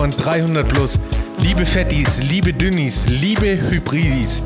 von 0.00 0.10
300 0.10 0.66
Plus. 0.68 0.98
Liebe 1.40 1.66
Fettis, 1.66 2.22
liebe 2.22 2.54
Dünnis, 2.54 3.06
liebe 3.06 3.60
Hybridis, 3.70 4.42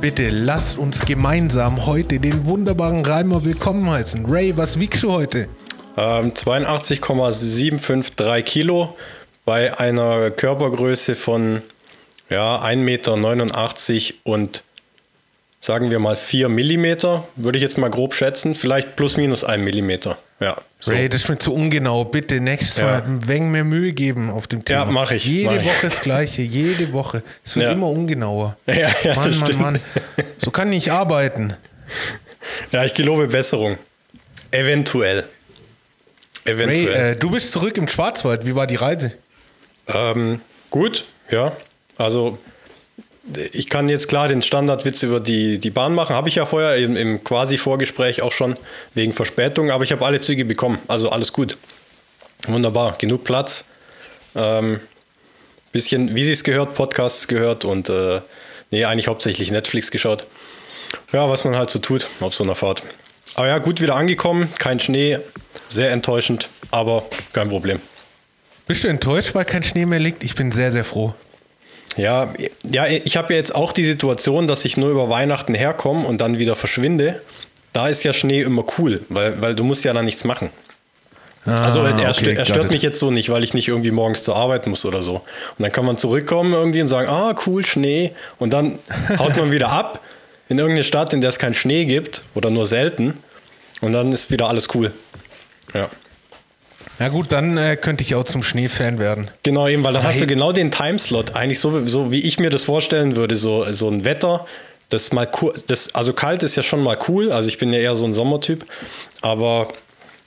bitte 0.00 0.30
lasst 0.30 0.78
uns 0.78 1.04
gemeinsam 1.04 1.84
heute 1.84 2.18
den 2.18 2.46
wunderbaren 2.46 3.04
Reimer 3.04 3.44
willkommen 3.44 3.90
heißen. 3.90 4.24
Ray, 4.26 4.56
was 4.56 4.80
wiegst 4.80 5.02
du 5.02 5.12
heute? 5.12 5.46
Ähm, 5.98 6.34
82,753 6.34 8.46
Kilo 8.46 8.96
bei 9.44 9.78
einer 9.78 10.30
Körpergröße 10.30 11.16
von 11.16 11.60
ja, 12.30 12.62
1,89 12.62 12.76
Meter 12.76 13.12
und 14.24 14.62
sagen 15.60 15.90
wir 15.90 15.98
mal 15.98 16.16
4 16.16 16.48
Millimeter, 16.48 17.28
würde 17.36 17.58
ich 17.58 17.62
jetzt 17.62 17.76
mal 17.76 17.90
grob 17.90 18.14
schätzen. 18.14 18.54
Vielleicht 18.54 18.96
plus 18.96 19.18
minus 19.18 19.44
1 19.44 19.62
Millimeter. 19.62 20.16
Ja, 20.40 20.56
so. 20.84 20.92
Ray, 20.92 21.08
das 21.08 21.22
ist 21.22 21.28
mir 21.30 21.38
zu 21.38 21.54
ungenau. 21.54 22.04
Bitte 22.04 22.42
nächstes 22.42 22.76
ja. 22.76 22.84
Mal 22.84 23.02
ein 23.04 23.26
wenig 23.26 23.48
mehr 23.48 23.64
Mühe 23.64 23.94
geben 23.94 24.28
auf 24.28 24.46
dem 24.46 24.66
Thema. 24.66 24.80
Ja, 24.80 24.84
mache 24.84 25.14
ich. 25.14 25.24
Jede 25.24 25.54
mach 25.54 25.56
ich. 25.56 25.66
Woche 25.66 25.88
das 25.88 26.02
Gleiche, 26.02 26.42
jede 26.42 26.92
Woche. 26.92 27.22
Es 27.42 27.56
wird 27.56 27.66
ja. 27.66 27.72
immer 27.72 27.88
ungenauer. 27.88 28.58
Ja, 28.66 28.90
ja, 29.02 29.14
Mann, 29.14 29.38
Mann, 29.38 29.58
Mann. 29.58 29.80
So 30.36 30.50
kann 30.50 30.70
ich 30.72 30.92
arbeiten. 30.92 31.54
Ja, 32.70 32.84
ich 32.84 32.92
gelobe 32.92 33.28
Besserung. 33.28 33.78
Eventuell. 34.50 35.24
Eventuell. 36.44 36.94
Ray, 36.94 37.12
äh, 37.12 37.16
du 37.16 37.30
bist 37.30 37.52
zurück 37.52 37.78
im 37.78 37.88
Schwarzwald. 37.88 38.44
Wie 38.44 38.54
war 38.54 38.66
die 38.66 38.76
Reise? 38.76 39.12
Ähm, 39.86 40.42
gut, 40.68 41.06
ja. 41.30 41.52
Also 41.96 42.38
ich 43.52 43.68
kann 43.68 43.88
jetzt 43.88 44.08
klar 44.08 44.28
den 44.28 44.42
Standardwitz 44.42 45.02
über 45.02 45.20
die, 45.20 45.58
die 45.58 45.70
Bahn 45.70 45.94
machen. 45.94 46.14
Habe 46.14 46.28
ich 46.28 46.34
ja 46.34 46.46
vorher 46.46 46.76
im, 46.76 46.96
im 46.96 47.24
Quasi-Vorgespräch 47.24 48.22
auch 48.22 48.32
schon 48.32 48.56
wegen 48.92 49.12
Verspätung, 49.12 49.70
aber 49.70 49.84
ich 49.84 49.92
habe 49.92 50.04
alle 50.04 50.20
Züge 50.20 50.44
bekommen. 50.44 50.78
Also 50.88 51.10
alles 51.10 51.32
gut. 51.32 51.56
Wunderbar. 52.46 52.96
Genug 52.98 53.24
Platz. 53.24 53.64
Ähm, 54.34 54.80
bisschen, 55.72 56.14
wie 56.14 56.24
sie 56.24 56.32
es 56.32 56.44
gehört, 56.44 56.74
Podcasts 56.74 57.26
gehört 57.26 57.64
und 57.64 57.88
äh, 57.88 58.20
nee, 58.70 58.84
eigentlich 58.84 59.08
hauptsächlich 59.08 59.50
Netflix 59.50 59.90
geschaut. 59.90 60.26
Ja, 61.12 61.28
was 61.28 61.44
man 61.44 61.56
halt 61.56 61.70
so 61.70 61.78
tut 61.78 62.06
auf 62.20 62.34
so 62.34 62.44
einer 62.44 62.54
Fahrt. 62.54 62.82
Aber 63.34 63.48
ja, 63.48 63.58
gut 63.58 63.80
wieder 63.80 63.96
angekommen. 63.96 64.52
Kein 64.58 64.78
Schnee. 64.78 65.18
Sehr 65.68 65.90
enttäuschend, 65.90 66.50
aber 66.70 67.06
kein 67.32 67.48
Problem. 67.48 67.80
Bist 68.66 68.84
du 68.84 68.88
enttäuscht, 68.88 69.34
weil 69.34 69.44
kein 69.44 69.62
Schnee 69.62 69.86
mehr 69.86 69.98
liegt? 69.98 70.22
Ich 70.22 70.34
bin 70.34 70.52
sehr, 70.52 70.72
sehr 70.72 70.84
froh. 70.84 71.14
Ja, 71.96 72.32
ja 72.68 72.86
ich 72.86 73.16
habe 73.16 73.32
ja 73.32 73.38
jetzt 73.38 73.54
auch 73.54 73.72
die 73.72 73.84
Situation, 73.84 74.46
dass 74.48 74.64
ich 74.64 74.76
nur 74.76 74.90
über 74.90 75.10
Weihnachten 75.10 75.54
herkomme 75.54 76.06
und 76.06 76.20
dann 76.20 76.38
wieder 76.38 76.56
verschwinde. 76.56 77.20
Da 77.72 77.88
ist 77.88 78.04
ja 78.04 78.12
Schnee 78.12 78.42
immer 78.42 78.64
cool, 78.78 79.02
weil, 79.08 79.40
weil 79.40 79.54
du 79.54 79.64
musst 79.64 79.84
ja 79.84 79.92
dann 79.92 80.04
nichts 80.04 80.24
machen. 80.24 80.50
Ah, 81.46 81.64
also 81.64 81.80
er, 81.80 81.94
okay, 81.94 82.14
stört, 82.14 82.38
er 82.38 82.44
stört 82.46 82.70
mich 82.70 82.82
jetzt 82.82 82.98
so 82.98 83.10
nicht, 83.10 83.28
weil 83.28 83.44
ich 83.44 83.52
nicht 83.52 83.68
irgendwie 83.68 83.90
morgens 83.90 84.24
zur 84.24 84.36
Arbeit 84.36 84.66
muss 84.66 84.86
oder 84.86 85.02
so. 85.02 85.16
Und 85.16 85.22
dann 85.58 85.72
kann 85.72 85.84
man 85.84 85.98
zurückkommen 85.98 86.54
irgendwie 86.54 86.80
und 86.80 86.88
sagen, 86.88 87.08
ah, 87.08 87.34
cool, 87.46 87.66
Schnee. 87.66 88.12
Und 88.38 88.52
dann 88.52 88.78
haut 89.18 89.36
man 89.36 89.52
wieder 89.52 89.70
ab 89.70 90.00
in 90.48 90.58
irgendeine 90.58 90.84
Stadt, 90.84 91.12
in 91.12 91.20
der 91.20 91.30
es 91.30 91.38
keinen 91.38 91.54
Schnee 91.54 91.84
gibt 91.84 92.22
oder 92.34 92.50
nur 92.50 92.64
selten. 92.64 93.14
Und 93.80 93.92
dann 93.92 94.12
ist 94.12 94.30
wieder 94.30 94.48
alles 94.48 94.74
cool. 94.74 94.92
Ja. 95.74 95.90
Ja 96.98 97.08
gut, 97.08 97.32
dann 97.32 97.56
äh, 97.56 97.76
könnte 97.76 98.02
ich 98.02 98.14
auch 98.14 98.24
zum 98.24 98.42
Schneefan 98.42 98.98
werden. 98.98 99.30
Genau, 99.42 99.66
eben, 99.66 99.82
weil 99.82 99.92
dann 99.92 100.02
Aber 100.02 100.10
hast 100.10 100.20
du 100.20 100.26
genau 100.26 100.52
den 100.52 100.70
Timeslot, 100.70 101.34
eigentlich 101.34 101.58
so, 101.58 101.86
so 101.86 102.12
wie 102.12 102.20
ich 102.20 102.38
mir 102.38 102.50
das 102.50 102.62
vorstellen 102.62 103.16
würde, 103.16 103.36
so, 103.36 103.70
so 103.72 103.88
ein 103.88 104.04
Wetter, 104.04 104.46
das 104.90 105.12
mal 105.12 105.28
das, 105.66 105.94
also 105.94 106.12
kalt 106.12 106.42
ist 106.42 106.56
ja 106.56 106.62
schon 106.62 106.82
mal 106.82 106.96
cool, 107.08 107.32
also 107.32 107.48
ich 107.48 107.58
bin 107.58 107.72
ja 107.72 107.80
eher 107.80 107.96
so 107.96 108.04
ein 108.04 108.14
Sommertyp, 108.14 108.64
aber 109.22 109.68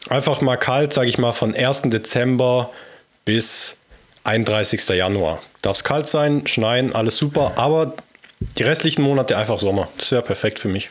einfach 0.10 0.42
mal 0.42 0.58
kalt, 0.58 0.92
sage 0.92 1.08
ich 1.10 1.18
mal, 1.18 1.32
von 1.32 1.56
1. 1.56 1.84
Dezember 1.84 2.70
bis 3.24 3.78
31. 4.26 4.90
Januar. 4.90 5.40
Darf 5.62 5.78
es 5.78 5.84
kalt 5.84 6.08
sein, 6.08 6.48
schneien, 6.48 6.94
alles 6.94 7.18
super, 7.18 7.54
aber 7.56 7.94
die 8.58 8.64
restlichen 8.64 9.02
Monate 9.02 9.38
einfach 9.38 9.60
Sommer. 9.60 9.88
Das 9.98 10.12
wäre 10.12 10.22
perfekt 10.22 10.60
für 10.60 10.68
mich. 10.68 10.90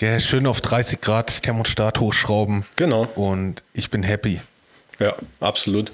Ja, 0.00 0.18
schön 0.18 0.46
auf 0.46 0.60
30 0.60 1.00
Grad 1.00 1.42
Thermostat 1.42 2.00
hochschrauben. 2.00 2.64
Genau. 2.76 3.06
Und 3.14 3.62
ich 3.72 3.90
bin 3.90 4.02
happy. 4.02 4.40
Ja, 5.02 5.16
absolut. 5.40 5.90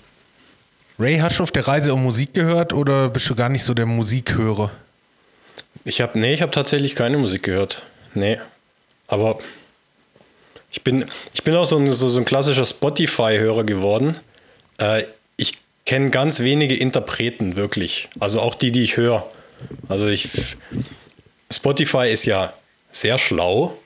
Ray, 0.99 1.19
hast 1.19 1.39
du 1.39 1.43
auf 1.43 1.51
der 1.51 1.67
Reise 1.67 1.93
auch 1.95 1.99
Musik 1.99 2.35
gehört 2.35 2.75
oder 2.75 3.09
bist 3.09 3.31
du 3.31 3.35
gar 3.35 3.49
nicht 3.49 3.65
so 3.65 3.73
der 3.73 3.87
Musikhörer? 3.87 4.71
Ich 5.85 6.03
habe, 6.03 6.19
nee, 6.19 6.35
ich 6.35 6.43
habe 6.43 6.53
tatsächlich 6.53 6.95
keine 6.95 7.17
Musik 7.17 7.45
gehört. 7.45 7.83
Nee. 8.15 8.39
Aber 9.07 9.39
ich 10.71 10.83
bin, 10.83 11.07
ich 11.33 11.43
bin 11.43 11.55
auch 11.55 11.65
so 11.65 11.79
ein, 11.79 11.91
so, 11.93 12.09
so 12.09 12.19
ein 12.19 12.27
klassischer 12.27 12.67
Spotify-Hörer 12.67 13.65
geworden. 13.65 14.17
Äh, 14.77 15.05
ich 15.39 15.53
kenne 15.87 16.11
ganz 16.11 16.41
wenige 16.41 16.77
Interpreten 16.77 17.57
wirklich. 17.57 18.11
Also 18.21 18.41
auch 18.41 18.55
die, 18.55 18.73
die 18.73 18.83
ich 18.83 18.99
höre. 18.99 19.27
Also 19.89 20.09
ich. 20.09 20.29
Spotify 21.51 22.11
ist 22.11 22.27
ja 22.27 22.53
sehr 22.91 23.17
schlau. 23.17 23.79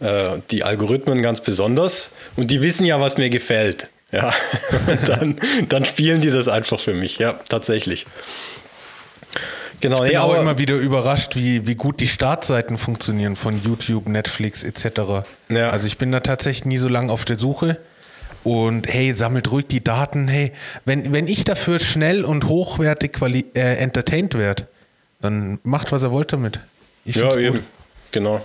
Äh, 0.00 0.38
die 0.50 0.62
Algorithmen 0.62 1.20
ganz 1.20 1.42
besonders. 1.42 2.10
Und 2.36 2.50
die 2.50 2.62
wissen 2.62 2.86
ja, 2.86 3.00
was 3.00 3.18
mir 3.18 3.28
gefällt. 3.28 3.90
Ja, 4.12 4.32
dann, 5.06 5.36
dann 5.68 5.84
spielen 5.84 6.20
die 6.20 6.30
das 6.30 6.48
einfach 6.48 6.78
für 6.78 6.94
mich. 6.94 7.18
Ja, 7.18 7.34
tatsächlich. 7.48 8.06
Genau, 9.80 9.96
ich 9.96 10.12
bin 10.12 10.12
nee, 10.12 10.18
auch 10.18 10.38
immer 10.38 10.58
wieder 10.58 10.76
überrascht, 10.76 11.36
wie, 11.36 11.66
wie 11.66 11.74
gut 11.74 12.00
die 12.00 12.08
Startseiten 12.08 12.78
funktionieren 12.78 13.36
von 13.36 13.60
YouTube, 13.62 14.08
Netflix 14.08 14.62
etc. 14.62 15.26
Ja. 15.48 15.70
Also 15.70 15.86
ich 15.86 15.98
bin 15.98 16.12
da 16.12 16.20
tatsächlich 16.20 16.64
nie 16.64 16.78
so 16.78 16.88
lange 16.88 17.12
auf 17.12 17.24
der 17.24 17.38
Suche. 17.38 17.78
Und 18.42 18.86
hey, 18.86 19.12
sammelt 19.14 19.50
ruhig 19.50 19.66
die 19.66 19.82
Daten. 19.82 20.28
Hey, 20.28 20.52
wenn, 20.84 21.12
wenn 21.12 21.26
ich 21.26 21.42
dafür 21.42 21.80
schnell 21.80 22.24
und 22.24 22.46
hochwertig 22.46 23.12
quali 23.12 23.44
äh, 23.54 23.76
entertained 23.78 24.34
werde, 24.34 24.68
dann 25.20 25.58
macht, 25.64 25.90
was 25.90 26.04
er 26.04 26.12
wollt 26.12 26.32
damit. 26.32 26.60
Ich 27.04 27.16
ja, 27.16 27.34
eben. 27.36 27.56
Gut. 27.56 27.64
Genau. 28.12 28.40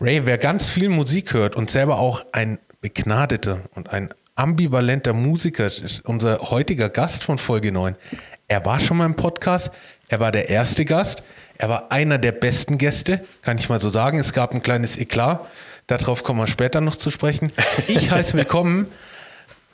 Ray, 0.00 0.24
wer 0.24 0.38
ganz 0.38 0.70
viel 0.70 0.88
Musik 0.88 1.34
hört 1.34 1.54
und 1.54 1.70
selber 1.70 1.98
auch 1.98 2.24
ein 2.32 2.58
begnadeter 2.80 3.60
und 3.74 3.90
ein 3.90 4.08
ambivalenter 4.38 5.12
Musiker 5.12 5.66
ist 5.66 6.04
unser 6.04 6.38
heutiger 6.50 6.88
Gast 6.88 7.24
von 7.24 7.38
Folge 7.38 7.72
9. 7.72 7.96
Er 8.46 8.64
war 8.64 8.78
schon 8.78 8.96
mal 8.96 9.06
im 9.06 9.16
Podcast, 9.16 9.70
er 10.08 10.20
war 10.20 10.30
der 10.30 10.48
erste 10.48 10.84
Gast, 10.84 11.22
er 11.58 11.68
war 11.68 11.90
einer 11.90 12.18
der 12.18 12.32
besten 12.32 12.78
Gäste, 12.78 13.20
kann 13.42 13.58
ich 13.58 13.68
mal 13.68 13.80
so 13.80 13.90
sagen. 13.90 14.18
Es 14.18 14.32
gab 14.32 14.54
ein 14.54 14.62
kleines 14.62 14.96
Eklat, 14.96 15.44
darauf 15.88 16.22
kommen 16.22 16.38
wir 16.38 16.46
später 16.46 16.80
noch 16.80 16.94
zu 16.94 17.10
sprechen. 17.10 17.52
Ich 17.88 18.10
heiße 18.12 18.36
willkommen 18.36 18.86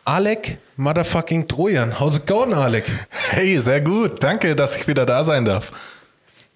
Alec 0.06 0.56
Motherfucking 0.76 1.46
Trojan. 1.46 2.00
How's 2.00 2.16
it 2.16 2.26
going, 2.26 2.54
Alec? 2.54 2.84
Hey, 3.30 3.58
sehr 3.60 3.82
gut. 3.82 4.24
Danke, 4.24 4.56
dass 4.56 4.76
ich 4.76 4.88
wieder 4.88 5.04
da 5.04 5.24
sein 5.24 5.44
darf. 5.44 5.72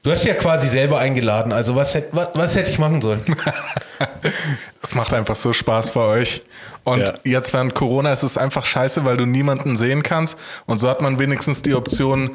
Du 0.02 0.12
hast 0.12 0.24
ja 0.24 0.34
quasi 0.34 0.68
selber 0.68 0.98
eingeladen, 0.98 1.52
also 1.52 1.74
was, 1.74 1.96
was, 2.12 2.28
was 2.34 2.56
hätte 2.56 2.70
ich 2.70 2.78
machen 2.78 3.00
sollen? 3.00 3.22
Es 4.80 4.94
macht 4.94 5.12
einfach 5.12 5.36
so 5.36 5.52
Spaß 5.52 5.90
bei 5.90 6.00
euch. 6.00 6.42
Und 6.84 7.00
ja. 7.00 7.14
jetzt 7.24 7.52
während 7.52 7.74
Corona 7.74 8.12
ist 8.12 8.22
es 8.22 8.38
einfach 8.38 8.64
scheiße, 8.64 9.04
weil 9.04 9.16
du 9.16 9.26
niemanden 9.26 9.76
sehen 9.76 10.02
kannst. 10.02 10.38
Und 10.64 10.78
so 10.78 10.88
hat 10.88 11.02
man 11.02 11.18
wenigstens 11.18 11.60
die 11.62 11.74
Option, 11.74 12.30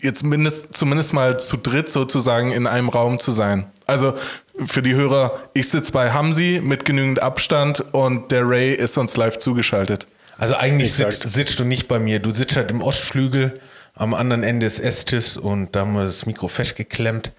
jetzt 0.00 0.22
mindest, 0.22 0.76
zumindest 0.76 1.14
mal 1.14 1.40
zu 1.40 1.56
dritt 1.56 1.88
sozusagen 1.88 2.52
in 2.52 2.66
einem 2.66 2.90
Raum 2.90 3.18
zu 3.18 3.30
sein. 3.30 3.66
Also 3.86 4.14
für 4.64 4.82
die 4.82 4.94
Hörer, 4.94 5.40
ich 5.54 5.68
sitze 5.68 5.90
bei 5.90 6.12
Hamsi 6.12 6.60
mit 6.62 6.84
genügend 6.84 7.20
Abstand 7.20 7.84
und 7.92 8.30
der 8.30 8.48
Ray 8.48 8.74
ist 8.74 8.98
uns 8.98 9.16
live 9.16 9.38
zugeschaltet. 9.38 10.06
Also 10.38 10.54
eigentlich 10.54 10.92
sitzt, 10.92 11.32
sitzt, 11.32 11.58
du 11.58 11.64
nicht 11.64 11.88
bei 11.88 11.98
mir, 11.98 12.20
du 12.20 12.32
sitzt 12.32 12.56
halt 12.56 12.70
im 12.70 12.82
Ostflügel 12.82 13.58
am 13.96 14.14
anderen 14.14 14.42
Ende 14.42 14.66
des 14.66 14.78
Esstisch 14.78 15.36
und 15.36 15.74
da 15.74 15.80
haben 15.80 15.94
wir 15.94 16.04
das 16.04 16.26
Mikro 16.26 16.48
festgeklemmt. 16.48 17.32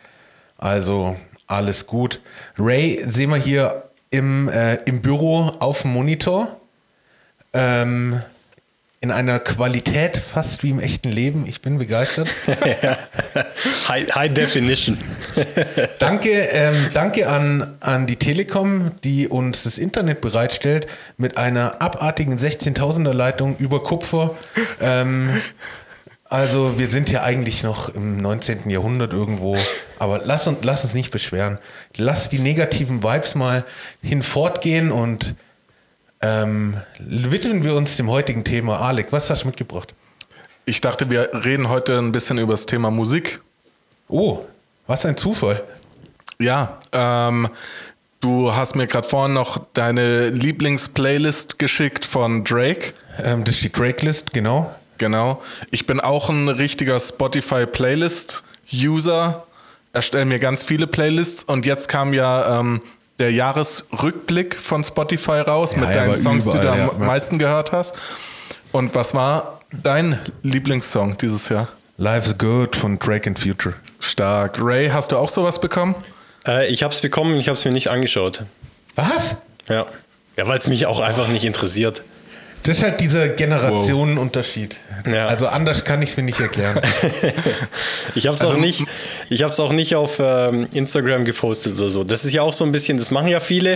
Also 0.57 1.15
alles 1.45 1.87
gut. 1.87 2.19
Ray 2.57 3.01
sehen 3.03 3.29
wir 3.29 3.37
hier 3.37 3.89
im, 4.09 4.49
äh, 4.49 4.75
im 4.85 5.01
Büro 5.01 5.51
auf 5.59 5.83
dem 5.83 5.93
Monitor. 5.93 6.59
Ähm, 7.53 8.21
in 8.99 9.11
einer 9.11 9.39
Qualität 9.39 10.17
fast 10.17 10.63
wie 10.63 10.71
im 10.71 10.79
echten 10.79 11.11
Leben. 11.11 11.45
Ich 11.47 11.61
bin 11.61 11.77
begeistert. 11.77 12.27
high, 13.87 14.09
high, 14.15 14.33
Definition. 14.33 14.97
danke 15.99 16.31
ähm, 16.31 16.73
danke 16.95 17.29
an, 17.29 17.77
an 17.79 18.07
die 18.07 18.15
Telekom, 18.15 18.91
die 19.03 19.27
uns 19.27 19.63
das 19.63 19.77
Internet 19.77 20.21
bereitstellt 20.21 20.87
mit 21.17 21.37
einer 21.37 21.79
abartigen 21.79 22.39
16.000er 22.39 23.13
Leitung 23.13 23.55
über 23.59 23.83
Kupfer. 23.83 24.35
Ähm, 24.81 25.29
also 26.29 26.77
wir 26.77 26.89
sind 26.89 27.09
ja 27.09 27.23
eigentlich 27.23 27.63
noch 27.63 27.89
im 27.89 28.17
19. 28.17 28.69
Jahrhundert 28.69 29.13
irgendwo, 29.13 29.57
aber 29.99 30.21
lass 30.23 30.47
uns, 30.47 30.59
lass 30.61 30.83
uns 30.83 30.93
nicht 30.93 31.11
beschweren. 31.11 31.57
Lass 31.95 32.29
die 32.29 32.39
negativen 32.39 33.03
Vibes 33.03 33.35
mal 33.35 33.65
hinfortgehen 34.01 34.91
und 34.91 35.35
ähm, 36.21 36.81
widmen 36.99 37.63
wir 37.63 37.75
uns 37.75 37.95
dem 37.97 38.09
heutigen 38.09 38.43
Thema. 38.43 38.81
Alec, 38.81 39.11
was 39.11 39.29
hast 39.29 39.43
du 39.43 39.47
mitgebracht? 39.47 39.93
Ich 40.65 40.81
dachte, 40.81 41.09
wir 41.09 41.29
reden 41.45 41.69
heute 41.69 41.97
ein 41.97 42.11
bisschen 42.11 42.37
über 42.37 42.53
das 42.53 42.65
Thema 42.65 42.91
Musik. 42.91 43.41
Oh, 44.09 44.43
was 44.87 45.05
ein 45.05 45.15
Zufall. 45.15 45.63
Ja, 46.39 46.79
ähm, 46.91 47.49
du 48.19 48.53
hast 48.53 48.75
mir 48.75 48.87
gerade 48.87 49.07
vorhin 49.07 49.33
noch 49.33 49.65
deine 49.73 50.29
Lieblingsplaylist 50.29 51.59
geschickt 51.59 52.05
von 52.05 52.43
Drake. 52.43 52.93
Ähm, 53.23 53.43
das 53.43 53.55
ist 53.55 53.63
die 53.63 53.71
Drake-List, 53.71 54.33
genau. 54.33 54.75
Genau. 54.97 55.43
Ich 55.71 55.85
bin 55.85 55.99
auch 55.99 56.29
ein 56.29 56.47
richtiger 56.49 56.99
Spotify-Playlist-User. 56.99 59.45
Erstelle 59.93 60.25
mir 60.25 60.39
ganz 60.39 60.63
viele 60.63 60.87
Playlists 60.87 61.43
und 61.43 61.65
jetzt 61.65 61.89
kam 61.89 62.13
ja 62.13 62.59
ähm, 62.59 62.81
der 63.19 63.31
Jahresrückblick 63.31 64.55
von 64.55 64.83
Spotify 64.83 65.39
raus 65.39 65.73
Ja, 65.73 65.79
mit 65.79 65.89
ja, 65.89 65.95
deinen 65.95 66.15
Songs, 66.15 66.45
die 66.45 66.51
du 66.51 66.59
überall, 66.59 66.81
am 66.81 66.87
ja, 66.87 66.93
ja. 66.99 67.05
meisten 67.05 67.39
gehört 67.39 67.71
hast. 67.71 67.95
Und 68.71 68.93
was 68.95 69.13
war 69.13 69.61
dein 69.71 70.19
Lieblingssong 70.43 71.17
dieses 71.17 71.49
Jahr? 71.49 71.67
Life's 71.97 72.37
Good 72.37 72.75
von 72.75 72.99
Drake 72.99 73.27
and 73.27 73.39
Future. 73.39 73.75
Stark. 73.99 74.57
Ray, 74.61 74.89
hast 74.89 75.11
du 75.11 75.17
auch 75.17 75.29
sowas 75.29 75.59
bekommen? 75.59 75.95
Äh, 76.45 76.67
ich 76.67 76.83
habe 76.83 76.93
es 76.93 77.01
bekommen, 77.01 77.39
ich 77.39 77.47
habe 77.47 77.57
es 77.57 77.65
mir 77.65 77.71
nicht 77.71 77.89
angeschaut. 77.89 78.43
Was? 78.95 79.35
Ja, 79.67 79.87
ja 80.35 80.47
weil 80.47 80.59
es 80.59 80.67
mich 80.67 80.85
auch 80.85 80.99
einfach 80.99 81.27
nicht 81.27 81.43
interessiert. 81.43 82.03
Das 82.63 82.77
ist 82.77 82.83
halt 82.83 82.99
dieser 82.99 83.29
Generationenunterschied. 83.29 84.75
Ja. 85.09 85.27
Also 85.27 85.47
anders 85.47 85.83
kann 85.85 86.01
ich 86.01 86.09
es 86.11 86.17
mir 86.17 86.23
nicht 86.23 86.39
erklären. 86.39 86.81
Ich 88.15 88.25
habe 88.25 88.35
es 88.35 88.41
Also, 88.41 88.55
auch 88.55 88.59
nicht, 88.59 88.83
ich 89.29 89.43
habe 89.43 89.51
es 89.53 89.59
auch 89.59 89.71
nicht 89.71 89.95
auf 89.95 90.17
ähm, 90.19 90.67
Instagram 90.73 91.23
gepostet 91.23 91.77
oder 91.77 91.89
so. 91.89 92.03
Das 92.03 92.25
ist 92.25 92.33
ja 92.33 92.41
auch 92.41 92.53
so 92.53 92.65
ein 92.65 92.71
bisschen, 92.71 92.97
das 92.97 93.11
machen 93.11 93.27
ja 93.27 93.39
viele. 93.39 93.73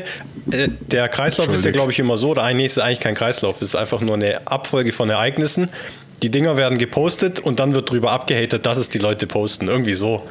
Äh, 0.49 0.69
der 0.81 1.07
Kreislauf 1.09 1.47
ist 1.49 1.63
ja, 1.63 1.71
glaube 1.71 1.91
ich, 1.91 1.99
immer 1.99 2.17
so. 2.17 2.29
Oder 2.29 2.43
eigentlich 2.43 2.67
ist 2.67 2.77
es 2.77 2.83
eigentlich 2.83 2.99
kein 2.99 3.13
Kreislauf, 3.15 3.57
es 3.61 3.69
ist 3.69 3.75
einfach 3.75 4.01
nur 4.01 4.15
eine 4.15 4.47
Abfolge 4.47 4.91
von 4.93 5.09
Ereignissen. 5.09 5.69
Die 6.23 6.29
Dinger 6.29 6.57
werden 6.57 6.77
gepostet 6.77 7.39
und 7.39 7.59
dann 7.59 7.73
wird 7.73 7.89
drüber 7.89 8.11
abgehatet, 8.11 8.65
dass 8.65 8.77
es 8.77 8.89
die 8.89 8.99
Leute 8.99 9.27
posten. 9.27 9.67
Irgendwie 9.67 9.93
so. 9.93 10.23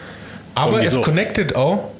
Aber 0.55 0.73
Irgendwie 0.73 0.87
es 0.87 0.93
so. 0.94 1.00
connectet 1.02 1.55
auch. 1.56 1.91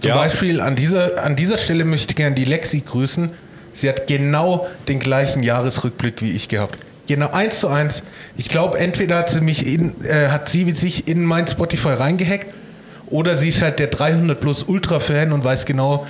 Zum 0.00 0.08
Ja. 0.08 0.16
Beispiel 0.16 0.60
an 0.60 0.74
dieser, 0.76 1.22
an 1.22 1.36
dieser 1.36 1.56
Stelle 1.58 1.84
möchte 1.84 2.10
ich 2.10 2.16
gerne 2.16 2.34
die 2.34 2.44
Lexi 2.44 2.80
grüßen. 2.80 3.30
Sie 3.72 3.88
hat 3.88 4.06
genau 4.06 4.66
den 4.88 4.98
gleichen 4.98 5.42
Jahresrückblick 5.42 6.22
wie 6.22 6.32
ich 6.32 6.48
gehabt. 6.48 6.78
Genau 7.06 7.30
eins 7.30 7.60
zu 7.60 7.68
eins. 7.68 8.02
Ich 8.36 8.48
glaube, 8.48 8.78
entweder 8.78 9.18
hat 9.18 9.30
sie 9.30 9.40
mich 9.40 9.66
in, 9.66 10.04
äh, 10.04 10.28
hat 10.28 10.48
sie 10.48 10.70
sich 10.72 11.08
in 11.08 11.24
mein 11.24 11.46
Spotify 11.48 11.88
reingehackt 11.88 12.46
oder 13.06 13.36
sie 13.36 13.48
ist 13.48 13.62
halt 13.62 13.78
der 13.78 13.88
300 13.88 14.40
plus 14.40 14.62
Ultra-Fan 14.62 15.32
und 15.32 15.42
weiß 15.42 15.64
genau, 15.64 16.06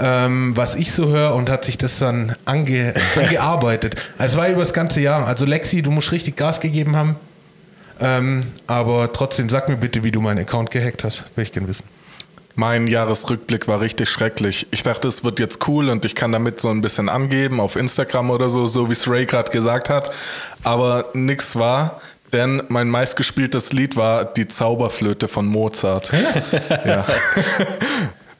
ähm, 0.00 0.56
was 0.56 0.74
ich 0.74 0.92
so 0.92 1.08
höre 1.08 1.34
und 1.34 1.50
hat 1.50 1.64
sich 1.64 1.76
das 1.76 1.98
dann 1.98 2.34
ange, 2.44 2.94
angearbeitet. 3.16 3.96
Also 4.16 4.36
es 4.36 4.42
war 4.42 4.48
über 4.48 4.60
das 4.60 4.72
ganze 4.72 5.00
Jahr. 5.00 5.26
Also 5.26 5.44
Lexi, 5.44 5.82
du 5.82 5.90
musst 5.90 6.12
richtig 6.12 6.36
Gas 6.36 6.60
gegeben 6.60 6.96
haben. 6.96 7.16
Ähm, 8.00 8.44
aber 8.66 9.12
trotzdem, 9.12 9.48
sag 9.48 9.68
mir 9.68 9.76
bitte, 9.76 10.04
wie 10.04 10.12
du 10.12 10.20
meinen 10.20 10.38
Account 10.38 10.70
gehackt 10.70 11.04
hast. 11.04 11.24
Will 11.34 11.42
ich 11.42 11.52
gerne 11.52 11.68
wissen. 11.68 11.84
Mein 12.58 12.88
Jahresrückblick 12.88 13.68
war 13.68 13.80
richtig 13.80 14.10
schrecklich. 14.10 14.66
Ich 14.72 14.82
dachte, 14.82 15.06
es 15.06 15.22
wird 15.22 15.38
jetzt 15.38 15.68
cool 15.68 15.90
und 15.90 16.04
ich 16.04 16.16
kann 16.16 16.32
damit 16.32 16.58
so 16.58 16.68
ein 16.70 16.80
bisschen 16.80 17.08
angeben 17.08 17.60
auf 17.60 17.76
Instagram 17.76 18.30
oder 18.30 18.48
so, 18.48 18.66
so 18.66 18.88
wie 18.88 18.94
es 18.94 19.08
Ray 19.08 19.26
gerade 19.26 19.52
gesagt 19.52 19.88
hat. 19.88 20.10
Aber 20.64 21.04
nix 21.12 21.54
war, 21.54 22.00
denn 22.32 22.64
mein 22.66 22.88
meistgespieltes 22.88 23.72
Lied 23.72 23.94
war 23.94 24.24
die 24.24 24.48
Zauberflöte 24.48 25.28
von 25.28 25.46
Mozart. 25.46 26.12
ja. 26.84 27.06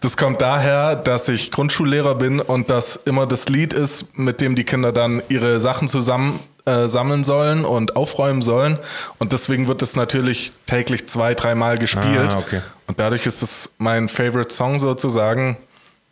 Das 0.00 0.16
kommt 0.16 0.40
daher, 0.42 0.94
dass 0.94 1.28
ich 1.28 1.50
Grundschullehrer 1.50 2.14
bin 2.14 2.40
und 2.40 2.70
das 2.70 2.94
immer 2.94 3.26
das 3.26 3.48
Lied 3.48 3.72
ist, 3.72 4.16
mit 4.16 4.40
dem 4.40 4.54
die 4.54 4.62
Kinder 4.62 4.92
dann 4.92 5.22
ihre 5.28 5.58
Sachen 5.58 5.88
zusammen 5.88 6.38
äh, 6.66 6.86
sammeln 6.86 7.24
sollen 7.24 7.64
und 7.64 7.96
aufräumen 7.96 8.40
sollen. 8.40 8.78
Und 9.18 9.32
deswegen 9.32 9.66
wird 9.66 9.82
es 9.82 9.96
natürlich 9.96 10.52
täglich 10.66 11.08
zwei, 11.08 11.34
dreimal 11.34 11.78
gespielt. 11.78 12.32
Ah, 12.32 12.38
okay. 12.38 12.60
Und 12.88 12.98
dadurch 12.98 13.26
ist 13.26 13.42
es 13.42 13.70
mein 13.78 14.08
Favorite 14.08 14.52
Song 14.52 14.78
sozusagen. 14.78 15.56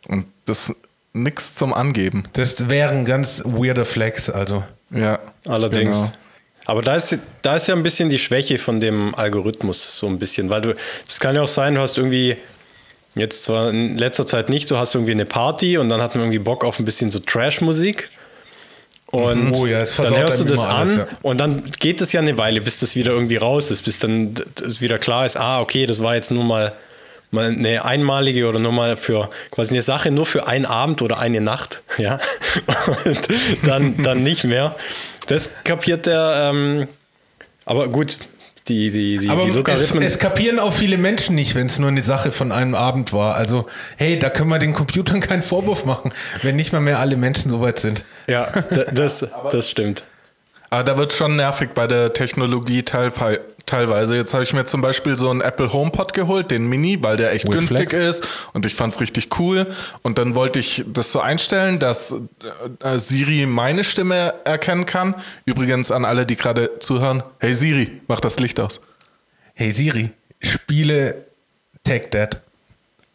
Und 0.07 0.27
das 0.45 0.73
nix 1.11 1.55
zum 1.55 1.73
Angeben. 1.73 2.23
Das 2.33 2.69
wäre 2.69 2.91
ein 2.91 3.03
ganz 3.03 3.41
weirder 3.43 3.83
Flex, 3.83 4.29
also. 4.29 4.63
Ja. 4.91 5.19
Allerdings. 5.45 6.11
Genau. 6.11 6.17
Aber 6.65 6.81
da 6.81 6.95
ist, 6.95 7.17
da 7.41 7.55
ist 7.55 7.67
ja 7.67 7.75
ein 7.75 7.83
bisschen 7.83 8.09
die 8.09 8.19
Schwäche 8.19 8.59
von 8.59 8.79
dem 8.79 9.15
Algorithmus, 9.15 9.99
so 9.99 10.07
ein 10.07 10.19
bisschen, 10.19 10.49
weil 10.49 10.61
du, 10.61 10.75
das 11.05 11.19
kann 11.19 11.33
ja 11.33 11.41
auch 11.41 11.47
sein, 11.47 11.75
du 11.75 11.81
hast 11.81 11.97
irgendwie, 11.97 12.35
jetzt 13.15 13.43
zwar 13.43 13.69
in 13.69 13.97
letzter 13.97 14.25
Zeit 14.25 14.49
nicht, 14.49 14.69
du 14.69 14.77
hast 14.77 14.93
irgendwie 14.93 15.13
eine 15.13 15.25
Party 15.25 15.77
und 15.77 15.87
dann 15.87 16.01
hat 16.01 16.15
man 16.15 16.25
irgendwie 16.25 16.39
Bock 16.39 16.65
auf 16.65 16.77
ein 16.79 16.85
bisschen 16.85 17.09
so 17.09 17.19
Trash-Musik. 17.19 18.09
Und 19.09 19.53
Oh 19.53 19.65
ja, 19.65 19.85
dann 19.85 20.17
hörst 20.17 20.41
du 20.41 20.43
das 20.43 20.59
an 20.65 20.75
alles, 20.75 20.97
ja. 20.97 21.07
und 21.21 21.37
dann 21.37 21.63
geht 21.79 22.01
es 22.01 22.11
ja 22.11 22.19
eine 22.19 22.37
Weile, 22.37 22.59
bis 22.59 22.79
das 22.79 22.95
wieder 22.97 23.13
irgendwie 23.13 23.37
raus 23.37 23.71
ist, 23.71 23.83
bis 23.83 23.99
dann 23.99 24.35
wieder 24.79 24.97
klar 24.97 25.25
ist, 25.25 25.37
ah, 25.37 25.61
okay, 25.61 25.85
das 25.85 26.03
war 26.03 26.15
jetzt 26.15 26.29
nur 26.29 26.43
mal, 26.43 26.73
mal 27.31 27.45
eine 27.45 27.85
einmalige 27.85 28.47
oder 28.49 28.59
nur 28.59 28.73
mal 28.73 28.97
für 28.97 29.29
quasi 29.51 29.73
eine 29.73 29.81
Sache 29.81 30.11
nur 30.11 30.25
für 30.25 30.47
einen 30.47 30.65
Abend 30.65 31.01
oder 31.01 31.19
eine 31.19 31.39
Nacht, 31.39 31.81
ja. 31.97 32.19
Und 33.05 33.27
dann, 33.63 34.03
dann 34.03 34.23
nicht 34.23 34.43
mehr. 34.43 34.75
Das 35.27 35.51
kapiert 35.63 36.05
der, 36.05 36.49
ähm, 36.51 36.87
aber 37.63 37.87
gut, 37.87 38.17
die, 38.67 38.91
die, 38.91 39.17
die, 39.19 39.29
Aber 39.29 39.41
die 39.43 39.49
es, 39.49 39.55
Logarithmen. 39.55 40.03
es 40.03 40.19
kapieren 40.19 40.59
auch 40.59 40.73
viele 40.73 40.97
Menschen 40.97 41.35
nicht, 41.35 41.55
wenn 41.55 41.67
es 41.67 41.79
nur 41.79 41.89
eine 41.89 42.03
Sache 42.03 42.31
von 42.31 42.51
einem 42.51 42.75
Abend 42.75 43.13
war. 43.13 43.35
Also, 43.35 43.67
hey, 43.97 44.19
da 44.19 44.29
können 44.29 44.49
wir 44.49 44.59
den 44.59 44.73
Computern 44.73 45.19
keinen 45.21 45.41
Vorwurf 45.43 45.85
machen, 45.85 46.11
wenn 46.41 46.55
nicht 46.55 46.73
mal 46.73 46.81
mehr 46.81 46.99
alle 46.99 47.15
Menschen 47.17 47.49
so 47.49 47.61
weit 47.61 47.79
sind. 47.79 48.03
ja, 48.27 48.47
das, 48.93 49.27
das 49.51 49.69
stimmt. 49.69 50.03
Aber 50.69 50.83
da 50.83 50.97
wird 50.97 51.13
schon 51.13 51.37
nervig 51.37 51.69
bei 51.73 51.87
der 51.87 52.11
Technologie 52.13 52.81
teilwe- 52.81 53.39
teilweise. 53.67 54.15
Jetzt 54.15 54.33
habe 54.33 54.43
ich 54.43 54.53
mir 54.53 54.65
zum 54.65 54.81
Beispiel 54.81 55.15
so 55.15 55.29
einen 55.29 55.41
Apple 55.41 55.71
HomePod 55.71 56.13
geholt, 56.13 56.49
den 56.49 56.67
Mini, 56.67 56.97
weil 57.03 57.17
der 57.17 57.31
echt 57.33 57.45
With 57.45 57.53
günstig 57.53 57.91
Flex? 57.91 58.19
ist 58.19 58.49
und 58.53 58.65
ich 58.65 58.73
fand 58.73 58.95
es 58.95 58.99
richtig 58.99 59.29
cool. 59.39 59.67
Und 60.01 60.17
dann 60.17 60.33
wollte 60.33 60.57
ich 60.59 60.83
das 60.87 61.11
so 61.11 61.19
einstellen, 61.19 61.77
dass 61.77 62.15
äh, 62.83 62.97
Siri 62.97 63.45
meine 63.45 63.83
Stimme 63.83 64.33
erkennen 64.43 64.85
kann. 64.85 65.13
Übrigens 65.45 65.91
an 65.91 66.05
alle, 66.05 66.25
die 66.25 66.35
gerade 66.35 66.79
zuhören. 66.79 67.21
Hey 67.39 67.53
Siri, 67.53 68.01
mach 68.07 68.19
das 68.19 68.39
Licht 68.39 68.59
aus. 68.59 68.81
Hey 69.53 69.71
Siri, 69.71 70.09
spiele 70.39 71.25
Take 71.83 72.09
That. 72.09 72.41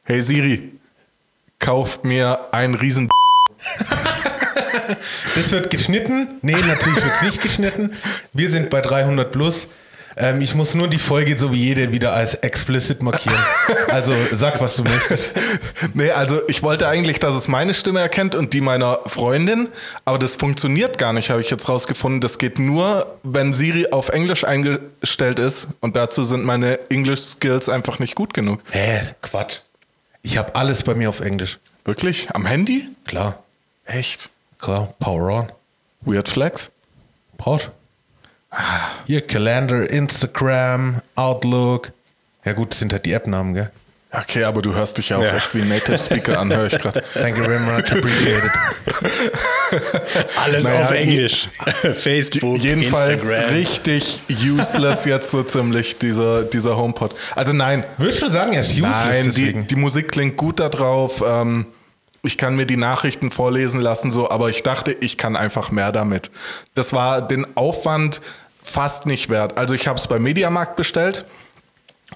Hey 0.05 0.21
Siri, 0.21 0.73
kauf 1.59 2.05
mir 2.05 2.49
ein 2.53 2.75
riesen 2.75 3.09
Das 5.35 5.51
wird 5.53 5.71
geschnitten. 5.71 6.29
Nee, 6.43 6.53
natürlich 6.53 6.97
wird 6.97 7.15
es 7.17 7.23
nicht 7.23 7.43
geschnitten. 7.43 7.93
Wir 8.33 8.51
sind 8.51 8.71
bei 8.71 8.81
300 8.81 9.31
plus. 9.31 9.69
Ähm, 10.23 10.41
ich 10.41 10.55
muss 10.55 10.75
nur 10.75 10.89
die 10.89 10.99
Folge 10.99 11.37
so 11.37 11.53
wie 11.53 11.65
jede 11.65 11.93
wieder 11.93 12.13
als 12.13 12.35
explicit 12.37 13.03
markieren. 13.03 13.39
Also 13.89 14.15
sag, 14.35 14.59
was 14.61 14.77
du 14.77 14.85
möchtest. 14.85 15.33
Nee, 15.93 16.11
also 16.13 16.41
ich 16.49 16.63
wollte 16.63 16.89
eigentlich, 16.89 17.19
dass 17.19 17.35
es 17.35 17.47
meine 17.47 17.75
Stimme 17.75 18.01
erkennt 18.01 18.35
und 18.35 18.55
die 18.55 18.63
meiner 18.63 19.01
Freundin, 19.05 19.69
aber 20.07 20.19
das 20.19 20.37
funktioniert 20.37 20.97
gar 20.97 21.13
nicht, 21.13 21.29
habe 21.29 21.43
ich 21.43 21.51
jetzt 21.51 21.69
rausgefunden. 21.69 22.23
Das 22.23 22.39
geht 22.39 22.59
nur, 22.59 23.19
wenn 23.23 23.53
Siri 23.53 23.89
auf 23.91 24.09
Englisch 24.09 24.45
eingestellt 24.45 25.39
ist 25.39 25.69
und 25.81 25.97
dazu 25.97 26.25
sind 26.25 26.45
meine 26.45 26.79
English 26.89 27.21
Skills 27.21 27.69
einfach 27.69 27.99
nicht 27.99 28.15
gut 28.15 28.33
genug. 28.33 28.61
Hä, 28.71 29.09
Quatsch. 29.21 29.59
Ich 30.23 30.39
habe 30.39 30.55
alles 30.55 30.83
bei 30.85 30.95
mir 30.95 31.11
auf 31.11 31.21
Englisch. 31.21 31.59
Wirklich? 31.85 32.29
Am 32.33 32.47
Handy? 32.47 32.89
Klar, 33.05 33.43
Echt? 33.85 34.31
klar. 34.59 34.95
Power 35.01 35.33
on. 35.33 35.53
Weird 36.01 36.29
Flex? 36.29 36.71
Brauchst. 37.37 37.71
Hier 39.07 39.21
Calendar, 39.27 39.89
Instagram, 39.89 41.01
Outlook. 41.15 41.93
Ja 42.45 42.53
gut, 42.53 42.73
das 42.73 42.79
sind 42.81 42.93
halt 42.93 43.05
die 43.07 43.13
App-Namen, 43.13 43.55
gell? 43.55 43.71
Okay, 44.15 44.45
aber 44.45 44.61
du 44.61 44.75
hörst 44.75 44.99
dich 44.99 45.09
ja 45.09 45.17
auch 45.17 45.23
Ja. 45.23 45.35
echt 45.37 45.55
wie 45.55 45.63
ein 45.63 45.69
Native 45.69 45.99
Speaker 45.99 46.39
an, 46.39 46.55
höre 46.55 46.67
ich 46.67 46.79
gerade. 46.79 47.03
Thank 47.15 47.39
you 47.39 47.45
very 47.45 47.61
much, 47.61 47.91
appreciate 47.93 48.43
it. 48.45 48.53
Alles 50.45 50.65
Naja, 50.65 50.85
auf 50.85 50.91
Englisch. 50.91 51.49
Facebook, 51.95 52.59
Jedenfalls 52.59 53.23
Instagram. 53.25 53.51
richtig 53.55 54.21
useless 54.31 55.07
jetzt 55.07 55.31
so 55.31 55.43
ziemlich, 55.43 55.99
dieser, 55.99 56.43
dieser 56.43 56.77
HomePod. 56.77 57.15
Also 57.35 57.55
nein, 57.55 57.85
Würdest 57.97 58.21
du 58.21 58.31
sagen, 58.31 58.53
er 58.53 58.61
ist 58.61 58.73
useless 58.73 59.25
Nein, 59.25 59.33
die, 59.35 59.53
die 59.67 59.77
Musik 59.77 60.13
klingt 60.13 60.37
gut 60.37 60.61
da 60.61 60.69
drauf. 60.69 61.23
Ähm, 61.27 61.65
ich 62.23 62.37
kann 62.39 62.55
mir 62.55 62.67
die 62.67 62.77
Nachrichten 62.77 63.31
vorlesen 63.31 63.81
lassen, 63.81 64.11
so, 64.11 64.31
aber 64.31 64.51
ich 64.51 64.63
dachte, 64.63 64.93
ich 65.01 65.17
kann 65.17 65.37
einfach 65.37 65.71
mehr 65.71 65.91
damit. 65.91 66.31
Das 66.75 66.93
war 66.93 67.27
den 67.27 67.47
Aufwand 67.57 68.21
fast 68.63 69.07
nicht 69.07 69.29
wert. 69.29 69.59
Also 69.59 69.75
ich 69.75 69.89
habe 69.89 69.99
es 69.99 70.07
beim 70.07 70.23
Mediamarkt 70.23 70.77
bestellt 70.77 71.25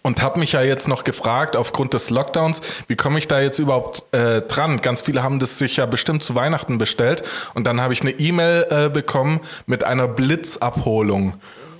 und 0.02 0.22
habe 0.22 0.40
mich 0.40 0.52
ja 0.52 0.62
jetzt 0.62 0.88
noch 0.88 1.04
gefragt, 1.04 1.56
aufgrund 1.56 1.94
des 1.94 2.10
Lockdowns, 2.10 2.60
wie 2.86 2.96
komme 2.96 3.18
ich 3.18 3.28
da 3.28 3.40
jetzt 3.40 3.58
überhaupt 3.58 4.04
äh, 4.14 4.42
dran? 4.42 4.80
Ganz 4.80 5.02
viele 5.02 5.22
haben 5.22 5.38
das 5.38 5.58
sich 5.58 5.76
ja 5.76 5.86
bestimmt 5.86 6.22
zu 6.22 6.34
Weihnachten 6.34 6.78
bestellt 6.78 7.22
und 7.54 7.66
dann 7.66 7.80
habe 7.80 7.92
ich 7.92 8.02
eine 8.02 8.12
E-Mail 8.12 8.66
äh, 8.70 8.88
bekommen 8.88 9.40
mit 9.66 9.84
einer 9.84 10.08
Blitzabholung. 10.08 11.34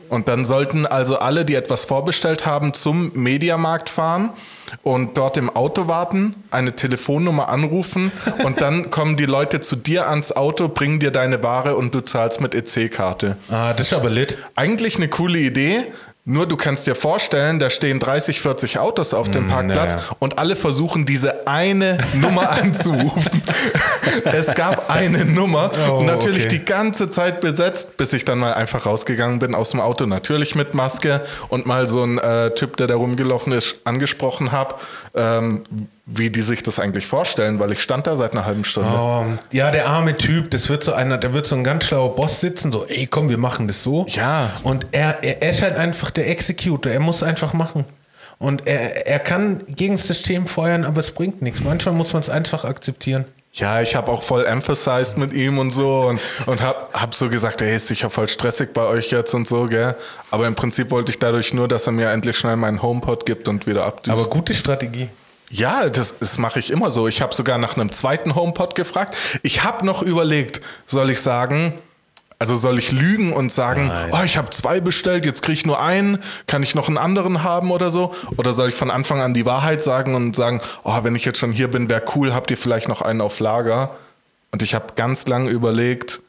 Und 0.09 0.29
dann 0.29 0.45
sollten 0.45 0.87
also 0.87 1.19
alle, 1.19 1.45
die 1.45 1.55
etwas 1.55 1.85
vorbestellt 1.85 2.47
haben, 2.47 2.73
zum 2.73 3.13
Mediamarkt 3.15 3.89
fahren 3.89 4.31
und 4.83 5.17
dort 5.17 5.37
im 5.37 5.51
Auto 5.51 5.89
warten, 5.89 6.35
eine 6.51 6.75
Telefonnummer 6.75 7.49
anrufen 7.49 8.11
und 8.45 8.61
dann 8.61 8.91
kommen 8.91 9.17
die 9.17 9.27
Leute 9.27 9.61
zu 9.61 9.77
dir 9.77 10.09
ans 10.09 10.33
Auto, 10.33 10.69
bringen 10.69 11.01
dir 11.01 11.11
deine 11.11 11.43
Ware 11.43 11.77
und 11.77 11.95
du 11.95 12.01
zahlst 12.01 12.41
mit 12.41 12.55
EC-Karte. 12.55 13.37
Ah, 13.49 13.73
das 13.73 13.89
ist 13.89 13.93
aber 13.93 14.11
lit. 14.11 14.37
Eigentlich 14.55 14.97
eine 14.97 15.09
coole 15.09 15.39
Idee. 15.39 15.87
Nur 16.29 16.45
du 16.47 16.57
kannst 16.57 16.89
dir 16.89 16.97
vorstellen, 16.97 17.61
da 17.61 17.71
stehen 17.71 18.01
30, 18.01 18.41
40 18.41 18.81
Autos 18.81 19.15
auf 19.15 19.31
dem 19.31 19.47
Parkplatz 19.47 19.95
naja. 19.95 20.07
und 20.19 20.41
alle 20.41 20.57
versuchen 20.57 21.07
diese 21.07 21.47
eine 21.47 21.99
Nummer 22.15 22.51
anzurufen. 22.63 23.41
es 24.25 24.53
gab 24.57 24.91
eine 24.91 25.25
Nummer 25.25 25.71
Oh, 25.89 25.99
und 25.99 26.07
natürlich 26.07 26.47
okay. 26.47 26.59
die 26.59 26.65
ganze 26.65 27.11
Zeit 27.11 27.41
besetzt, 27.41 27.97
bis 27.97 28.13
ich 28.13 28.25
dann 28.25 28.41
mal 28.41 28.55
einfach 28.55 28.87
rausgegangen 28.87 29.39
bin 29.39 29.55
aus 29.55 29.71
dem 29.71 29.79
Auto, 29.79 30.05
natürlich 30.07 30.57
mit 30.57 30.75
Maske 30.75 31.25
und 31.49 31.65
mal 31.65 31.87
so 31.87 32.03
ein 32.03 32.19
äh, 32.19 32.53
Typ, 32.55 32.77
der 32.77 32.89
da 32.89 32.97
rumgelaufen 32.97 33.53
ist, 33.53 33.77
angesprochen 33.85 34.51
habe, 34.51 34.75
ähm, 35.15 35.63
wie 36.09 36.31
die 36.31 36.41
sich 36.41 36.63
das 36.63 36.79
eigentlich 36.79 37.09
vorstellen, 37.09 37.59
weil 37.59 37.73
ich 37.73 37.83
stand 37.83 38.07
da 38.07 38.17
seit 38.17 38.33
einer 38.33 38.47
halben 38.47 38.65
Stunde. 38.65 38.91
Oh, 38.97 39.25
ja, 39.51 39.73
der 39.73 39.89
arme 39.89 40.17
Typ, 40.17 40.53
das 40.53 40.69
wird 40.69 40.85
so 40.85 40.93
einer, 40.93 41.19
da 41.19 41.35
wird 41.35 41.47
so 41.47 41.57
ein 41.57 41.65
ganz 41.65 41.85
schlauer 41.85 42.15
Boss 42.15 42.41
sitzen, 42.41 42.71
so, 42.71 42.87
ey, 42.87 43.09
komm, 43.09 43.29
wir 43.29 43.39
machen 43.39 43.67
das 43.67 43.83
so. 43.83 44.07
Ja. 44.09 44.53
Und 44.63 44.87
er, 44.93 45.23
er, 45.25 45.43
er 45.43 45.51
ist 45.51 45.63
halt 45.63 45.77
einfach 45.77 46.11
der 46.11 46.31
Executor, 46.31 46.93
er 46.93 47.01
muss 47.01 47.25
einfach 47.25 47.53
machen. 47.53 47.85
Und 48.39 48.69
er, 48.69 49.07
er 49.07 49.19
kann 49.19 49.65
gegen 49.67 49.97
das 49.97 50.07
System 50.07 50.47
feuern, 50.47 50.85
aber 50.85 51.01
es 51.01 51.11
bringt 51.11 51.43
nichts. 51.43 51.63
Manchmal 51.65 51.95
muss 51.95 52.13
man 52.13 52.23
es 52.23 52.31
einfach 52.31 52.65
akzeptieren. 52.65 53.25
Ja, 53.53 53.81
ich 53.81 53.97
habe 53.97 54.13
auch 54.13 54.23
voll 54.23 54.45
emphasized 54.45 55.17
mit 55.17 55.33
ihm 55.33 55.59
und 55.59 55.71
so 55.71 56.03
und, 56.03 56.21
und 56.45 56.61
hab, 56.61 56.93
hab 56.93 57.15
so 57.15 57.31
gesagt, 57.31 57.63
ey, 57.63 57.75
ist 57.75 57.87
sicher 57.89 58.11
voll 58.11 58.29
stressig 58.29 58.75
bei 58.75 58.83
euch 58.83 59.11
jetzt 59.11 59.33
und 59.35 59.49
so, 59.49 59.65
gell? 59.65 59.97
Aber 60.31 60.47
im 60.47 60.55
Prinzip 60.55 60.91
wollte 60.91 61.11
ich 61.11 61.19
dadurch 61.19 61.55
nur, 61.55 61.67
dass 61.67 61.87
er 61.87 61.95
mir 61.95 62.11
endlich 62.11 62.37
schnell 62.37 62.57
meinen 62.57 62.83
HomePod 62.83 63.25
gibt 63.25 63.49
und 63.49 63.67
wieder 63.67 63.87
abdüst. 63.87 64.13
Aber 64.13 64.29
gute 64.29 64.53
Strategie. 64.53 65.09
Ja, 65.51 65.89
das, 65.89 66.19
das 66.19 66.39
mache 66.39 66.59
ich 66.59 66.71
immer 66.71 66.91
so. 66.91 67.09
Ich 67.09 67.23
habe 67.23 67.35
sogar 67.35 67.59
nach 67.59 67.77
einem 67.77 67.93
zweiten 67.93 68.35
HomePod 68.35 68.75
gefragt. 68.75 69.17
Ich 69.43 69.65
habe 69.65 69.87
noch 69.87 70.03
überlegt, 70.03 70.61
soll 70.87 71.11
ich 71.11 71.21
sagen, 71.21 71.75
also 72.39 72.55
soll 72.55 72.79
ich 72.79 72.93
lügen 72.93 73.33
und 73.33 73.51
sagen, 73.51 73.89
Nein. 73.89 74.11
oh, 74.13 74.23
ich 74.25 74.37
habe 74.37 74.51
zwei 74.51 74.81
bestellt, 74.81 75.25
jetzt 75.25 75.43
kriege 75.43 75.55
ich 75.55 75.67
nur 75.67 75.81
einen, 75.81 76.19
kann 76.47 76.63
ich 76.63 76.75
noch 76.75 76.89
einen 76.89 76.99
anderen 76.99 77.43
haben 77.43 77.71
oder 77.71 77.91
so? 77.91 78.15
Oder 78.37 78.53
soll 78.53 78.69
ich 78.69 78.75
von 78.75 78.91
Anfang 78.91 79.21
an 79.21 79.33
die 79.33 79.47
Wahrheit 79.47 79.81
sagen 79.81 80.15
und 80.15 80.37
sagen, 80.37 80.61
oh, 80.85 80.99
wenn 81.03 81.15
ich 81.15 81.25
jetzt 81.25 81.39
schon 81.39 81.53
hier 81.53 81.69
bin, 81.69 81.89
wäre 81.89 82.03
cool, 82.15 82.35
habt 82.35 82.51
ihr 82.51 82.59
vielleicht 82.59 82.89
noch 82.89 83.01
einen 83.01 83.21
auf 83.23 83.41
Lager? 83.41 83.97
Und 84.53 84.63
ich 84.63 84.75
habe 84.75 84.95
ganz 84.97 85.27
lang 85.27 85.49
überlegt 85.49 86.21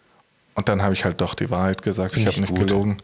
und 0.56 0.70
dann 0.70 0.82
habe 0.82 0.94
ich 0.94 1.06
halt 1.06 1.20
doch 1.22 1.34
die 1.34 1.50
Wahrheit 1.50 1.82
gesagt. 1.82 2.14
Find 2.14 2.28
ich 2.28 2.36
habe 2.36 2.46
ich 2.46 2.50
nicht 2.50 2.60
gut. 2.60 2.68
gelogen. 2.68 2.98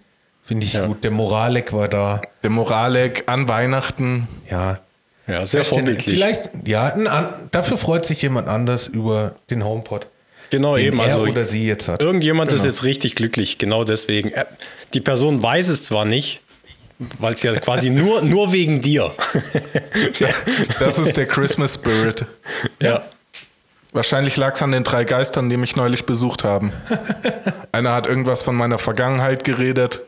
Finde 0.44 0.66
ich 0.66 0.82
gut. 0.82 1.04
Der 1.04 1.12
Moralek 1.12 1.72
war 1.74 1.88
da. 1.88 2.22
Der 2.44 2.50
Moralek 2.50 3.24
an 3.28 3.48
Weihnachten. 3.48 4.28
Ja. 4.50 4.80
Ja, 5.28 5.46
sehr 5.46 5.64
vorbildlich. 5.64 6.04
Vielleicht, 6.16 6.50
ja, 6.66 6.94
ein, 6.94 7.08
dafür 7.52 7.78
freut 7.78 8.06
sich 8.06 8.22
jemand 8.22 8.48
anders 8.48 8.88
über 8.88 9.36
den 9.50 9.64
HomePod. 9.64 10.08
Genau, 10.50 10.76
den 10.76 10.88
eben. 10.88 11.00
er 11.00 11.06
Also 11.06 11.20
oder 11.24 11.46
sie 11.46 11.66
jetzt 11.66 11.88
hat. 11.88 12.02
Irgendjemand 12.02 12.52
ist 12.52 12.58
Genau. 12.60 12.70
jetzt 12.70 12.84
richtig 12.84 13.16
glücklich, 13.16 13.58
genau 13.58 13.84
deswegen. 13.86 14.32
Äh, 14.34 14.46
Die 14.94 15.02
Person 15.02 15.42
weiß 15.42 15.70
es 15.70 15.84
zwar 15.86 16.06
nicht, 16.06 16.42
weil 17.20 17.34
es 17.34 17.42
ja 17.42 17.56
quasi 17.56 17.90
nur, 17.92 18.22
nur 18.22 18.52
wegen 18.52 18.82
dir. 18.82 19.14
Das 20.80 21.00
ist 21.00 21.18
der 21.18 21.26
Christmas 21.26 21.76
Spirit. 21.76 22.26
ja. 22.82 23.04
Wahrscheinlich 23.96 24.38
lag 24.38 24.56
es 24.56 24.62
an 24.64 24.72
den 24.72 24.84
drei 24.84 25.04
Geistern, 25.04 25.52
die 25.52 25.58
mich 25.58 25.76
neulich 25.76 26.06
besucht 26.08 26.44
haben. 26.44 26.72
Einer 27.72 27.94
hat 27.94 28.08
irgendwas 28.08 28.42
von 28.42 28.56
meiner 28.56 28.80
Vergangenheit 28.80 29.44
geredet, 29.44 30.02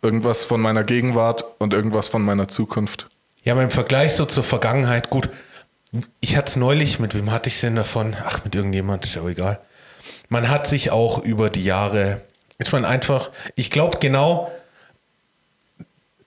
irgendwas 0.00 0.44
von 0.44 0.60
meiner 0.60 0.84
Gegenwart 0.84 1.44
und 1.58 1.74
irgendwas 1.74 2.06
von 2.06 2.22
meiner 2.22 2.46
Zukunft. 2.46 3.08
Ja, 3.46 3.52
aber 3.52 3.62
im 3.62 3.70
Vergleich 3.70 4.12
so 4.14 4.24
zur 4.24 4.42
Vergangenheit, 4.42 5.08
gut. 5.08 5.28
Ich 6.20 6.36
hatte 6.36 6.50
es 6.50 6.56
neulich, 6.56 6.98
mit 6.98 7.14
wem 7.14 7.30
hatte 7.30 7.48
ich 7.48 7.54
es 7.54 7.60
denn 7.60 7.76
davon? 7.76 8.16
Ach, 8.26 8.42
mit 8.44 8.56
irgendjemand, 8.56 9.04
ist 9.04 9.14
ja 9.14 9.22
auch 9.22 9.28
egal. 9.28 9.60
Man 10.28 10.50
hat 10.50 10.66
sich 10.66 10.90
auch 10.90 11.22
über 11.22 11.48
die 11.48 11.62
Jahre, 11.62 12.22
ist 12.58 12.72
man 12.72 12.84
einfach, 12.84 13.30
ich 13.54 13.70
glaube 13.70 13.98
genau, 14.00 14.50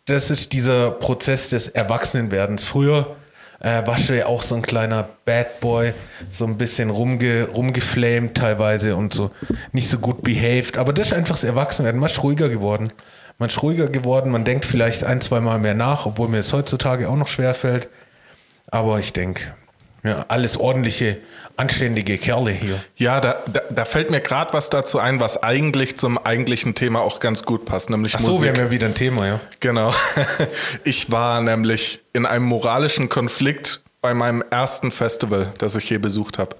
das 0.05 0.31
ist 0.31 0.53
dieser 0.53 0.91
Prozess 0.91 1.49
des 1.49 1.67
Erwachsenenwerdens. 1.67 2.63
Früher 2.63 3.17
äh, 3.59 3.83
du 3.83 4.17
ja 4.17 4.27
auch 4.27 4.41
so 4.41 4.55
ein 4.55 4.61
kleiner 4.61 5.09
Bad 5.25 5.59
Boy, 5.59 5.93
so 6.31 6.45
ein 6.45 6.57
bisschen 6.57 6.89
rumge, 6.89 7.49
rumgeflamed 7.49 8.35
teilweise 8.35 8.95
und 8.95 9.13
so 9.13 9.31
nicht 9.73 9.89
so 9.89 9.99
gut 9.99 10.23
behaved. 10.23 10.77
Aber 10.77 10.93
das 10.93 11.07
ist 11.07 11.13
einfach 11.13 11.35
das 11.35 11.43
Erwachsenwerden. 11.43 11.99
Man 11.99 12.09
ist 12.09 12.23
ruhiger 12.23 12.47
geworden. 12.47 12.93
Man 13.39 13.49
ist 13.49 13.63
ruhiger 13.63 13.87
geworden. 13.87 14.31
Man 14.31 14.45
denkt 14.45 14.65
vielleicht 14.65 15.03
ein, 15.03 15.21
zwei 15.21 15.39
Mal 15.39 15.59
mehr 15.59 15.73
nach, 15.73 16.05
obwohl 16.05 16.27
mir 16.27 16.39
es 16.39 16.53
heutzutage 16.53 17.09
auch 17.09 17.15
noch 17.15 17.29
schwer 17.29 17.55
fällt. 17.55 17.87
Aber 18.67 18.99
ich 18.99 19.13
denke, 19.13 19.53
ja, 20.03 20.25
alles 20.27 20.57
ordentliche, 20.57 21.17
anständige 21.57 22.17
Kerle 22.17 22.51
hier. 22.51 22.83
Ja, 22.95 23.19
da, 23.19 23.37
da, 23.51 23.61
da 23.69 23.85
fällt 23.85 24.11
mir 24.11 24.21
gerade 24.21 24.53
was 24.53 24.69
dazu 24.69 24.99
ein, 24.99 25.19
was 25.19 25.41
eigentlich 25.41 25.97
zum 25.97 26.17
eigentlichen 26.17 26.75
Thema 26.75 27.01
auch 27.01 27.19
ganz 27.19 27.43
gut 27.43 27.65
passt, 27.65 27.89
nämlich 27.89 28.15
Ach 28.15 28.19
so, 28.19 28.27
Musik. 28.27 28.41
wir 28.43 28.49
haben 28.49 28.59
ja 28.59 28.71
wieder 28.71 28.87
ein 28.87 28.95
Thema, 28.95 29.25
ja. 29.25 29.39
Genau. 29.59 29.93
Ich 30.83 31.11
war 31.11 31.41
nämlich 31.41 32.01
in 32.13 32.25
einem 32.25 32.45
moralischen 32.45 33.09
Konflikt 33.09 33.81
bei 34.01 34.13
meinem 34.13 34.43
ersten 34.49 34.91
Festival, 34.91 35.53
das 35.57 35.75
ich 35.75 35.89
je 35.89 35.97
besucht 35.97 36.37
habe. 36.37 36.55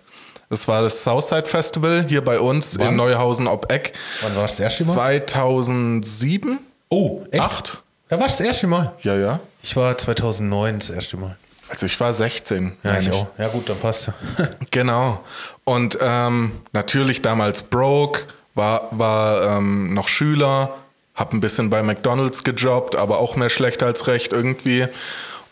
Das 0.49 0.67
war 0.67 0.81
das 0.81 1.03
Southside 1.03 1.45
Festival 1.45 2.05
hier 2.07 2.23
bei 2.23 2.39
uns 2.39 2.79
Wann? 2.79 2.89
in 2.89 2.95
Neuhausen 2.95 3.47
ob 3.47 3.71
Eck. 3.71 3.93
Wann 4.21 4.35
war 4.35 4.43
das 4.43 4.57
das 4.57 4.77
erste 4.77 4.85
Mal? 4.85 5.25
2007? 5.27 6.59
Oh, 6.89 7.21
echt? 7.31 7.43
Acht? 7.43 7.83
Da 8.09 8.19
war 8.19 8.27
das 8.27 8.39
erste 8.39 8.67
Mal. 8.67 8.93
Ja, 9.01 9.15
ja. 9.15 9.39
Ich 9.61 9.75
war 9.75 9.97
2009 9.97 10.79
das 10.79 10.89
erste 10.89 11.17
Mal. 11.17 11.35
Also 11.69 11.85
ich 11.85 11.99
war 11.99 12.11
16. 12.11 12.77
Ja, 12.83 12.99
ich 12.99 13.11
auch. 13.11 13.27
Ja 13.37 13.47
gut, 13.49 13.69
dann 13.69 13.77
passt 13.77 14.07
ja. 14.07 14.13
Genau. 14.71 15.23
Und 15.65 15.99
ähm, 16.01 16.53
natürlich 16.71 17.21
damals 17.21 17.61
broke, 17.61 18.21
war, 18.55 18.87
war 18.91 19.57
ähm, 19.57 19.93
noch 19.93 20.07
Schüler, 20.07 20.75
habe 21.13 21.37
ein 21.37 21.41
bisschen 21.41 21.69
bei 21.69 21.83
McDonald's 21.83 22.43
gejobbt, 22.43 22.95
aber 22.95 23.19
auch 23.19 23.35
mehr 23.35 23.49
schlecht 23.49 23.83
als 23.83 24.07
recht 24.07 24.33
irgendwie. 24.33 24.87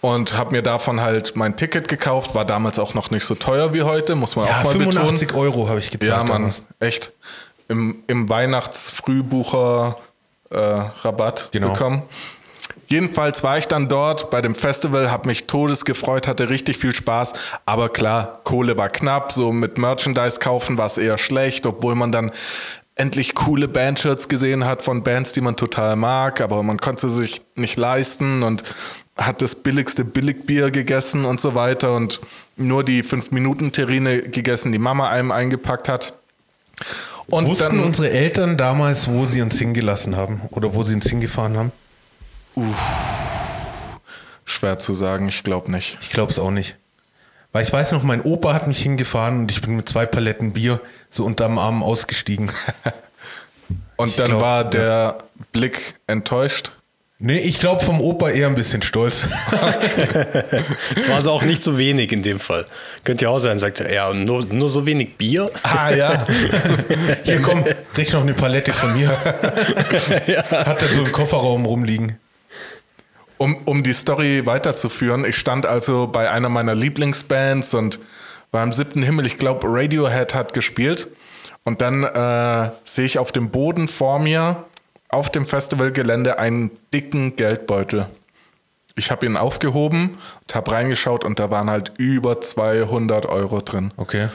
Und 0.01 0.35
habe 0.37 0.51
mir 0.55 0.63
davon 0.63 1.01
halt 1.01 1.35
mein 1.35 1.55
Ticket 1.57 1.87
gekauft, 1.87 2.33
war 2.33 2.45
damals 2.45 2.79
auch 2.79 2.93
noch 2.95 3.11
nicht 3.11 3.25
so 3.25 3.35
teuer 3.35 3.73
wie 3.73 3.83
heute, 3.83 4.15
muss 4.15 4.35
man 4.35 4.47
Ja, 4.47 4.59
auch 4.59 4.63
mal 4.65 4.71
85 4.71 5.27
betonen. 5.27 5.43
Euro 5.47 5.69
habe 5.69 5.79
ich 5.79 5.91
gezahlt. 5.91 6.09
Ja, 6.11 6.23
Mann, 6.23 6.29
damals. 6.43 6.61
echt. 6.79 7.11
Im, 7.67 8.03
im 8.07 8.27
Weihnachtsfrühbucher 8.29 9.97
äh, 10.49 10.57
Rabatt 10.57 11.49
Genau. 11.51 11.73
bekommen. 11.73 12.01
Jedenfalls 12.89 13.43
war 13.43 13.57
ich 13.57 13.67
dann 13.67 13.89
dort 13.89 14.29
bei 14.29 14.41
dem 14.41 14.55
Festival, 14.55 15.11
habe 15.11 15.27
mich 15.27 15.45
todesgefreut, 15.45 16.25
hatte 16.27 16.49
richtig 16.49 16.77
viel 16.77 16.93
Spaß. 16.95 17.33
Aber 17.65 17.89
klar, 17.89 18.39
Kohle 18.45 18.77
war 18.77 18.87
knapp, 18.89 19.33
so 19.33 19.51
mit 19.51 19.77
Merchandise 19.77 20.39
kaufen 20.39 20.77
war 20.77 20.85
es 20.85 20.97
eher 20.97 21.17
schlecht, 21.17 21.65
obwohl 21.65 21.95
man 21.95 22.13
dann 22.13 22.31
endlich 22.95 23.35
coole 23.35 23.67
Bandshirts 23.67 24.29
gesehen 24.29 24.65
hat 24.65 24.81
von 24.81 25.03
Bands, 25.03 25.33
die 25.33 25.41
man 25.41 25.55
total 25.57 25.95
mag, 25.97 26.39
aber 26.41 26.63
man 26.63 26.79
konnte 26.79 27.09
sich 27.09 27.41
nicht 27.55 27.77
leisten 27.77 28.41
und 28.41 28.63
hat 29.17 29.41
das 29.41 29.55
billigste 29.55 30.03
Billigbier 30.05 30.71
gegessen 30.71 31.25
und 31.25 31.41
so 31.41 31.55
weiter 31.55 31.93
und 31.93 32.21
nur 32.55 32.83
die 32.83 33.03
5-Minuten-Terrine 33.03 34.21
gegessen, 34.23 34.71
die 34.71 34.79
Mama 34.79 35.09
einem 35.09 35.31
eingepackt 35.31 35.89
hat. 35.89 36.13
Und 37.29 37.45
Wussten 37.47 37.77
dann, 37.77 37.85
unsere 37.85 38.09
Eltern 38.09 38.57
damals, 38.57 39.09
wo 39.09 39.25
sie 39.25 39.41
uns 39.41 39.57
hingelassen 39.57 40.15
haben 40.15 40.41
oder 40.51 40.73
wo 40.73 40.83
sie 40.83 40.93
uns 40.95 41.09
hingefahren 41.09 41.57
haben? 41.57 41.71
schwer 44.45 44.79
zu 44.79 44.93
sagen, 44.93 45.27
ich 45.27 45.43
glaube 45.43 45.71
nicht. 45.71 45.97
Ich 46.01 46.09
glaube 46.09 46.31
es 46.31 46.39
auch 46.39 46.51
nicht. 46.51 46.75
Weil 47.51 47.63
ich 47.63 47.71
weiß 47.71 47.91
noch, 47.91 48.03
mein 48.03 48.21
Opa 48.21 48.53
hat 48.53 48.67
mich 48.67 48.81
hingefahren 48.81 49.39
und 49.39 49.51
ich 49.51 49.61
bin 49.61 49.75
mit 49.75 49.87
zwei 49.87 50.05
Paletten 50.05 50.53
Bier 50.53 50.79
so 51.09 51.25
unterm 51.25 51.59
Arm 51.59 51.83
ausgestiegen. 51.83 52.51
Und 53.97 54.09
Ich 54.09 54.15
dann 54.15 54.27
glaub, 54.27 54.41
war 54.41 54.63
der 54.63 55.17
Blick 55.51 55.95
enttäuscht. 56.05 56.71
Nee, 57.19 57.39
ich 57.39 57.59
glaube 57.59 57.83
vom 57.83 58.01
Opa 58.01 58.29
eher 58.29 58.47
ein 58.47 58.55
bisschen 58.55 58.81
stolz. 58.81 59.27
Es 60.95 61.07
war 61.07 61.17
also 61.17 61.31
auch 61.31 61.43
nicht 61.43 61.63
so 61.63 61.77
wenig 61.77 62.11
in 62.11 62.21
dem 62.21 62.39
Fall. 62.39 62.65
Könnte 63.03 63.25
ja 63.25 63.29
auch 63.29 63.39
sein, 63.39 63.59
sagt 63.59 63.79
er, 63.79 63.93
ja, 63.93 64.13
nur, 64.13 64.45
nur 64.45 64.69
so 64.69 64.85
wenig 64.85 65.15
Bier. 65.17 65.51
Ah 65.63 65.91
ja. 65.91 66.25
Hier 67.23 67.41
komm, 67.41 67.63
krieg 67.93 68.11
noch 68.13 68.21
eine 68.21 68.33
Palette 68.33 68.73
von 68.73 68.93
mir. 68.95 69.09
Hat 70.51 70.81
er 70.81 70.87
so 70.87 71.03
im 71.03 71.11
Kofferraum 71.11 71.65
rumliegen. 71.65 72.17
Um, 73.37 73.57
um 73.65 73.83
die 73.83 73.93
Story 73.93 74.45
weiterzuführen, 74.45 75.23
ich 75.23 75.37
stand 75.37 75.65
also 75.65 76.07
bei 76.07 76.31
einer 76.31 76.49
meiner 76.49 76.73
Lieblingsbands 76.73 77.75
und 77.75 77.99
war 78.51 78.63
im 78.63 78.73
siebten 78.73 79.03
Himmel, 79.03 79.27
ich 79.27 79.37
glaube 79.37 79.67
Radiohead 79.69 80.33
hat 80.33 80.53
gespielt. 80.53 81.07
Und 81.63 81.81
dann 81.81 82.03
äh, 82.03 82.71
sehe 82.85 83.05
ich 83.05 83.19
auf 83.19 83.31
dem 83.31 83.49
Boden 83.49 83.87
vor 83.87 84.19
mir 84.19 84.65
auf 85.09 85.31
dem 85.31 85.45
Festivalgelände 85.45 86.39
einen 86.39 86.71
dicken 86.93 87.35
Geldbeutel. 87.35 88.07
Ich 88.95 89.11
habe 89.11 89.25
ihn 89.25 89.37
aufgehoben 89.37 90.17
und 90.41 90.55
habe 90.55 90.71
reingeschaut 90.71 91.23
und 91.23 91.39
da 91.39 91.51
waren 91.51 91.69
halt 91.69 91.93
über 91.97 92.41
200 92.41 93.27
Euro 93.27 93.61
drin. 93.61 93.93
Okay. 93.95 94.27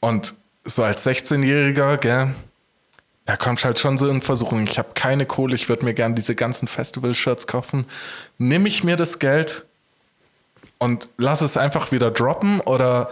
Und 0.00 0.34
so 0.64 0.84
als 0.84 1.06
16-Jähriger, 1.06 1.96
gell, 1.96 2.34
da 3.24 3.36
kommst 3.36 3.64
halt 3.64 3.78
schon 3.78 3.98
so 3.98 4.08
in 4.08 4.22
Versuchung. 4.22 4.64
Ich 4.64 4.78
habe 4.78 4.90
keine 4.94 5.26
Kohle, 5.26 5.54
ich 5.54 5.68
würde 5.68 5.84
mir 5.84 5.94
gern 5.94 6.14
diese 6.14 6.34
ganzen 6.34 6.68
Festival-Shirts 6.68 7.46
kaufen. 7.46 7.86
Nimm 8.36 8.66
ich 8.66 8.84
mir 8.84 8.96
das 8.96 9.18
Geld 9.18 9.64
und 10.78 11.08
lass 11.16 11.40
es 11.40 11.56
einfach 11.56 11.90
wieder 11.90 12.10
droppen 12.10 12.60
oder, 12.60 13.10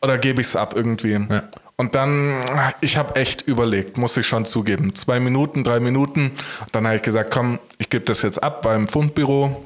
oder 0.00 0.18
gebe 0.18 0.40
ich 0.40 0.48
es 0.48 0.56
ab 0.56 0.74
irgendwie? 0.74 1.12
Ja. 1.12 1.42
Und 1.82 1.96
dann, 1.96 2.38
ich 2.80 2.96
habe 2.96 3.16
echt 3.16 3.42
überlegt, 3.42 3.96
muss 3.96 4.16
ich 4.16 4.24
schon 4.24 4.44
zugeben. 4.44 4.94
Zwei 4.94 5.18
Minuten, 5.18 5.64
drei 5.64 5.80
Minuten. 5.80 6.30
Dann 6.70 6.86
habe 6.86 6.94
ich 6.94 7.02
gesagt, 7.02 7.32
komm, 7.32 7.58
ich 7.78 7.90
gebe 7.90 8.04
das 8.04 8.22
jetzt 8.22 8.40
ab 8.40 8.62
beim 8.62 8.86
Fundbüro. 8.86 9.64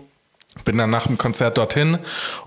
Bin 0.65 0.79
dann 0.79 0.89
nach 0.89 1.09
dem 1.09 1.19
Konzert 1.19 1.59
dorthin 1.59 1.99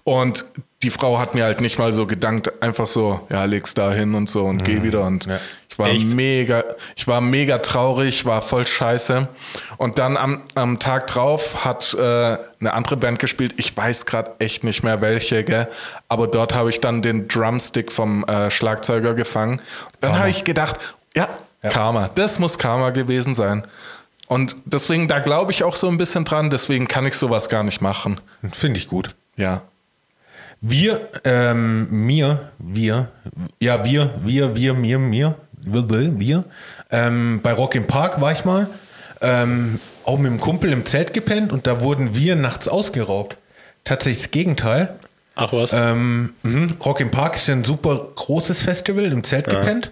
und 0.03 0.43
die 0.81 0.91
Frau 0.91 1.19
hat 1.19 1.35
mir 1.35 1.43
halt 1.43 1.59
nicht 1.59 1.77
mal 1.77 1.91
so 1.91 2.07
gedankt, 2.07 2.63
einfach 2.63 2.87
so, 2.87 3.27
ja, 3.29 3.43
leg's 3.43 3.73
da 3.73 3.91
hin 3.91 4.15
und 4.15 4.29
so 4.29 4.45
und 4.45 4.57
mhm. 4.57 4.63
geh 4.63 4.83
wieder. 4.83 5.03
Und 5.03 5.25
ja. 5.25 5.37
ich 5.67 5.77
war 5.77 5.89
Echt? 5.89 6.15
mega, 6.15 6.63
ich 6.95 7.05
war 7.05 7.19
mega 7.19 7.57
traurig, 7.57 8.23
war 8.23 8.41
voll 8.41 8.65
scheiße. 8.65 9.27
Und 9.75 9.99
dann 9.99 10.15
am, 10.15 10.41
am 10.55 10.79
Tag 10.79 11.07
drauf 11.07 11.65
hat 11.65 11.93
äh, 11.93 11.99
eine 12.01 12.73
andere 12.73 12.95
Band 12.95 13.19
gespielt. 13.19 13.55
Ich 13.57 13.75
weiß 13.75 14.05
gerade 14.05 14.35
echt 14.39 14.63
nicht 14.63 14.83
mehr 14.83 15.01
welche, 15.01 15.43
gell? 15.43 15.67
aber 16.07 16.27
dort 16.27 16.55
habe 16.55 16.69
ich 16.69 16.79
dann 16.79 17.01
den 17.01 17.27
Drumstick 17.27 17.91
vom 17.91 18.23
äh, 18.23 18.49
Schlagzeuger 18.49 19.13
gefangen. 19.13 19.61
Dann 19.99 20.17
habe 20.17 20.29
ich 20.29 20.45
gedacht, 20.45 20.79
ja, 21.13 21.27
ja, 21.61 21.69
Karma, 21.69 22.09
das 22.15 22.39
muss 22.39 22.57
Karma 22.57 22.91
gewesen 22.91 23.33
sein. 23.33 23.67
Und 24.29 24.55
deswegen, 24.63 25.09
da 25.09 25.19
glaube 25.19 25.51
ich 25.51 25.63
auch 25.63 25.75
so 25.75 25.89
ein 25.89 25.97
bisschen 25.97 26.23
dran, 26.23 26.49
deswegen 26.49 26.87
kann 26.87 27.05
ich 27.05 27.15
sowas 27.15 27.49
gar 27.49 27.63
nicht 27.63 27.81
machen. 27.81 28.21
Finde 28.53 28.77
ich 28.77 28.87
gut. 28.87 29.09
Ja. 29.35 29.63
Wir, 30.61 31.09
ähm, 31.23 31.87
mir, 32.05 32.51
wir, 32.57 33.07
ja, 33.61 33.85
wir, 33.85 34.13
wir, 34.23 34.55
wir, 34.55 34.73
mir, 34.73 34.99
mir, 34.99 35.35
wir, 35.61 36.19
wir. 36.19 36.43
Ähm, 36.91 37.39
bei 37.41 37.53
Rock 37.53 37.75
im 37.75 37.87
Park 37.87 38.19
war 38.19 38.33
ich 38.33 38.43
mal, 38.43 38.67
ähm, 39.21 39.79
auch 40.03 40.17
mit 40.17 40.31
dem 40.31 40.39
Kumpel 40.39 40.73
im 40.73 40.85
Zelt 40.85 41.13
gepennt 41.13 41.53
und 41.53 41.65
da 41.65 41.81
wurden 41.81 42.13
wir 42.13 42.35
nachts 42.35 42.67
ausgeraubt. 42.67 43.37
Tatsächlich 43.85 44.23
das 44.23 44.31
Gegenteil. 44.31 44.95
Ach 45.35 45.53
was? 45.53 45.71
Ähm, 45.71 46.33
mh, 46.43 46.73
Rock 46.83 46.99
im 46.99 47.11
Park 47.11 47.37
ist 47.37 47.49
ein 47.49 47.63
super 47.63 48.09
großes 48.15 48.61
Festival, 48.61 49.05
im 49.05 49.23
Zelt 49.23 49.47
ja. 49.47 49.59
gepennt. 49.59 49.91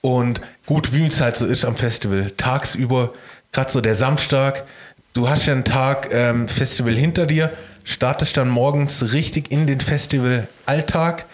Und 0.00 0.40
gut, 0.66 0.92
wie 0.92 1.06
es 1.06 1.20
halt 1.20 1.36
so 1.36 1.46
ist 1.46 1.64
am 1.64 1.76
Festival, 1.76 2.32
tagsüber, 2.36 3.12
gerade 3.52 3.70
so 3.70 3.80
der 3.80 3.94
Samstag, 3.94 4.64
du 5.12 5.28
hast 5.28 5.46
ja 5.46 5.52
einen 5.52 5.64
Tag 5.64 6.08
ähm, 6.10 6.48
Festival 6.48 6.94
hinter 6.94 7.26
dir, 7.26 7.52
startest 7.84 8.36
dann 8.36 8.48
morgens 8.48 9.12
richtig 9.12 9.50
in 9.50 9.66
den 9.66 9.80
Festival-Alltag 9.80 11.24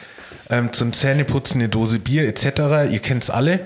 ähm, 0.51 0.73
zum 0.73 0.93
Zähneputzen 0.93 1.61
eine 1.61 1.69
Dose 1.69 1.99
Bier 1.99 2.27
etc. 2.29 2.91
Ihr 2.91 3.01
kennt 3.01 3.25
es 3.25 3.31
alle. 3.31 3.61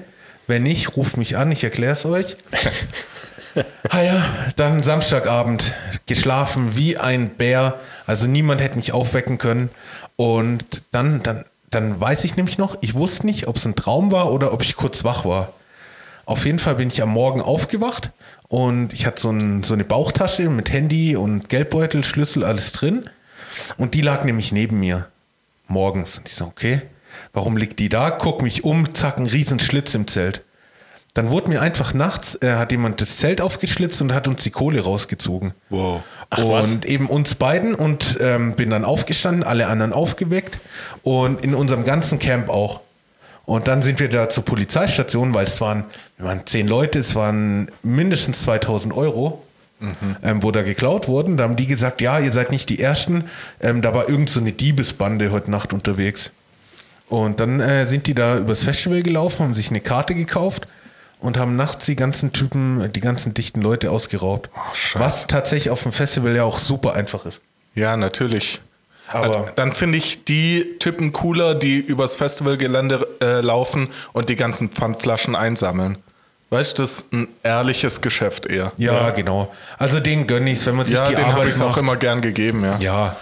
Wenn 0.47 0.65
nicht, 0.65 0.97
ruft 0.97 1.17
mich 1.17 1.37
an, 1.37 1.53
ich 1.53 1.63
erkläre 1.63 1.95
es 1.95 2.05
euch. 2.05 2.37
ah 3.91 4.03
ja, 4.03 4.25
dann 4.57 4.83
Samstagabend 4.83 5.75
geschlafen 6.07 6.77
wie 6.77 6.99
ein 6.99 7.31
Bär. 7.31 7.79
Also 8.07 8.27
niemand 8.27 8.61
hätte 8.61 8.77
mich 8.77 8.93
aufwecken 8.93 9.39
können. 9.39 9.71
Und 10.17 10.83
dann, 10.91 11.23
dann, 11.23 11.45
dann 11.71 12.01
weiß 12.01 12.25
ich 12.25 12.37
nämlich 12.37 12.59
noch, 12.59 12.77
ich 12.81 12.95
wusste 12.95 13.27
nicht, 13.27 13.47
ob 13.47 13.57
es 13.57 13.65
ein 13.65 13.77
Traum 13.77 14.11
war 14.11 14.33
oder 14.33 14.53
ob 14.53 14.63
ich 14.63 14.77
kurz 14.77 15.05
wach 15.05 15.25
war. 15.25 15.53
Auf 16.25 16.45
jeden 16.45 16.59
Fall 16.59 16.77
bin 16.77 16.89
ich 16.89 17.03
am 17.03 17.11
Morgen 17.11 17.41
aufgewacht 17.41 18.11
und 18.53 18.93
ich 18.93 19.07
hatte 19.07 19.19
so, 19.19 19.31
ein, 19.31 19.63
so 19.63 19.73
eine 19.73 19.85
Bauchtasche 19.85 20.51
mit 20.51 20.71
Handy 20.71 21.17
und 21.17 21.49
Geldbeutel, 21.49 22.05
Schlüssel, 22.05 22.45
alles 22.45 22.73
drin. 22.73 23.09
Und 23.79 23.95
die 23.95 24.03
lag 24.03 24.25
nämlich 24.25 24.53
neben 24.53 24.79
mir 24.79 25.09
morgens. 25.69 26.19
Und 26.19 26.29
ich 26.29 26.35
so, 26.35 26.45
okay, 26.45 26.83
warum 27.33 27.57
liegt 27.57 27.79
die 27.79 27.89
da? 27.89 28.11
Guck 28.11 28.43
mich 28.43 28.63
um, 28.63 28.95
zack, 28.95 29.17
ein 29.17 29.25
riesen 29.25 29.59
Schlitz 29.59 29.95
im 29.95 30.07
Zelt. 30.07 30.43
Dann 31.15 31.31
wurde 31.31 31.49
mir 31.49 31.63
einfach 31.63 31.95
nachts, 31.95 32.37
äh, 32.43 32.57
hat 32.57 32.73
jemand 32.73 33.01
das 33.01 33.17
Zelt 33.17 33.41
aufgeschlitzt 33.41 34.03
und 34.03 34.13
hat 34.13 34.29
uns 34.29 34.43
die 34.43 34.51
Kohle 34.51 34.83
rausgezogen. 34.83 35.55
Wow. 35.71 36.03
Ach, 36.29 36.45
und 36.45 36.51
was? 36.51 36.83
eben 36.85 37.07
uns 37.07 37.35
beiden 37.37 37.75
und 37.75 38.19
ähm, 38.21 38.55
bin 38.55 38.69
dann 38.69 38.85
aufgestanden, 38.85 39.45
alle 39.45 39.67
anderen 39.69 39.95
aufgeweckt 39.95 40.59
und 41.03 41.43
in 41.43 41.55
unserem 41.55 41.85
ganzen 41.85 42.19
Camp 42.19 42.51
auch. 42.51 42.83
Und 43.45 43.67
dann 43.67 43.83
sind 43.83 43.99
wir 43.99 44.09
da 44.09 44.29
zur 44.29 44.45
Polizeistation, 44.45 45.35
weil 45.35 45.47
es 45.47 45.61
waren, 45.61 45.85
wir 46.17 46.27
waren 46.27 46.47
zehn 46.47 46.69
Leute, 46.69 47.01
es 47.01 47.15
waren 47.15 47.71
mindestens 47.83 48.43
2000 48.43 48.95
Euro, 48.95 49.43
mhm. 49.81 50.17
ähm, 50.23 50.43
wo 50.43 50.51
da 50.53 50.63
geklaut 50.63 51.09
wurden. 51.09 51.37
Da 51.37 51.45
haben 51.45 51.57
die 51.57 51.67
gesagt, 51.67 52.01
ja, 52.01 52.19
ihr 52.19 52.33
seid 52.33 52.53
nicht 52.53 52.69
die 52.69 52.81
Ersten. 52.81 53.25
Ähm, 53.61 53.83
da 53.83 53.95
war 53.95 54.09
irgend 54.09 54.31
so 54.31 54.41
eine 54.41 54.53
Diebesbande 54.53 55.33
heute 55.33 55.51
Nacht 55.51 55.73
unterwegs. 55.73 56.31
Und 57.09 57.41
dann 57.41 57.61
äh, 57.61 57.87
sind 57.87 58.07
die 58.07 58.15
da 58.15 58.39
übers 58.39 58.65
Festival 58.65 59.03
gelaufen, 59.03 59.45
haben 59.45 59.55
sich 59.55 59.71
eine 59.71 59.81
Karte 59.81 60.15
gekauft 60.15 60.67
und 61.21 61.37
haben 61.37 61.57
nachts 61.57 61.85
die 61.85 61.97
ganzen 61.97 62.33
Typen, 62.33 62.91
die 62.93 63.01
ganzen 63.01 63.35
dichten 63.35 63.61
Leute 63.61 63.91
ausgeraubt. 63.91 64.51
Oh, 64.55 64.61
was 64.95 65.27
tatsächlich 65.27 65.71
auf 65.71 65.83
dem 65.83 65.93
Festival 65.93 66.35
ja 66.35 66.45
auch 66.45 66.59
super 66.59 66.95
einfach 66.95 67.27
ist. 67.27 67.41
Ja, 67.75 67.97
natürlich. 67.97 68.61
Aber 69.09 69.37
also, 69.37 69.49
dann 69.57 69.73
finde 69.73 69.99
ich 69.99 70.25
die 70.25 70.79
Typen 70.79 71.13
cooler, 71.13 71.55
die 71.55 71.79
übers 71.79 72.17
Festivalgelände 72.17 73.07
äh, 73.21 73.41
laufen 73.41 73.89
und 74.13 74.29
die 74.29 74.37
ganzen 74.37 74.71
Pfandflaschen 74.71 75.35
einsammeln. 75.35 75.99
Weißt 76.51 76.79
du, 76.79 76.83
das 76.83 76.91
ist 76.93 77.13
ein 77.13 77.29
ehrliches 77.43 78.01
Geschäft 78.03 78.47
eher. 78.47 78.73
Ja, 78.77 78.93
ja. 78.93 79.11
genau. 79.11 79.53
Also 79.79 80.01
den 80.01 80.27
gönne 80.27 80.51
ich 80.51 80.65
wenn 80.67 80.77
man 80.77 80.87
sich 80.87 80.99
ja, 80.99 81.09
die 81.09 81.15
den 81.15 81.25
Arbeit 81.25 81.49
ich 81.49 81.63
auch 81.63 81.79
immer 81.79 81.97
gern 81.97 82.21
gegeben, 82.21 82.61
ja. 82.63 82.79
Ja. 82.79 83.17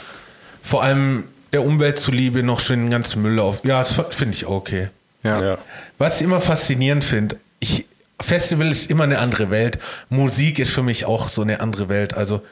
Vor 0.62 0.82
allem 0.82 1.28
der 1.52 1.64
Umwelt 1.64 1.98
zuliebe 1.98 2.42
noch 2.42 2.60
schön 2.60 2.80
den 2.80 2.90
ganzen 2.90 3.22
Müll 3.22 3.38
auf. 3.38 3.60
Ja, 3.64 3.80
das 3.80 3.92
finde 4.10 4.34
ich 4.34 4.46
okay. 4.46 4.88
Ja. 5.22 5.42
ja. 5.42 5.58
Was 5.98 6.16
ich 6.16 6.22
immer 6.22 6.40
faszinierend 6.40 7.04
finde, 7.04 7.36
ich, 7.60 7.86
Festival 8.20 8.70
ist 8.70 8.90
immer 8.90 9.04
eine 9.04 9.18
andere 9.18 9.50
Welt. 9.50 9.78
Musik 10.08 10.58
ist 10.58 10.70
für 10.70 10.82
mich 10.82 11.04
auch 11.04 11.28
so 11.28 11.42
eine 11.42 11.60
andere 11.60 11.88
Welt. 11.88 12.14
Also 12.14 12.42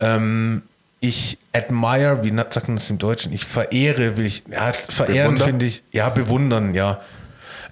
ähm, 0.00 0.62
ich 1.00 1.38
admire, 1.52 2.24
wie 2.24 2.34
sagt 2.34 2.68
man 2.68 2.76
das 2.76 2.90
im 2.90 2.98
Deutschen? 2.98 3.32
Ich 3.32 3.44
verehre, 3.44 4.16
will 4.16 4.26
ich, 4.26 4.42
ja, 4.50 4.72
verehren 4.72 5.38
finde 5.38 5.66
ich, 5.66 5.82
ja, 5.92 6.08
bewundern, 6.10 6.74
ja. 6.74 7.00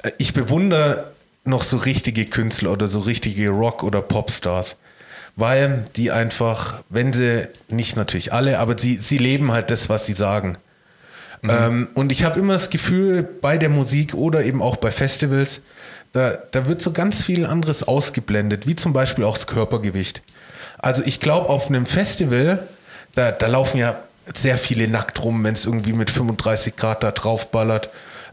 Äh, 0.02 0.12
ich 0.18 0.32
bewundere 0.32 1.12
noch 1.44 1.62
so 1.62 1.76
richtige 1.76 2.26
Künstler 2.26 2.72
oder 2.72 2.88
so 2.88 3.00
richtige 3.00 3.50
Rock- 3.50 3.82
oder 3.82 4.02
Popstars, 4.02 4.76
weil 5.36 5.84
die 5.96 6.10
einfach, 6.10 6.82
wenn 6.88 7.12
sie, 7.12 7.48
nicht 7.68 7.96
natürlich 7.96 8.32
alle, 8.32 8.58
aber 8.58 8.78
sie, 8.78 8.96
sie 8.96 9.18
leben 9.18 9.52
halt 9.52 9.70
das, 9.70 9.88
was 9.88 10.06
sie 10.06 10.14
sagen. 10.14 10.58
Mhm. 11.42 11.50
Ähm, 11.50 11.88
und 11.94 12.12
ich 12.12 12.24
habe 12.24 12.40
immer 12.40 12.54
das 12.54 12.70
Gefühl, 12.70 13.22
bei 13.22 13.58
der 13.58 13.68
Musik 13.68 14.14
oder 14.14 14.44
eben 14.44 14.62
auch 14.62 14.76
bei 14.76 14.90
Festivals, 14.90 15.60
da, 16.12 16.38
da 16.50 16.66
wird 16.66 16.80
so 16.80 16.92
ganz 16.92 17.22
viel 17.22 17.44
anderes 17.44 17.82
ausgeblendet, 17.86 18.66
wie 18.66 18.76
zum 18.76 18.92
Beispiel 18.92 19.24
auch 19.24 19.36
das 19.36 19.46
Körpergewicht. 19.46 20.22
Also 20.78 21.02
ich 21.04 21.20
glaube, 21.20 21.48
auf 21.48 21.68
einem 21.68 21.86
Festival 21.86 22.66
da, 23.16 23.32
da 23.32 23.46
laufen 23.48 23.78
ja 23.78 23.98
sehr 24.34 24.58
viele 24.58 24.86
nackt 24.86 25.22
rum, 25.24 25.42
wenn 25.42 25.54
es 25.54 25.66
irgendwie 25.66 25.92
mit 25.92 26.10
35 26.10 26.76
Grad 26.76 27.02
da 27.02 27.10
drauf 27.10 27.50
ballert. 27.50 27.88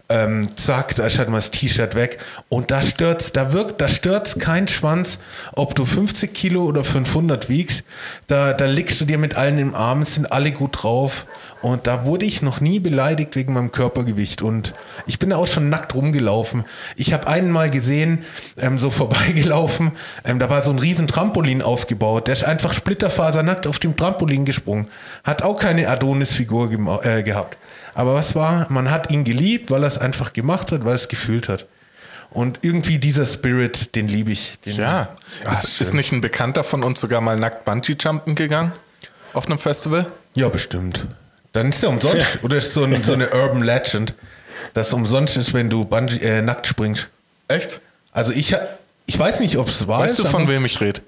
Ähm, 0.10 0.50
zack, 0.58 0.96
da 0.96 1.08
ist 1.08 1.18
halt 1.18 1.30
mal 1.30 1.38
das 1.38 1.50
T-Shirt 1.52 1.96
weg. 1.96 2.20
Und 2.50 2.72
da 2.72 2.82
stört's, 2.82 3.32
da 3.32 3.54
wirkt, 3.54 3.80
da 3.80 3.88
stört's 3.88 4.38
kein 4.38 4.68
Schwanz, 4.68 5.18
ob 5.54 5.76
du 5.76 5.86
50 5.86 6.34
Kilo 6.34 6.66
oder 6.66 6.84
500 6.84 7.50
wiegst. 7.50 7.84
Da, 8.28 8.54
da 8.54 8.66
liegst 8.66 9.00
du 9.00 9.06
dir 9.06 9.18
mit 9.18 9.36
allen 9.36 9.58
im 9.58 9.74
Arm, 9.74 10.06
sind 10.06 10.32
alle 10.32 10.52
gut 10.52 10.84
drauf. 10.84 11.26
Und 11.64 11.88
da 11.88 12.04
wurde 12.04 12.26
ich 12.26 12.42
noch 12.42 12.60
nie 12.60 12.82
beleidigt 12.82 13.38
wegen 13.38 13.54
meinem 13.54 13.72
Körpergewicht. 13.72 14.42
Und 14.42 14.74
ich 15.08 15.18
bin 15.18 15.30
da 15.30 15.38
auch 15.38 15.48
schon 15.48 15.70
nackt 15.70 15.96
rumgelaufen. 15.96 16.66
Ich 16.98 17.14
habe 17.14 17.28
einen 17.28 17.50
mal 17.52 17.70
gesehen, 17.70 18.26
ähm, 18.58 18.78
so 18.78 18.90
vorbeigelaufen. 18.92 19.94
Ähm, 20.26 20.38
da 20.38 20.50
war 20.50 20.62
so 20.64 20.72
ein 20.72 20.80
riesen 20.80 21.08
Trampolin 21.08 21.62
aufgebaut. 21.62 22.28
Der 22.28 22.34
ist 22.34 22.44
einfach 22.44 22.74
splitterfasernackt 22.74 23.66
auf 23.66 23.80
dem 23.80 23.96
Trampolin 23.96 24.44
gesprungen. 24.44 24.90
Hat 25.24 25.42
auch 25.42 25.58
keine 25.58 25.88
Adonis-Figur 25.88 27.06
äh, 27.06 27.24
gehabt. 27.24 27.58
Aber 27.94 28.16
was 28.16 28.36
war? 28.36 28.68
Man 28.70 28.90
hat 28.90 29.12
ihn 29.12 29.24
geliebt, 29.24 29.70
weil 29.72 29.84
er 29.84 29.88
es 29.88 29.98
einfach 29.98 30.34
gemacht 30.34 30.72
hat, 30.72 30.84
weil 30.84 30.94
er 30.94 30.96
es 30.96 31.08
gefühlt 31.08 31.48
hat. 31.48 31.66
Und 32.32 32.60
irgendwie 32.64 32.98
dieser 32.98 33.28
Spirit, 33.28 33.96
den 33.96 34.08
liebe 34.08 34.32
ich. 34.32 34.58
Den 34.66 34.78
ja. 34.78 35.10
Ach, 35.46 35.64
ist, 35.64 35.80
ist, 35.80 35.94
nicht 35.94 36.12
ein 36.12 36.22
Bekannter 36.22 36.64
von 36.64 36.84
uns 36.84 37.00
sogar 37.00 37.22
mal 37.22 37.38
nackt 37.38 37.64
Bungee-Jumpen 37.64 38.34
gegangen? 38.34 38.72
Auf 39.34 39.46
einem 39.46 39.60
Festival? 39.60 40.08
Ja, 40.34 40.50
bestimmt. 40.50 41.06
Dann 41.52 41.70
ist 41.70 41.84
ja 41.84 41.90
umsonst. 41.90 42.36
Ja. 42.36 42.42
Oder 42.42 42.58
ist 42.58 42.74
so, 42.74 42.86
ein, 42.86 43.04
so 43.04 43.14
eine 43.14 43.30
Urban 43.30 43.62
Legend, 43.62 44.16
dass 44.74 44.88
es 44.88 44.94
umsonst 44.94 45.38
ist, 45.38 45.54
wenn 45.54 45.70
du 45.70 45.86
Bungee, 45.86 46.18
äh, 46.18 46.42
nackt 46.42 46.66
springst. 46.66 47.08
Echt? 47.48 47.82
Also 48.12 48.32
ich, 48.32 48.56
ich 49.06 49.20
weiß 49.20 49.40
nicht, 49.40 49.58
ob 49.58 49.68
es 49.68 49.88
wahr 49.88 50.00
weißt 50.00 50.14
ist. 50.14 50.26
Weißt 50.26 50.34
du, 50.34 50.38
von 50.38 50.48
wem 50.48 50.66
ich 50.66 50.82
rede? 50.82 51.02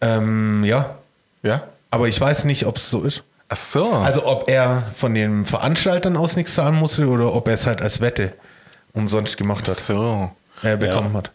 Ähm, 0.00 0.64
ja. 0.64 0.98
Ja? 1.44 1.68
Aber 1.90 2.08
ich 2.08 2.20
weiß 2.20 2.44
nicht, 2.44 2.66
ob 2.66 2.78
es 2.78 2.90
so 2.90 3.02
ist. 3.04 3.22
Ach 3.48 3.56
so. 3.56 3.86
Also 3.86 4.26
ob 4.26 4.48
er 4.48 4.84
von 4.94 5.14
den 5.14 5.44
Veranstaltern 5.44 6.16
aus 6.16 6.36
nichts 6.36 6.54
zahlen 6.54 6.74
musste 6.74 7.06
oder 7.06 7.34
ob 7.34 7.46
er 7.48 7.54
es 7.54 7.66
halt 7.66 7.80
als 7.80 8.00
Wette 8.00 8.32
umsonst 8.92 9.36
gemacht 9.36 9.68
hat. 9.68 9.76
Ach 9.76 9.80
so. 9.80 10.30
Äh, 10.62 10.76
bekommen 10.76 11.12
ja. 11.12 11.18
hat. 11.18 11.30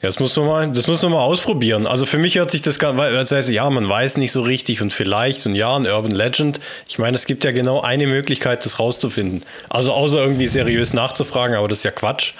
Ja, 0.00 0.08
das 0.08 0.20
muss 0.20 0.36
man 0.36 0.46
mal, 0.46 0.70
das 0.70 0.86
muss 0.86 1.02
man 1.02 1.12
mal 1.12 1.22
ausprobieren. 1.22 1.88
Also 1.88 2.06
für 2.06 2.18
mich 2.18 2.36
hört 2.36 2.52
sich 2.52 2.62
das 2.62 2.78
gar, 2.78 2.94
das 2.94 3.32
heißt, 3.32 3.50
ja, 3.50 3.68
man 3.68 3.88
weiß 3.88 4.18
nicht 4.18 4.30
so 4.30 4.42
richtig 4.42 4.80
und 4.80 4.92
vielleicht 4.92 5.44
und 5.46 5.56
ja, 5.56 5.74
ein 5.74 5.86
Urban 5.86 6.12
Legend. 6.12 6.60
Ich 6.88 7.00
meine, 7.00 7.16
es 7.16 7.26
gibt 7.26 7.42
ja 7.42 7.50
genau 7.50 7.80
eine 7.80 8.06
Möglichkeit, 8.06 8.64
das 8.64 8.78
rauszufinden. 8.78 9.42
Also 9.68 9.92
außer 9.92 10.18
irgendwie 10.18 10.46
seriös 10.46 10.92
nachzufragen, 10.92 11.56
aber 11.56 11.66
das 11.66 11.78
ist 11.78 11.84
ja 11.84 11.90
Quatsch. 11.90 12.34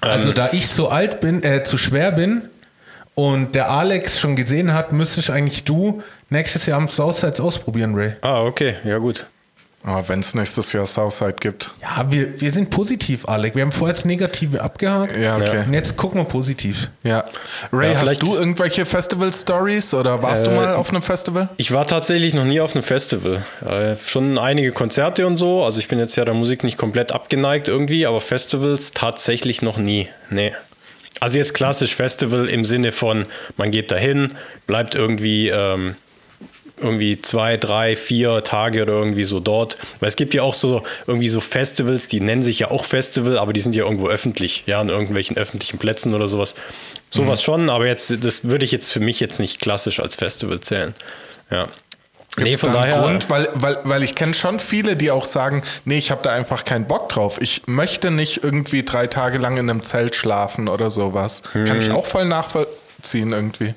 Also 0.00 0.28
ähm, 0.28 0.36
da 0.36 0.50
ich 0.52 0.70
zu 0.70 0.90
alt 0.90 1.20
bin, 1.20 1.42
äh, 1.42 1.64
zu 1.64 1.76
schwer 1.76 2.12
bin 2.12 2.42
und 3.16 3.56
der 3.56 3.70
Alex 3.70 4.20
schon 4.20 4.36
gesehen 4.36 4.72
hat, 4.72 4.92
müsstest 4.92 5.30
eigentlich 5.30 5.64
du 5.64 6.04
nächstes 6.32 6.66
Jahr 6.66 6.78
am 6.78 6.88
Southsides 6.88 7.40
ausprobieren, 7.40 7.94
Ray. 7.94 8.14
Ah, 8.22 8.42
okay, 8.42 8.74
ja 8.84 8.98
gut. 8.98 9.26
Aber 9.84 10.08
wenn 10.08 10.20
es 10.20 10.32
nächstes 10.36 10.72
Jahr 10.72 10.86
Southside 10.86 11.34
gibt. 11.40 11.72
Ja, 11.82 12.06
wir, 12.08 12.40
wir 12.40 12.52
sind 12.52 12.70
positiv, 12.70 13.26
Alec. 13.28 13.56
Wir 13.56 13.62
haben 13.62 13.72
vorher 13.72 13.94
das 13.94 14.04
Negative 14.04 14.62
abgehakt. 14.62 15.16
Ja, 15.18 15.34
okay. 15.36 15.64
Und 15.66 15.72
jetzt 15.74 15.96
gucken 15.96 16.20
wir 16.20 16.24
positiv. 16.24 16.88
Ja. 17.02 17.24
Ray, 17.72 17.88
Ja, 17.88 17.94
hast 17.94 18.00
vielleicht- 18.02 18.22
du 18.22 18.32
irgendwelche 18.36 18.86
Festival-Stories 18.86 19.92
oder 19.94 20.22
warst 20.22 20.46
du 20.46 20.52
Äh, 20.52 20.54
mal 20.54 20.74
auf 20.76 20.90
einem 20.90 21.02
Festival? 21.02 21.48
Ich 21.56 21.72
war 21.72 21.84
tatsächlich 21.84 22.32
noch 22.32 22.44
nie 22.44 22.60
auf 22.60 22.76
einem 22.76 22.84
Festival. 22.84 23.44
Äh, 23.68 23.96
schon 24.06 24.38
einige 24.38 24.70
Konzerte 24.70 25.26
und 25.26 25.36
so. 25.36 25.64
Also 25.64 25.80
ich 25.80 25.88
bin 25.88 25.98
jetzt 25.98 26.14
ja 26.14 26.24
der 26.24 26.34
Musik 26.34 26.62
nicht 26.62 26.78
komplett 26.78 27.10
abgeneigt 27.10 27.66
irgendwie, 27.66 28.06
aber 28.06 28.20
Festivals 28.20 28.92
tatsächlich 28.92 29.62
noch 29.62 29.78
nie. 29.78 30.06
Nee. 30.30 30.52
Also 31.18 31.38
jetzt 31.38 31.54
klassisch 31.54 31.96
Festival 31.96 32.48
im 32.48 32.64
Sinne 32.64 32.92
von, 32.92 33.26
man 33.56 33.72
geht 33.72 33.90
dahin, 33.90 34.30
bleibt 34.68 34.94
irgendwie, 34.94 35.48
ähm, 35.48 35.96
irgendwie 36.76 37.20
zwei, 37.20 37.56
drei, 37.56 37.96
vier 37.96 38.42
Tage 38.42 38.82
oder 38.82 38.94
irgendwie 38.94 39.24
so 39.24 39.40
dort. 39.40 39.76
Weil 40.00 40.08
es 40.08 40.16
gibt 40.16 40.34
ja 40.34 40.42
auch 40.42 40.54
so 40.54 40.82
irgendwie 41.06 41.28
so 41.28 41.40
Festivals, 41.40 42.08
die 42.08 42.20
nennen 42.20 42.42
sich 42.42 42.58
ja 42.60 42.70
auch 42.70 42.84
Festival, 42.84 43.38
aber 43.38 43.52
die 43.52 43.60
sind 43.60 43.76
ja 43.76 43.84
irgendwo 43.84 44.08
öffentlich, 44.08 44.64
ja, 44.66 44.80
an 44.80 44.88
irgendwelchen 44.88 45.36
öffentlichen 45.36 45.78
Plätzen 45.78 46.14
oder 46.14 46.28
sowas. 46.28 46.54
Sowas 47.10 47.42
schon, 47.42 47.68
aber 47.68 47.86
jetzt, 47.86 48.24
das 48.24 48.44
würde 48.44 48.64
ich 48.64 48.72
jetzt 48.72 48.90
für 48.90 49.00
mich 49.00 49.20
jetzt 49.20 49.38
nicht 49.38 49.60
klassisch 49.60 50.00
als 50.00 50.16
Festival 50.16 50.60
zählen. 50.60 50.94
Ja. 51.50 51.68
Nee, 52.38 52.56
von 52.56 52.72
da 52.72 52.80
daher. 52.80 53.00
Grund, 53.00 53.28
weil, 53.28 53.48
weil, 53.54 53.78
weil 53.84 54.02
ich 54.02 54.14
kenne 54.14 54.32
schon 54.32 54.58
viele, 54.58 54.96
die 54.96 55.10
auch 55.10 55.26
sagen, 55.26 55.62
nee, 55.84 55.98
ich 55.98 56.10
habe 56.10 56.22
da 56.22 56.32
einfach 56.32 56.64
keinen 56.64 56.86
Bock 56.86 57.10
drauf. 57.10 57.38
Ich 57.42 57.62
möchte 57.66 58.10
nicht 58.10 58.42
irgendwie 58.42 58.82
drei 58.84 59.06
Tage 59.06 59.36
lang 59.36 59.58
in 59.58 59.68
einem 59.68 59.82
Zelt 59.82 60.16
schlafen 60.16 60.68
oder 60.68 60.88
sowas. 60.88 61.42
Kann 61.52 61.76
ich 61.76 61.90
auch 61.90 62.06
voll 62.06 62.24
nachvollziehen 62.24 63.32
irgendwie. 63.32 63.74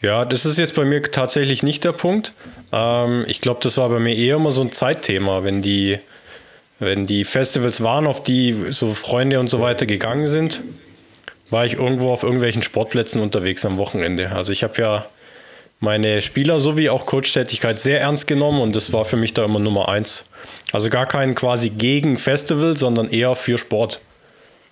Ja, 0.00 0.24
das 0.24 0.46
ist 0.46 0.58
jetzt 0.58 0.74
bei 0.74 0.84
mir 0.84 1.02
tatsächlich 1.02 1.62
nicht 1.62 1.84
der 1.84 1.92
Punkt. 1.92 2.32
Ähm, 2.72 3.24
ich 3.26 3.40
glaube, 3.40 3.60
das 3.62 3.76
war 3.76 3.88
bei 3.88 3.98
mir 3.98 4.14
eher 4.14 4.36
immer 4.36 4.52
so 4.52 4.62
ein 4.62 4.70
Zeitthema, 4.70 5.42
wenn 5.42 5.60
die, 5.60 5.98
wenn 6.78 7.06
die 7.06 7.24
Festivals 7.24 7.82
waren, 7.82 8.06
auf 8.06 8.22
die 8.22 8.66
so 8.70 8.94
Freunde 8.94 9.40
und 9.40 9.48
so 9.48 9.60
weiter 9.60 9.86
gegangen 9.86 10.26
sind, 10.26 10.60
war 11.50 11.66
ich 11.66 11.74
irgendwo 11.74 12.12
auf 12.12 12.22
irgendwelchen 12.22 12.62
Sportplätzen 12.62 13.20
unterwegs 13.20 13.64
am 13.64 13.76
Wochenende. 13.76 14.32
Also 14.32 14.52
ich 14.52 14.62
habe 14.62 14.80
ja 14.80 15.06
meine 15.80 16.22
Spieler 16.22 16.60
sowie 16.60 16.90
auch 16.90 17.06
Coach-Tätigkeit 17.06 17.80
sehr 17.80 18.00
ernst 18.00 18.26
genommen 18.26 18.60
und 18.60 18.76
das 18.76 18.92
war 18.92 19.04
für 19.04 19.16
mich 19.16 19.34
da 19.34 19.44
immer 19.44 19.58
Nummer 19.58 19.88
eins. 19.88 20.24
Also 20.72 20.90
gar 20.90 21.06
kein 21.06 21.34
quasi 21.34 21.70
gegen 21.70 22.18
Festival, 22.18 22.76
sondern 22.76 23.10
eher 23.10 23.34
für 23.34 23.58
Sport. 23.58 24.00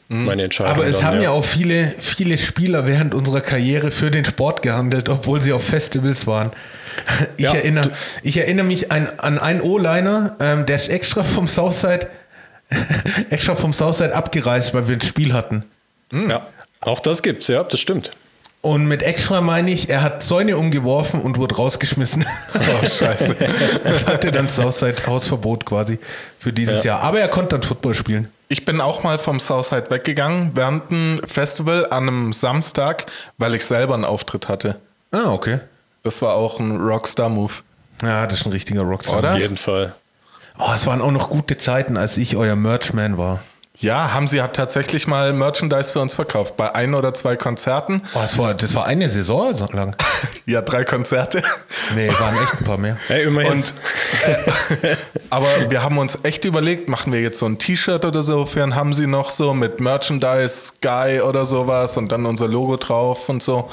Meine 0.09 0.45
Entscheidung. 0.45 0.73
Aber 0.73 0.87
es 0.87 0.99
dann, 0.99 1.07
haben 1.07 1.23
ja 1.23 1.31
auch 1.31 1.45
viele, 1.45 1.95
viele 1.99 2.39
Spieler 2.39 2.87
während 2.87 3.13
unserer 3.13 3.41
Karriere 3.41 3.91
für 3.91 4.11
den 4.11 4.25
Sport 4.25 4.63
gehandelt, 4.63 5.09
obwohl 5.09 5.43
sie 5.43 5.53
auf 5.53 5.65
Festivals 5.65 6.27
waren. 6.27 6.53
Ich, 7.37 7.45
Ja, 7.45 7.55
erinnere, 7.55 7.91
ich 8.23 8.37
erinnere 8.37 8.67
mich 8.67 8.93
an, 8.93 9.09
an 9.19 9.39
einen 9.39 9.61
O-Liner, 9.61 10.37
ähm, 10.39 10.65
der 10.65 10.77
ist 10.77 10.89
extra 10.89 11.25
vom 11.25 11.49
Southside, 11.49 12.09
extra 13.31 13.57
vom 13.57 13.73
Southside 13.73 14.15
abgereist, 14.15 14.75
weil 14.75 14.87
wir 14.89 14.97
ein 14.97 15.03
Spiel 15.03 15.33
hatten. 15.33 15.65
Ja, 16.13 16.47
auch 16.81 17.01
das 17.01 17.23
gibt's, 17.23 17.49
ja, 17.49 17.65
das 17.65 17.81
stimmt. 17.81 18.13
Und 18.63 18.87
mit 18.87 19.03
extra 19.03 19.41
meine 19.41 19.71
ich, 19.71 19.91
er 19.91 20.03
hat 20.03 20.23
Zäune 20.23 20.57
umgeworfen 20.57 21.21
und 21.21 21.37
wurde 21.39 21.57
rausgeschmissen. 21.57 22.25
Oh, 22.55 22.87
scheiße. 22.87 23.37
er 23.85 24.07
hatte 24.07 24.33
dann 24.33 24.49
Southside 24.49 25.07
Hausverbot 25.07 25.65
quasi 25.65 25.99
für 26.41 26.53
dieses 26.53 26.83
Jahr. 26.83 27.01
Aber 27.01 27.21
er 27.21 27.29
konnte 27.29 27.51
dann 27.51 27.63
Football 27.63 27.95
spielen. 27.95 28.29
Ich 28.49 28.65
bin 28.65 28.81
auch 28.81 29.03
mal 29.03 29.19
vom 29.19 29.41
Southside 29.41 29.91
weggegangen 29.91 30.53
während 30.55 30.91
einem 30.91 31.21
Festival 31.27 31.87
an 31.91 32.09
einem 32.09 32.33
Samstag, 32.33 33.07
weil 33.39 33.55
ich 33.55 33.65
selber 33.65 33.95
einen 33.95 34.05
Auftritt 34.05 34.49
hatte. 34.49 34.77
Ah, 35.11 35.33
okay. 35.33 35.61
Das 36.05 36.23
war 36.23 36.35
auch 36.35 36.61
ein 36.61 36.81
Rockstar-Move. 36.81 37.53
Ja, 38.03 38.27
das 38.27 38.41
ist 38.41 38.47
ein 38.47 38.53
richtiger 38.53 38.83
Rockstar. 38.83 39.19
Oder? 39.19 39.33
Auf 39.33 39.39
jeden 39.39 39.57
Fall. 39.57 39.95
Oh, 40.59 40.71
es 40.75 40.87
waren 40.87 41.01
auch 41.01 41.11
noch 41.11 41.29
gute 41.29 41.57
Zeiten, 41.57 41.97
als 41.97 42.17
ich 42.17 42.37
euer 42.37 42.57
Merchman 42.57 43.19
war. 43.19 43.41
Ja, 43.79 44.15
haben 44.15 44.27
sie 44.27 44.41
hat 44.41 44.57
tatsächlich 44.57 45.07
mal 45.07 45.33
Merchandise 45.33 45.93
für 45.93 46.01
uns 46.01 46.15
verkauft. 46.15 46.57
Bei 46.57 46.75
ein 46.75 46.95
oder 46.95 47.13
zwei 47.13 47.37
Konzerten. 47.37 48.03
Oh, 48.15 48.19
das, 48.21 48.39
war, 48.39 48.55
das 48.55 48.75
war 48.75 48.87
eine 48.87 49.11
Saison 49.11 49.55
so 49.55 49.67
lang. 49.67 49.97
Ja, 50.47 50.63
drei 50.63 50.85
Konzerte. 50.85 51.43
Nee, 51.97 52.09
waren 52.09 52.37
echt 52.41 52.61
ein 52.61 52.65
paar 52.65 52.79
mehr. 52.79 52.97
Hey, 53.09 53.25
immerhin. 53.25 53.51
Und, 53.51 53.75
äh, 54.83 54.95
aber 55.31 55.49
wir 55.71 55.83
haben 55.83 55.99
uns 55.99 56.21
echt 56.23 56.45
überlegt, 56.45 56.89
machen 56.89 57.13
wir 57.13 57.21
jetzt 57.21 57.41
so 57.41 57.47
ein 57.47 57.59
T-Shirt 57.59 58.05
oder 58.05 58.23
so, 58.23 58.47
fern 58.47 58.77
haben 58.77 58.95
sie 58.95 59.09
noch 59.09 59.31
so 59.31 59.55
mit 59.55 59.81
Merchandise 59.81 60.75
Guy 60.81 61.21
oder 61.21 61.47
sowas 61.47 61.97
und 61.97 62.13
dann 62.13 62.27
unser 62.27 62.47
Logo 62.47 62.77
drauf 62.77 63.29
und 63.29 63.43
so. 63.43 63.69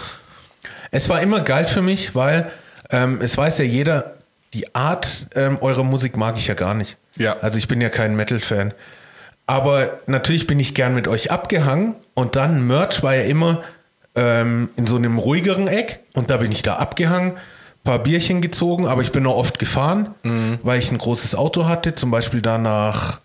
Es 0.90 1.10
war 1.10 1.22
immer 1.22 1.42
geil 1.42 1.66
für 1.66 1.84
mich, 1.84 2.16
weil 2.16 2.52
ähm, 2.90 3.20
es 3.22 3.38
weiß 3.38 3.60
ja 3.60 3.66
jeder, 3.66 4.16
die 4.54 4.74
Art 4.74 5.28
ähm, 5.36 5.60
eurer 5.62 5.84
Musik 5.84 6.18
mag 6.18 6.38
ich 6.38 6.48
ja 6.48 6.56
gar 6.56 6.74
nicht. 6.74 6.98
Ja. 7.18 7.38
Also 7.42 7.60
ich 7.60 7.68
bin 7.68 7.82
ja 7.82 7.90
kein 7.90 8.16
Metal-Fan. 8.16 8.74
Aber 9.46 10.00
natürlich 10.08 10.48
bin 10.48 10.60
ich 10.60 10.74
gern 10.74 10.96
mit 10.96 11.08
euch 11.08 11.32
abgehangen 11.32 11.96
und 12.14 12.36
dann 12.36 12.66
Merch 12.66 13.04
war 13.04 13.16
ja 13.16 13.24
immer 13.24 13.62
ähm, 14.16 14.70
in 14.76 14.88
so 14.88 14.96
einem 14.96 15.18
ruhigeren 15.18 15.68
Eck 15.68 16.00
und 16.14 16.30
da 16.30 16.38
bin 16.38 16.52
ich 16.52 16.62
da 16.62 16.76
abgehangen, 16.76 17.34
paar 17.84 18.00
Bierchen 18.00 18.40
gezogen, 18.42 18.88
aber 18.88 19.02
ich 19.02 19.12
bin 19.12 19.26
auch 19.28 19.36
oft 19.36 19.60
gefahren, 19.60 20.16
weil 20.64 20.80
ich 20.80 20.92
ein 20.92 20.98
großes 20.98 21.36
Auto 21.36 21.66
hatte, 21.66 21.96
zum 21.96 22.12
Beispiel 22.12 22.42
da 22.42 22.58
nach, 22.58 23.20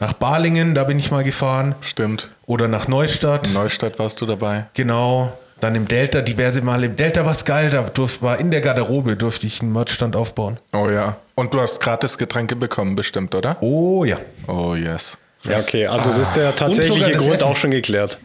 nach 0.00 0.12
Balingen, 0.12 0.74
da 0.74 0.84
bin 0.84 0.98
ich 0.98 1.10
mal 1.10 1.24
gefahren 1.24 1.74
Stimmt. 1.80 2.28
oder 2.44 2.68
nach 2.68 2.88
Neustadt. 2.88 3.46
In 3.46 3.54
Neustadt 3.54 3.98
warst 3.98 4.20
du 4.20 4.26
dabei. 4.26 4.66
Genau. 4.74 5.32
Dann 5.60 5.76
im 5.76 5.86
Delta, 5.86 6.20
diverse 6.22 6.60
Male. 6.60 6.86
Im 6.86 6.96
Delta 6.96 7.24
war 7.24 7.32
es 7.32 7.44
geil, 7.44 7.70
da 7.70 7.82
durf, 7.84 8.20
war 8.20 8.38
in 8.38 8.50
der 8.50 8.60
Garderobe, 8.60 9.16
durfte 9.16 9.46
ich 9.46 9.62
einen 9.62 9.72
Merchstand 9.72 10.16
aufbauen. 10.16 10.58
Oh 10.72 10.90
ja. 10.90 11.16
Und 11.36 11.54
du 11.54 11.60
hast 11.60 11.80
gratis 11.80 12.18
Getränke 12.18 12.56
bekommen, 12.56 12.96
bestimmt, 12.96 13.34
oder? 13.34 13.56
Oh 13.62 14.04
ja. 14.04 14.18
Oh 14.48 14.74
yes. 14.74 15.16
Ja, 15.44 15.58
okay, 15.58 15.86
also 15.86 16.10
das 16.10 16.18
ist 16.18 16.36
der 16.36 16.52
sogar 16.52 16.56
tatsächliche 16.68 17.12
Grund 17.12 17.34
Essen. 17.36 17.44
auch 17.44 17.56
schon 17.56 17.70
geklärt. 17.70 18.18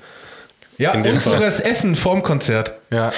Ja, 0.78 0.92
In 0.92 1.04
dem 1.04 1.16
und 1.16 1.22
Fall. 1.22 1.34
sogar 1.34 1.50
das 1.50 1.60
Essen 1.60 1.96
vorm 1.96 2.22
Konzert. 2.22 2.74
Ja. 2.92 3.12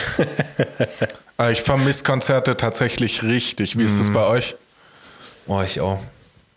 Aber 1.38 1.52
ich 1.52 1.62
vermisse 1.62 2.04
Konzerte 2.04 2.56
tatsächlich 2.56 3.24
richtig. 3.24 3.78
Wie 3.78 3.84
ist 3.84 4.00
das 4.00 4.12
bei 4.12 4.26
euch? 4.26 4.56
Oh, 5.48 5.62
ich 5.62 5.82
auch. 5.82 6.00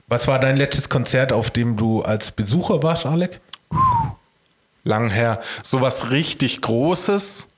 Was 0.06 0.28
war 0.28 0.38
dein 0.38 0.56
letztes 0.56 0.88
Konzert, 0.88 1.32
auf 1.32 1.50
dem 1.50 1.76
du 1.76 2.02
als 2.02 2.30
Besucher 2.30 2.82
warst, 2.82 3.06
Alec? 3.06 3.40
Lang 4.84 5.10
her. 5.10 5.40
Sowas 5.62 6.10
richtig 6.10 6.60
Großes 6.60 7.48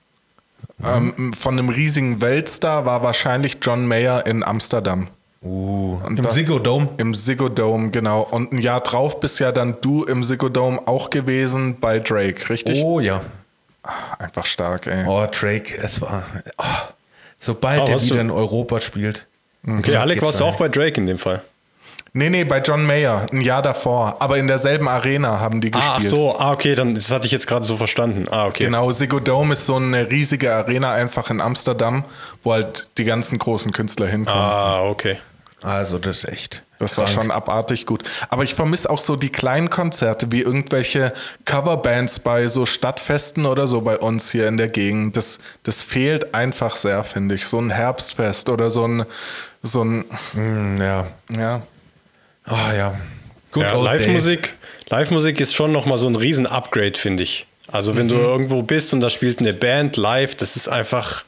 ähm, 0.83 1.33
von 1.38 1.59
einem 1.59 1.68
riesigen 1.68 2.20
Weltstar 2.20 2.87
war 2.87 3.03
wahrscheinlich 3.03 3.59
John 3.61 3.87
Mayer 3.87 4.27
in 4.27 4.42
Amsterdam. 4.42 5.09
Uh, 5.44 6.00
Und 6.04 6.18
Im 6.18 6.30
Ziggo 6.30 6.59
Dome. 6.59 6.88
Im 6.96 7.12
Ziggo 7.14 7.48
Dome, 7.50 7.90
genau. 7.90 8.22
Und 8.30 8.52
ein 8.52 8.59
Jahr 8.59 8.80
drauf 8.80 9.20
bist 9.20 9.38
ja 9.40 9.52
dann 9.52 9.76
du 9.83 10.04
im 10.04 10.22
Ziggo 10.24 10.48
Dome 10.48 10.80
auch 10.87 11.11
gewesen 11.11 11.76
bei 11.80 11.98
Drake, 11.98 12.48
richtig? 12.48 12.83
Oh 12.83 12.98
ja. 13.00 13.20
Einfach 14.18 14.46
stark, 14.46 14.87
ey. 14.87 15.04
Oh, 15.07 15.26
Drake, 15.30 15.76
es 15.76 16.00
war. 16.00 16.22
Oh, 16.57 16.64
sobald 17.40 17.80
Ah, 17.83 17.92
er 17.92 18.02
wieder 18.02 18.14
du- 18.14 18.20
in 18.22 18.30
Europa 18.30 18.80
spielt. 18.80 19.26
Okay, 19.66 19.96
Alec, 19.96 20.14
geht's 20.16 20.26
warst 20.26 20.40
du 20.40 20.44
auch 20.44 20.57
bei 20.57 20.68
Drake 20.68 20.98
in 21.00 21.07
dem 21.07 21.18
Fall? 21.18 21.42
Nee, 22.16 22.30
nee, 22.30 22.44
bei 22.44 22.61
John 22.61 22.87
Mayer, 22.87 23.26
ein 23.33 23.40
Jahr 23.40 23.61
davor. 23.61 24.14
Aber 24.20 24.38
in 24.38 24.46
derselben 24.46 24.87
Arena 24.88 25.40
haben 25.40 25.61
die 25.61 25.70
gespielt. 25.72 25.90
Ah, 25.92 25.96
ach 25.98 26.02
so, 26.02 26.38
ah, 26.38 26.52
okay, 26.52 26.74
dann 26.76 26.94
das 26.94 27.11
hatte 27.11 27.26
ich 27.26 27.33
jetzt 27.33 27.46
gerade 27.46 27.64
so 27.66 27.76
verstanden. 27.76 28.26
Ah, 28.30 28.46
okay. 28.46 28.64
Genau, 28.64 28.90
Ziggo 28.92 29.18
Dome 29.20 29.52
ist 29.52 29.66
so 29.66 29.76
eine 29.76 30.11
riesige 30.11 30.54
Arena 30.54 30.92
einfach 30.92 31.28
in 31.30 31.40
Amsterdam, 31.40 32.04
wo 32.44 32.52
halt 32.52 32.88
die 32.98 33.04
ganzen 33.04 33.38
großen 33.38 33.72
Künstler 33.72 34.07
hinkommen. 34.07 34.40
Ah, 34.40 34.83
okay. 34.85 35.16
Also, 35.64 35.98
das 35.98 36.18
ist 36.18 36.29
echt. 36.29 36.62
Das 36.79 36.98
war 36.98 37.07
krank. 37.07 37.16
schon 37.16 37.31
abartig 37.31 37.87
gut. 37.87 38.03
Aber 38.29 38.44
ich 38.44 38.55
vermisse 38.55 38.90
auch 38.90 38.98
so 38.98 39.16
die 39.16 39.31
kleinen 39.31 39.70
Konzerte, 39.70 40.31
wie 40.31 40.42
irgendwelche 40.42 41.12
Coverbands 41.44 42.20
bei 42.20 42.46
so 42.46 42.66
Stadtfesten 42.66 43.46
oder 43.46 43.66
so 43.66 43.81
bei 43.81 43.96
uns 43.98 44.31
hier 44.31 44.46
in 44.46 44.57
der 44.57 44.68
Gegend. 44.68 45.16
Das, 45.16 45.38
das 45.62 45.83
fehlt 45.83 46.35
einfach 46.35 46.77
sehr, 46.77 47.03
finde 47.05 47.35
ich. 47.37 47.46
So 47.46 47.59
ein 47.61 47.70
Herbstfest 47.70 48.50
oder 48.50 48.70
so 48.70 48.87
ein, 48.87 49.07
so 49.62 49.83
ein, 49.85 50.05
Mm, 50.35 50.81
ja. 50.81 51.07
ja. 51.37 51.62
Oh 52.48 52.77
ja. 52.77 52.94
Good 53.53 53.62
Ja, 53.62 53.77
old 53.77 53.88
days. 53.90 54.07
Live-Musik 54.07 54.55
Live-Musik 54.90 55.40
ist 55.40 55.55
schon 55.55 55.72
nochmal 55.72 55.98
so 55.98 56.09
ein 56.09 56.16
riesen 56.16 56.46
Upgrade, 56.46 56.98
finde 56.98 57.22
ich. 57.22 57.46
Also 57.72 57.96
wenn 57.96 58.09
du 58.09 58.16
irgendwo 58.16 58.62
bist 58.62 58.92
und 58.92 59.00
da 59.00 59.09
spielt 59.11 59.40
eine 59.40 59.55
Band 59.55 59.96
live, 59.96 60.35
das 60.35 60.57
ist 60.57 60.68
einfach, 60.68 61.24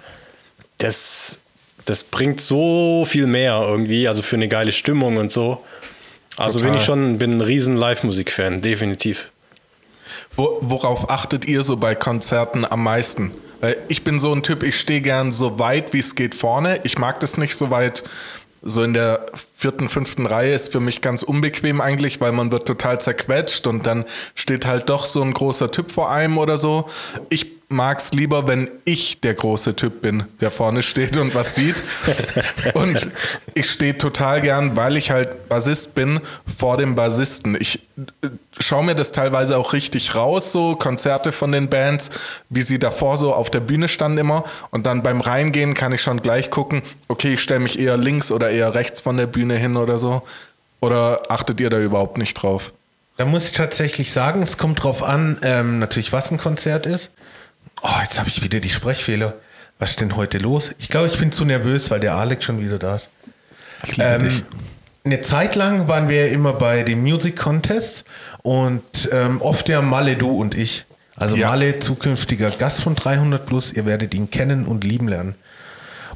das, 0.79 1.41
das 1.87 2.05
bringt 2.05 2.41
so 2.41 3.07
viel 3.09 3.27
mehr 3.27 3.65
irgendwie, 3.67 4.07
also 4.07 4.23
für 4.23 4.37
eine 4.37 4.49
geile 4.49 4.73
Stimmung 4.73 5.17
und 5.17 5.33
so. 5.33 5.65
Also 6.37 6.59
bin 6.59 6.69
Total. 6.69 6.81
ich 6.81 6.85
schon, 6.85 7.19
bin 7.19 7.39
ein 7.39 7.41
riesen 7.41 7.77
Live-Musik-Fan, 7.77 8.61
definitiv. 8.61 9.31
Wo, 10.37 10.59
worauf 10.61 11.09
achtet 11.09 11.47
ihr 11.47 11.63
so 11.63 11.77
bei 11.77 11.95
Konzerten 11.95 12.65
am 12.65 12.83
meisten? 12.83 13.33
Weil 13.61 13.77
ich 13.89 14.05
bin 14.05 14.19
so 14.19 14.33
ein 14.33 14.43
Typ, 14.43 14.63
ich 14.63 14.79
stehe 14.79 15.01
gern 15.01 15.33
so 15.33 15.59
weit, 15.59 15.93
wie 15.95 16.01
es 16.01 16.15
geht 16.15 16.35
vorne. 16.35 16.81
Ich 16.83 16.99
mag 16.99 17.21
das 17.21 17.39
nicht 17.39 17.57
so 17.57 17.71
weit. 17.71 18.05
So 18.63 18.83
in 18.83 18.95
der 18.95 19.27
vierten, 19.55 19.89
fünften 19.89 20.27
Reihe 20.27 20.53
ist 20.53 20.73
für 20.73 20.81
mich 20.81 21.01
ganz 21.01 21.23
unbequem 21.23 21.81
eigentlich, 21.81 22.21
weil 22.21 22.33
man 22.33 22.51
wird 22.51 22.67
total 22.67 23.01
zerquetscht 23.01 23.67
und 23.67 23.87
dann 23.87 24.05
steht 24.35 24.67
halt 24.67 24.89
doch 24.91 25.07
so 25.07 25.23
ein 25.23 25.33
großer 25.33 25.71
Typ 25.71 25.93
vor 25.93 26.11
einem 26.11 26.37
oder 26.37 26.59
so. 26.59 26.87
Ich 27.29 27.56
mag's 27.69 28.13
lieber, 28.13 28.47
wenn 28.47 28.71
ich 28.85 29.21
der 29.21 29.35
große 29.35 29.75
Typ 29.75 30.01
bin, 30.01 30.25
der 30.41 30.51
vorne 30.51 30.83
steht 30.83 31.17
und 31.17 31.35
was 31.35 31.55
sieht. 31.55 31.77
und 32.75 33.09
ich 33.55 33.71
stehe 33.71 33.99
total 33.99 34.41
gern, 34.41 34.77
weil 34.77 34.97
ich 34.97 35.11
halt 35.11 35.49
Bassist 35.49 35.95
bin, 35.95 36.21
vor 36.57 36.77
dem 36.77 36.95
Bassisten. 36.95 37.57
Ich 37.59 37.81
äh, 38.23 38.29
schaue 38.59 38.85
mir 38.85 38.95
das 38.95 39.13
teilweise 39.13 39.59
auch 39.59 39.73
richtig 39.73 40.15
raus, 40.15 40.53
so 40.53 40.77
Konzerte 40.77 41.33
von 41.33 41.53
den 41.53 41.69
Bands, 41.69 42.11
wie 42.51 42.63
sie 42.63 42.79
davor 42.79 43.17
so 43.17 43.35
auf 43.35 43.51
der 43.51 43.61
Bühne 43.61 43.89
standen 43.89 44.19
immer. 44.19 44.45
Und 44.71 44.87
dann 44.87 45.03
beim 45.03 45.21
Reingehen 45.21 45.75
kann 45.75 45.93
ich 45.93 46.03
schon 46.03 46.23
gleich 46.23 46.51
gucken, 46.51 46.83
okay, 47.09 47.35
ich 47.35 47.43
stelle 47.43 47.61
mich 47.61 47.79
eher 47.79 47.97
links 47.97 48.31
oder 48.31 48.51
eher 48.51 48.75
rechts 48.75 49.01
von 49.01 49.17
der 49.17 49.27
Bühne 49.27 49.57
hin 49.57 49.77
oder 49.77 49.99
so. 49.99 50.23
Oder 50.81 51.23
achtet 51.31 51.61
ihr 51.61 51.71
da 51.71 51.81
überhaupt 51.81 52.19
nicht 52.19 52.35
drauf? 52.35 52.73
Da 53.17 53.25
muss 53.25 53.47
ich 53.47 53.53
tatsächlich 53.53 54.13
sagen, 54.13 54.43
es 54.43 54.59
kommt 54.59 54.83
drauf 54.83 55.03
an, 55.03 55.39
ähm, 55.43 55.79
natürlich, 55.79 56.13
was 56.13 56.31
ein 56.31 56.37
Konzert 56.37 56.85
ist. 56.85 57.11
Oh, 57.89 58.01
jetzt 58.03 58.19
habe 58.19 58.29
ich 58.29 58.43
wieder 58.43 58.59
die 58.59 58.69
Sprechfehler. 58.71 59.35
Was 59.79 59.91
ist 59.91 60.01
denn 60.01 60.17
heute 60.17 60.39
los? 60.39 60.73
Ich 60.79 60.89
glaube, 60.89 61.07
ich 61.07 61.19
bin 61.19 61.31
zu 61.31 61.45
nervös, 61.45 61.91
weil 61.91 62.01
der 62.01 62.15
Alex 62.15 62.45
schon 62.45 62.59
wieder 62.61 62.79
da 62.79 62.97
ist. 62.97 63.09
Ich 63.85 63.97
liebe 63.97 64.09
Ähm, 64.09 64.23
dich. 64.25 64.43
eine 65.05 65.21
Zeit 65.21 65.55
lang 65.55 65.87
waren 65.87 66.09
wir 66.09 66.31
immer 66.31 66.55
bei 66.55 66.83
den 66.83 67.03
Music 67.03 67.37
Contests 67.37 68.05
und 68.43 68.83
ähm, 69.13 69.41
oft 69.43 69.69
ja 69.69 69.83
Malle, 69.83 70.17
du 70.17 70.31
und 70.31 70.57
ich. 70.57 70.85
Also 71.15 71.37
Ja. 71.37 71.49
Malle, 71.51 71.79
zukünftiger 71.79 72.51
Gast 72.51 72.83
von 72.83 72.95
300 72.95 73.47
Plus, 73.47 73.73
ihr 73.73 73.87
werdet 73.87 74.15
ihn 74.15 74.31
kennen 74.31 74.67
und 74.67 74.83
lieben 74.83 75.09
lernen. 75.09 75.35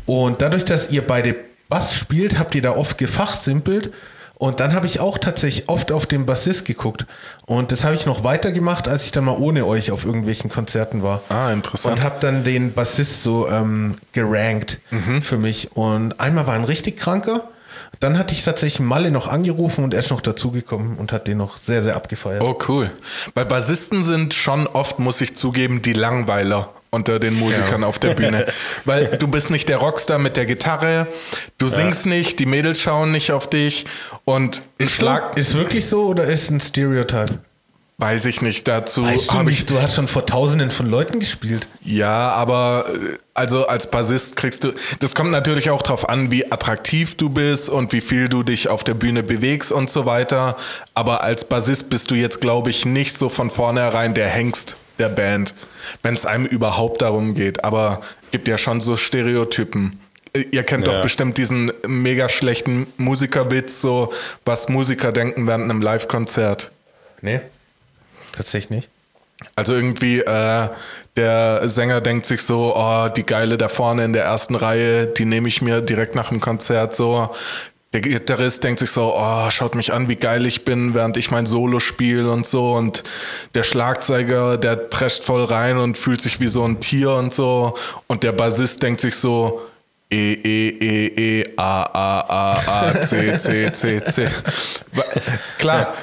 Und 0.06 0.42
dadurch, 0.42 0.64
dass 0.64 0.90
ihr 0.90 1.06
beide 1.06 1.36
Bass 1.68 1.94
spielt, 1.94 2.38
habt 2.38 2.54
ihr 2.54 2.62
da 2.62 2.72
oft 2.72 2.98
gefachsimpelt. 2.98 3.92
Und 4.40 4.58
dann 4.58 4.72
habe 4.74 4.86
ich 4.86 5.00
auch 5.00 5.18
tatsächlich 5.18 5.68
oft 5.68 5.92
auf 5.92 6.06
den 6.06 6.24
Bassist 6.24 6.64
geguckt. 6.64 7.04
Und 7.44 7.72
das 7.72 7.84
habe 7.84 7.94
ich 7.94 8.06
noch 8.06 8.24
weiter 8.24 8.52
gemacht, 8.52 8.88
als 8.88 9.04
ich 9.04 9.12
dann 9.12 9.24
mal 9.24 9.36
ohne 9.36 9.66
euch 9.66 9.90
auf 9.90 10.06
irgendwelchen 10.06 10.48
Konzerten 10.48 11.02
war. 11.02 11.20
Ah, 11.28 11.52
interessant. 11.52 11.98
Und 11.98 12.02
habe 12.02 12.16
dann 12.22 12.42
den 12.42 12.72
Bassist 12.72 13.22
so 13.22 13.46
ähm, 13.48 13.96
gerankt 14.12 14.78
Mhm. 14.90 15.20
für 15.20 15.36
mich. 15.36 15.76
Und 15.76 16.18
einmal 16.20 16.46
war 16.46 16.54
ein 16.54 16.64
richtig 16.64 16.96
kranker. 16.96 17.50
Dann 18.00 18.16
hatte 18.18 18.32
ich 18.32 18.42
tatsächlich 18.42 18.80
Malle 18.80 19.10
noch 19.10 19.28
angerufen 19.28 19.84
und 19.84 19.92
er 19.92 20.00
ist 20.00 20.10
noch 20.10 20.22
dazugekommen 20.22 20.96
und 20.96 21.12
hat 21.12 21.26
den 21.26 21.36
noch 21.36 21.58
sehr, 21.58 21.82
sehr 21.82 21.94
abgefeiert. 21.94 22.40
Oh, 22.40 22.56
cool. 22.66 22.90
Bei 23.34 23.44
Bassisten 23.44 24.04
sind 24.04 24.32
schon 24.32 24.66
oft, 24.68 24.98
muss 25.00 25.20
ich 25.20 25.36
zugeben, 25.36 25.82
die 25.82 25.92
Langweiler 25.92 26.70
unter 26.90 27.18
den 27.18 27.38
Musikern 27.38 27.82
Ja. 27.82 27.86
auf 27.86 27.98
der 27.98 28.14
Bühne. 28.14 28.46
Weil 28.84 29.06
du 29.18 29.28
bist 29.28 29.50
nicht 29.50 29.68
der 29.68 29.78
Rockstar 29.78 30.18
mit 30.18 30.36
der 30.36 30.46
Gitarre, 30.46 31.06
du 31.58 31.68
singst 31.68 32.06
nicht, 32.06 32.38
die 32.38 32.46
Mädels 32.46 32.80
schauen 32.80 33.10
nicht 33.12 33.32
auf 33.32 33.48
dich 33.48 33.86
und 34.24 34.60
Ist, 34.78 34.92
Schlag, 34.96 35.32
so, 35.34 35.40
ist 35.40 35.54
wirklich 35.54 35.86
so 35.86 36.04
oder 36.04 36.24
ist 36.24 36.50
ein 36.50 36.60
Stereotype? 36.60 37.38
weiß 38.02 38.24
ich 38.24 38.40
nicht, 38.40 38.66
dazu 38.66 39.04
Weißt 39.04 39.28
du 39.28 39.34
habe 39.34 39.50
ich 39.50 39.58
nicht, 39.58 39.70
du 39.70 39.82
hast 39.82 39.94
schon 39.96 40.08
vor 40.08 40.24
tausenden 40.24 40.70
von 40.70 40.86
Leuten 40.90 41.20
gespielt. 41.20 41.68
Ja, 41.82 42.30
aber 42.30 42.86
äh, 42.88 43.18
also 43.34 43.66
als 43.66 43.90
Bassist 43.90 44.36
kriegst 44.36 44.64
du, 44.64 44.72
das 45.00 45.14
kommt 45.14 45.30
natürlich 45.32 45.68
auch 45.68 45.82
drauf 45.82 46.08
an, 46.08 46.30
wie 46.30 46.50
attraktiv 46.50 47.14
du 47.16 47.28
bist 47.28 47.68
und 47.68 47.92
wie 47.92 48.00
viel 48.00 48.30
du 48.30 48.42
dich 48.42 48.68
auf 48.68 48.84
der 48.84 48.94
Bühne 48.94 49.22
bewegst 49.22 49.70
und 49.70 49.90
so 49.90 50.06
weiter. 50.06 50.56
Aber 50.94 51.22
als 51.22 51.44
Bassist 51.44 51.90
bist 51.90 52.10
du 52.10 52.14
jetzt, 52.14 52.40
glaube 52.40 52.70
ich, 52.70 52.86
nicht 52.86 53.14
so 53.18 53.28
von 53.28 53.50
vornherein 53.50 54.14
der 54.14 54.28
Hengst 54.30 54.78
der 54.98 55.10
Band, 55.10 55.54
wenn 56.02 56.14
es 56.14 56.26
einem 56.26 56.46
überhaupt 56.46 57.02
darum 57.02 57.34
geht. 57.34 57.64
Aber 57.64 58.00
gibt 58.30 58.48
ja 58.48 58.58
schon 58.58 58.80
so 58.80 58.96
Stereotypen. 58.96 60.00
Äh, 60.32 60.44
Ihr 60.52 60.62
kennt 60.62 60.86
Ja. 60.86 60.94
doch 60.94 61.02
bestimmt 61.02 61.38
diesen 61.38 61.72
mega 61.86 62.28
schlechten 62.28 62.86
Musikerwitz, 62.96 63.80
so 63.80 64.12
was 64.44 64.68
Musiker 64.68 65.12
denken 65.12 65.46
während 65.46 65.64
einem 65.64 65.82
Live-Konzert. 65.82 66.70
Nee, 67.22 67.40
tatsächlich 68.36 68.70
nicht. 68.70 68.88
Also 69.56 69.72
irgendwie, 69.74 70.20
äh, 70.20 70.68
der 71.16 71.68
Sänger 71.68 72.00
denkt 72.02 72.26
sich 72.26 72.42
so, 72.42 72.74
oh, 72.76 73.08
die 73.08 73.24
Geile 73.24 73.56
da 73.56 73.68
vorne 73.68 74.04
in 74.04 74.12
der 74.12 74.24
ersten 74.24 74.54
Reihe, 74.54 75.06
die 75.06 75.24
nehme 75.24 75.48
ich 75.48 75.62
mir 75.62 75.80
direkt 75.80 76.14
nach 76.14 76.28
dem 76.28 76.40
Konzert 76.40 76.94
so. 76.94 77.30
Der 77.92 78.00
Gitarrist 78.02 78.62
denkt 78.62 78.78
sich 78.78 78.90
so, 78.92 79.14
oh, 79.16 79.50
schaut 79.50 79.74
mich 79.74 79.92
an, 79.92 80.08
wie 80.08 80.14
geil 80.14 80.46
ich 80.46 80.64
bin, 80.64 80.94
während 80.94 81.16
ich 81.16 81.32
mein 81.32 81.44
Solo 81.46 81.80
spiele 81.80 82.30
und 82.30 82.46
so. 82.46 82.72
Und 82.74 83.02
der 83.54 83.64
Schlagzeuger, 83.64 84.58
der 84.58 84.90
trescht 84.90 85.24
voll 85.24 85.44
rein 85.44 85.76
und 85.76 85.98
fühlt 85.98 86.20
sich 86.20 86.38
wie 86.38 86.46
so 86.46 86.64
ein 86.64 86.78
Tier 86.78 87.10
und 87.10 87.34
so. 87.34 87.74
Und 88.06 88.22
der 88.22 88.30
Bassist 88.32 88.82
denkt 88.84 89.00
sich 89.00 89.16
so, 89.16 89.62
E, 90.12 90.34
E, 90.34 90.68
E, 90.68 91.06
E, 91.40 91.44
A, 91.56 91.82
A, 91.82 92.20
A, 92.20 92.88
A, 92.90 93.00
C, 93.00 93.38
C, 93.38 93.72
C, 93.72 94.04
C. 94.04 94.28
Klar, 95.58 95.94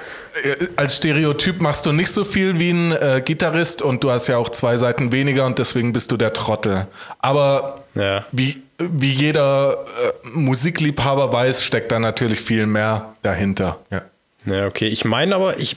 äh, 0.43 0.67
als 0.75 0.97
Stereotyp 0.97 1.61
machst 1.61 1.85
du 1.85 1.91
nicht 1.91 2.11
so 2.11 2.23
viel 2.23 2.57
wie 2.59 2.69
ein 2.71 2.91
äh, 2.93 3.21
Gitarrist 3.23 3.81
und 3.81 4.03
du 4.03 4.11
hast 4.11 4.27
ja 4.27 4.37
auch 4.37 4.49
zwei 4.49 4.77
Seiten 4.77 5.11
weniger 5.11 5.45
und 5.45 5.59
deswegen 5.59 5.91
bist 5.93 6.11
du 6.11 6.17
der 6.17 6.33
Trottel. 6.33 6.87
Aber 7.19 7.81
Ja. 7.95 8.25
wie, 8.31 8.61
wie 8.79 9.11
jeder 9.11 9.85
äh, 9.85 10.27
Musikliebhaber 10.33 11.31
weiß, 11.31 11.63
steckt 11.63 11.91
da 11.91 11.99
natürlich 11.99 12.41
viel 12.41 12.65
mehr 12.65 13.15
dahinter. 13.21 13.79
Ja. 13.91 14.03
Ja, 14.45 14.65
okay. 14.65 14.87
Ich 14.87 15.03
meine 15.03 15.35
aber, 15.35 15.59
ich, 15.59 15.75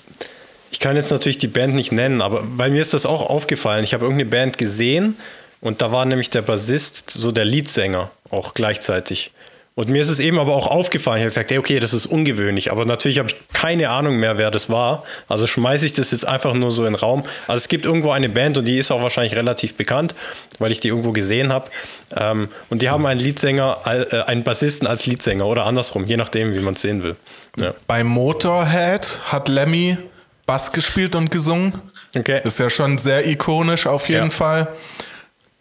ich 0.70 0.80
kann 0.80 0.96
jetzt 0.96 1.10
natürlich 1.10 1.38
die 1.38 1.48
Band 1.48 1.74
nicht 1.74 1.92
nennen, 1.92 2.22
aber 2.22 2.42
bei 2.42 2.70
mir 2.70 2.80
ist 2.80 2.94
das 2.94 3.06
auch 3.06 3.28
aufgefallen. 3.28 3.82
Ich 3.84 3.94
habe 3.94 4.04
irgendeine 4.04 4.30
Band 4.30 4.58
gesehen 4.58 5.16
und 5.60 5.82
da 5.82 5.90
war 5.92 6.04
nämlich 6.04 6.30
der 6.30 6.42
Bassist 6.42 7.10
so 7.10 7.32
der 7.32 7.44
Leadsänger 7.44 8.10
auch 8.30 8.54
gleichzeitig. 8.54 9.32
Und 9.80 9.88
mir 9.88 10.02
ist 10.02 10.10
es 10.10 10.20
eben 10.20 10.38
aber 10.38 10.54
auch 10.54 10.66
aufgefallen. 10.66 11.20
Ich 11.20 11.22
habe 11.22 11.30
gesagt, 11.30 11.50
hey, 11.50 11.56
okay, 11.56 11.80
das 11.80 11.94
ist 11.94 12.04
ungewöhnlich, 12.04 12.70
aber 12.70 12.84
natürlich 12.84 13.18
habe 13.18 13.30
ich 13.30 13.36
keine 13.54 13.88
Ahnung 13.88 14.18
mehr, 14.18 14.36
wer 14.36 14.50
das 14.50 14.68
war. 14.68 15.04
Also 15.26 15.46
schmeiße 15.46 15.86
ich 15.86 15.94
das 15.94 16.10
jetzt 16.10 16.28
einfach 16.28 16.52
nur 16.52 16.70
so 16.70 16.84
in 16.84 16.92
den 16.92 17.00
Raum. 17.00 17.24
Also 17.46 17.62
es 17.62 17.68
gibt 17.68 17.86
irgendwo 17.86 18.10
eine 18.10 18.28
Band 18.28 18.58
und 18.58 18.66
die 18.66 18.76
ist 18.76 18.90
auch 18.90 19.00
wahrscheinlich 19.00 19.36
relativ 19.36 19.76
bekannt, 19.76 20.14
weil 20.58 20.70
ich 20.70 20.80
die 20.80 20.88
irgendwo 20.88 21.12
gesehen 21.12 21.50
habe. 21.50 21.70
Ähm, 22.14 22.50
und 22.68 22.82
die 22.82 22.90
haben 22.90 23.06
einen 23.06 23.20
Leadsänger, 23.20 23.78
äh, 23.86 24.16
einen 24.24 24.44
Bassisten 24.44 24.86
als 24.86 25.06
Leadsänger 25.06 25.46
oder 25.46 25.64
andersrum, 25.64 26.04
je 26.04 26.18
nachdem, 26.18 26.52
wie 26.52 26.58
man 26.58 26.74
es 26.74 26.82
sehen 26.82 27.02
will. 27.02 27.16
Ja. 27.56 27.72
Bei 27.86 28.04
Motorhead 28.04 29.18
hat 29.24 29.48
Lemmy 29.48 29.96
Bass 30.44 30.72
gespielt 30.72 31.14
und 31.14 31.30
gesungen. 31.30 31.72
Okay. 32.14 32.42
Ist 32.44 32.58
ja 32.58 32.68
schon 32.68 32.98
sehr 32.98 33.26
ikonisch 33.26 33.86
auf 33.86 34.10
jeden 34.10 34.24
Ja. 34.24 34.30
Fall. 34.30 34.68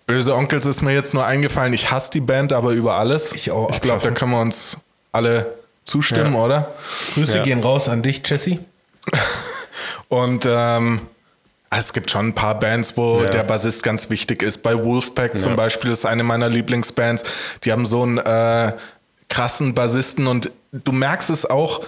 Böse 0.10 0.36
Onkels 0.36 0.66
ist 0.66 0.82
mir 0.82 0.92
jetzt 0.92 1.14
nur 1.14 1.24
eingefallen. 1.24 1.72
Ich 1.72 1.92
hasse 1.92 2.10
die 2.10 2.20
Band 2.20 2.52
aber 2.52 2.72
über 2.72 2.96
alles. 2.96 3.32
Ich 3.32 3.52
auch, 3.52 3.70
Ich 3.70 3.80
glaube, 3.80 4.02
da 4.02 4.10
können 4.10 4.32
wir 4.32 4.42
uns 4.42 4.76
alle 5.12 5.54
zustimmen, 5.86 6.34
Ja. 6.34 6.40
oder? 6.44 6.72
Grüße 7.14 7.38
Ja. 7.38 7.44
gehen 7.44 7.60
raus 7.62 7.88
an 7.88 8.02
dich, 8.02 8.24
Jesse. 8.26 8.58
Und 10.08 10.48
ähm, 10.50 11.02
es 11.70 11.94
gibt 11.94 12.10
schon 12.10 12.30
ein 12.30 12.34
paar 12.34 12.60
Bands, 12.60 12.98
wo 12.98 13.22
Ja. 13.22 13.30
der 13.30 13.44
Bassist 13.44 13.84
ganz 13.84 14.10
wichtig 14.10 14.42
ist. 14.42 14.64
Bei 14.64 14.84
Wolfpack 14.84 15.38
zum. 15.38 15.56
Beispiel 15.56 15.92
ist 15.92 16.08
eine 16.08 16.24
meiner 16.24 16.50
Lieblingsbands. 16.50 17.24
Die 17.64 17.72
haben 17.72 17.86
so 17.86 18.02
einen 18.02 18.18
äh, 18.18 18.74
krassen 19.30 19.76
Bassisten 19.76 20.26
und 20.26 20.50
du 20.72 20.92
merkst 20.92 21.30
es 21.30 21.46
auch, 21.48 21.82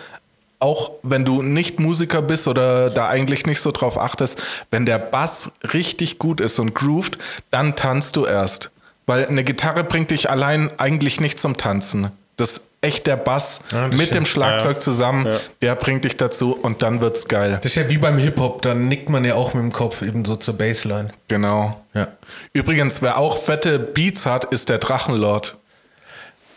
auch 0.61 0.91
wenn 1.03 1.25
du 1.25 1.41
nicht 1.41 1.79
Musiker 1.79 2.21
bist 2.21 2.47
oder 2.47 2.89
da 2.89 3.07
eigentlich 3.07 3.45
nicht 3.45 3.59
so 3.61 3.71
drauf 3.71 3.97
achtest, 3.97 4.41
wenn 4.71 4.85
der 4.85 4.99
Bass 4.99 5.51
richtig 5.73 6.19
gut 6.19 6.39
ist 6.41 6.59
und 6.59 6.73
grooved, 6.75 7.17
dann 7.49 7.75
tanzt 7.75 8.15
du 8.15 8.25
erst. 8.25 8.71
Weil 9.07 9.25
eine 9.27 9.43
Gitarre 9.43 9.83
bringt 9.83 10.11
dich 10.11 10.29
allein 10.29 10.71
eigentlich 10.79 11.19
nicht 11.19 11.39
zum 11.39 11.57
Tanzen. 11.57 12.11
Das 12.37 12.51
ist 12.51 12.61
echt 12.81 13.05
der 13.07 13.17
Bass 13.17 13.59
Ja, 13.71 13.87
mit 13.87 13.95
stimmt. 13.97 14.13
dem 14.15 14.25
Schlagzeug 14.25 14.75
Ja. 14.77 14.79
zusammen, 14.79 15.25
Ja. 15.27 15.37
der 15.61 15.75
bringt 15.75 16.05
dich 16.05 16.17
dazu 16.17 16.53
und 16.55 16.81
dann 16.81 17.01
wird's 17.01 17.27
geil. 17.27 17.59
Das 17.61 17.71
ist 17.71 17.75
ja 17.75 17.89
wie 17.89 17.97
beim 17.99 18.17
Hip-Hop, 18.17 18.61
da 18.63 18.73
nickt 18.73 19.09
man 19.09 19.23
ja 19.25 19.35
auch 19.35 19.53
mit 19.53 19.63
dem 19.63 19.71
Kopf 19.71 20.01
eben 20.01 20.25
so 20.25 20.35
zur 20.35 20.55
Bassline. 20.57 21.09
Genau. 21.27 21.79
Ja. 21.93 22.07
Übrigens, 22.53 23.01
wer 23.01 23.17
auch 23.17 23.37
fette 23.37 23.77
Beats 23.79 24.25
hat, 24.25 24.45
ist 24.45 24.69
der 24.69 24.77
Drachenlord. 24.79 25.57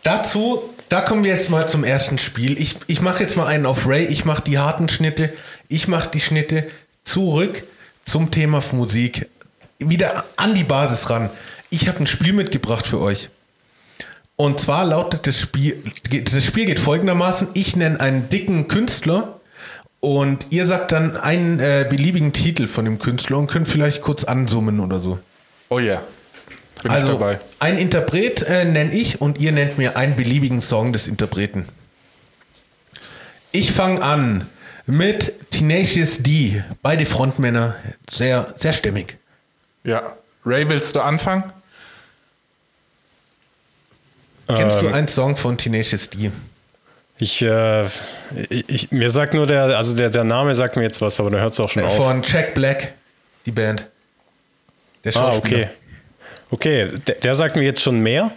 Dazu, 0.03 0.61
da 0.89 1.01
kommen 1.01 1.23
wir 1.23 1.31
jetzt 1.31 1.49
mal 1.49 1.67
zum 1.67 1.83
ersten 1.83 2.17
Spiel. 2.17 2.59
Ich, 2.59 2.75
ich 2.87 3.01
mache 3.01 3.23
jetzt 3.23 3.37
mal 3.37 3.47
einen 3.47 3.65
auf 3.65 3.87
Ray, 3.87 4.05
ich 4.05 4.25
mache 4.25 4.43
die 4.43 4.59
harten 4.59 4.89
Schnitte, 4.89 5.33
ich 5.67 5.87
mache 5.87 6.09
die 6.11 6.19
Schnitte 6.19 6.67
zurück 7.03 7.63
zum 8.03 8.31
Thema 8.31 8.61
Musik. 8.71 9.27
Wieder 9.79 10.25
an 10.37 10.55
die 10.55 10.63
Basis 10.63 11.09
ran. 11.09 11.29
Ich 11.69 11.87
habe 11.87 11.99
ein 11.99 12.07
Spiel 12.07 12.33
mitgebracht 12.33 12.87
für 12.87 13.01
euch. 13.01 13.29
Und 14.37 14.59
zwar 14.59 14.85
lautet 14.85 15.27
das 15.27 15.39
Spiel, 15.39 15.81
das 16.09 16.43
Spiel 16.43 16.65
geht 16.65 16.79
folgendermaßen, 16.79 17.47
ich 17.53 17.75
nenne 17.75 17.99
einen 18.01 18.29
dicken 18.29 18.67
Künstler 18.67 19.39
und 20.01 20.47
ihr 20.49 20.67
sagt 20.67 20.91
dann 20.91 21.15
einen 21.15 21.59
äh, 21.59 21.85
beliebigen 21.89 22.33
Titel 22.33 22.67
von 22.67 22.85
dem 22.85 22.99
Künstler 22.99 23.37
und 23.37 23.47
könnt 23.47 23.67
vielleicht 23.67 24.01
kurz 24.01 24.25
ansummen 24.25 24.81
oder 24.81 24.99
so. 24.99 25.19
Oh 25.69 25.79
ja. 25.79 26.01
Bin 26.85 26.91
ich 26.91 26.99
Also 26.99 27.13
dabei. 27.13 27.39
ein 27.57 27.79
Interpret 27.79 28.43
äh, 28.43 28.63
nenne 28.63 28.93
ich 28.93 29.19
und 29.19 29.39
ihr 29.39 29.51
nennt 29.51 29.79
mir 29.79 29.97
einen 29.97 30.15
beliebigen 30.15 30.61
Song 30.61 30.93
des 30.93 31.07
Interpreten. 31.07 31.67
Ich 33.51 33.71
fange 33.71 34.03
an 34.03 34.47
mit 34.85 35.49
Tenacious 35.49 36.17
D. 36.19 36.63
Beide 36.83 37.07
Frontmänner, 37.07 37.75
sehr, 38.07 38.53
sehr 38.57 38.71
stimmig. 38.71 39.17
Ja. 39.83 40.15
Ray, 40.45 40.69
willst 40.69 40.95
du 40.95 41.01
anfangen? 41.01 41.51
Kennst 44.47 44.83
Ähm. 44.83 44.89
du 44.89 44.93
einen 44.93 45.07
Song 45.07 45.37
von 45.37 45.57
Tenacious 45.57 46.07
D? 46.11 46.29
Ich, 47.17 47.41
äh, 47.41 47.85
ich, 48.49 48.69
ich, 48.69 48.91
mir 48.91 49.09
sagt 49.09 49.33
nur 49.33 49.47
der, 49.47 49.75
also 49.75 49.95
der, 49.95 50.11
der 50.11 50.23
Name 50.23 50.53
sagt 50.53 50.75
mir 50.75 50.83
jetzt 50.83 51.01
was, 51.01 51.19
aber 51.19 51.31
dann 51.31 51.41
hört 51.41 51.53
es 51.53 51.59
auch 51.59 51.69
schon 51.71 51.83
auf. 51.83 51.95
Von 51.95 52.21
Jack 52.21 52.53
Black, 52.53 52.93
die 53.47 53.51
Band. 53.51 53.87
Der 55.03 55.15
Ah, 55.17 55.35
okay. 55.35 55.69
Okay, 56.55 56.89
der, 57.05 57.15
der 57.15 57.35
sagt 57.35 57.57
mir 57.57 57.63
jetzt 57.63 57.81
schon 57.81 57.99
mehr. 57.99 58.31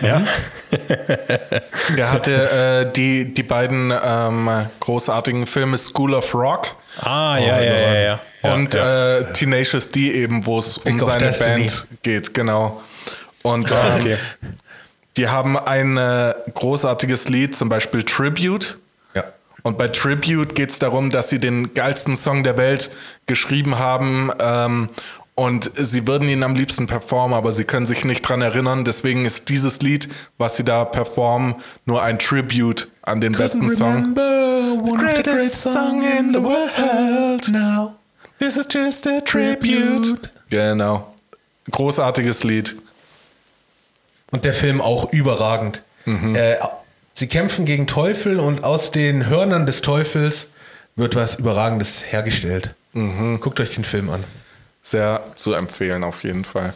Ja. 0.00 0.22
Der 1.98 2.12
hatte 2.12 2.86
äh, 2.86 2.92
die, 2.92 3.34
die 3.34 3.42
beiden 3.42 3.92
ähm, 3.92 4.48
großartigen 4.78 5.44
Filme 5.46 5.76
School 5.76 6.14
of 6.14 6.32
Rock 6.34 6.76
Ah, 7.00 7.36
ja, 7.36 7.60
ja, 7.60 7.74
ja, 7.74 7.94
ja. 7.94 8.20
ja 8.42 8.54
und 8.54 8.74
ja. 8.74 9.18
Äh, 9.18 9.32
Tenacious 9.32 9.90
D 9.90 10.12
eben, 10.12 10.46
wo 10.46 10.60
es 10.60 10.78
um 10.78 11.00
seine 11.00 11.18
Destiny. 11.26 11.66
Band 11.66 11.86
geht, 12.02 12.32
genau. 12.32 12.80
Und 13.42 13.72
ähm, 13.72 13.76
Ah, 13.76 13.96
okay. 13.96 14.16
die 15.16 15.28
haben 15.28 15.58
ein 15.58 15.96
äh, 15.96 16.34
großartiges 16.54 17.28
Lied, 17.28 17.56
zum 17.56 17.68
Beispiel 17.68 18.04
Tribute. 18.04 18.78
Ja. 19.14 19.24
Und 19.62 19.78
bei 19.78 19.88
Tribute 19.88 20.54
geht 20.54 20.70
es 20.70 20.78
darum, 20.78 21.10
dass 21.10 21.28
sie 21.28 21.40
den 21.40 21.74
geilsten 21.74 22.14
Song 22.14 22.44
der 22.44 22.56
Welt 22.56 22.92
geschrieben 23.26 23.80
haben. 23.80 24.30
Ähm, 24.40 24.88
und 25.34 25.70
sie 25.76 26.06
würden 26.06 26.28
ihn 26.28 26.42
am 26.44 26.54
liebsten 26.54 26.86
performen, 26.86 27.36
aber 27.36 27.52
sie 27.52 27.64
können 27.64 27.86
sich 27.86 28.04
nicht 28.04 28.22
dran 28.22 28.40
erinnern. 28.40 28.84
Deswegen 28.84 29.24
ist 29.24 29.48
dieses 29.48 29.80
Lied, 29.82 30.08
was 30.38 30.56
sie 30.56 30.64
da 30.64 30.84
performen, 30.84 31.56
nur 31.86 32.02
ein 32.02 32.18
Tribute 32.18 32.88
an 33.02 33.20
den 33.20 33.32
besten 33.32 33.68
Song. 33.68 34.14
greatest 34.14 35.62
song 35.62 36.02
in 36.02 36.32
the 36.32 36.42
world 36.42 37.48
now. 37.48 37.94
This 38.38 38.56
is 38.56 38.66
just 38.70 39.06
a 39.06 39.20
tribute. 39.20 40.18
Genau. 40.50 41.14
Großartiges 41.70 42.44
Lied. 42.44 42.76
Und 44.30 44.44
der 44.44 44.52
Film 44.52 44.80
auch 44.80 45.12
überragend. 45.12 45.82
Äh, 46.06 46.56
sie 47.14 47.28
kämpfen 47.28 47.64
gegen 47.64 47.86
Teufel 47.86 48.38
und 48.38 48.62
aus 48.62 48.90
den 48.90 49.26
Hörnern 49.26 49.64
des 49.66 49.80
Teufels 49.80 50.46
wird 50.96 51.16
was 51.16 51.36
Überragendes 51.36 52.04
hergestellt. 52.12 52.74
Guckt 53.40 53.58
euch 53.58 53.74
den 53.74 53.84
Film 53.84 54.10
an. 54.10 54.22
Sehr 54.86 55.22
zu 55.34 55.54
empfehlen 55.54 56.04
auf 56.04 56.22
jeden 56.24 56.44
Fall. 56.44 56.74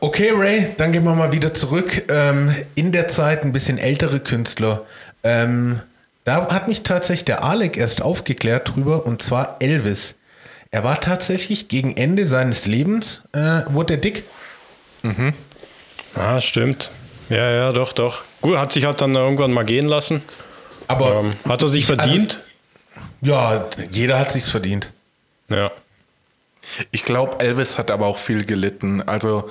Okay, 0.00 0.30
Ray, 0.34 0.74
dann 0.76 0.92
gehen 0.92 1.02
wir 1.04 1.14
mal 1.14 1.32
wieder 1.32 1.52
zurück. 1.54 2.04
Ähm, 2.10 2.54
in 2.74 2.92
der 2.92 3.08
Zeit 3.08 3.42
ein 3.42 3.52
bisschen 3.52 3.78
ältere 3.78 4.20
Künstler. 4.20 4.84
Ähm, 5.24 5.80
da 6.24 6.48
hat 6.52 6.68
mich 6.68 6.82
tatsächlich 6.82 7.24
der 7.24 7.42
Alec 7.42 7.76
erst 7.78 8.02
aufgeklärt 8.02 8.74
drüber, 8.74 9.06
und 9.06 9.22
zwar 9.22 9.56
Elvis. 9.60 10.14
Er 10.70 10.84
war 10.84 11.00
tatsächlich 11.00 11.68
gegen 11.68 11.96
Ende 11.96 12.26
seines 12.26 12.66
Lebens, 12.66 13.22
äh, 13.32 13.62
wurde 13.70 13.94
er 13.94 13.98
dick. 13.98 14.24
Ah, 16.14 16.40
stimmt. 16.40 16.90
Ja, 17.28 17.50
ja, 17.50 17.72
doch, 17.72 17.92
doch. 17.92 18.22
Gut, 18.40 18.58
hat 18.58 18.72
sich 18.72 18.84
halt 18.84 19.00
dann 19.00 19.14
irgendwann 19.14 19.52
mal 19.52 19.64
gehen 19.64 19.86
lassen. 19.86 20.22
Aber 20.86 21.16
Ähm, 21.20 21.30
hat 21.48 21.62
er 21.62 21.68
sich 21.68 21.80
ich- 21.80 21.86
verdient? 21.86 22.40
Also, 23.22 23.32
ja, 23.34 23.64
jeder 23.90 24.18
hat 24.18 24.32
sich's 24.32 24.50
verdient. 24.50 24.90
ja. 25.48 25.70
Ich 26.90 27.04
glaube, 27.04 27.40
Elvis 27.40 27.78
hat 27.78 27.90
aber 27.90 28.06
auch 28.06 28.18
viel 28.18 28.44
gelitten. 28.44 29.02
Also 29.02 29.48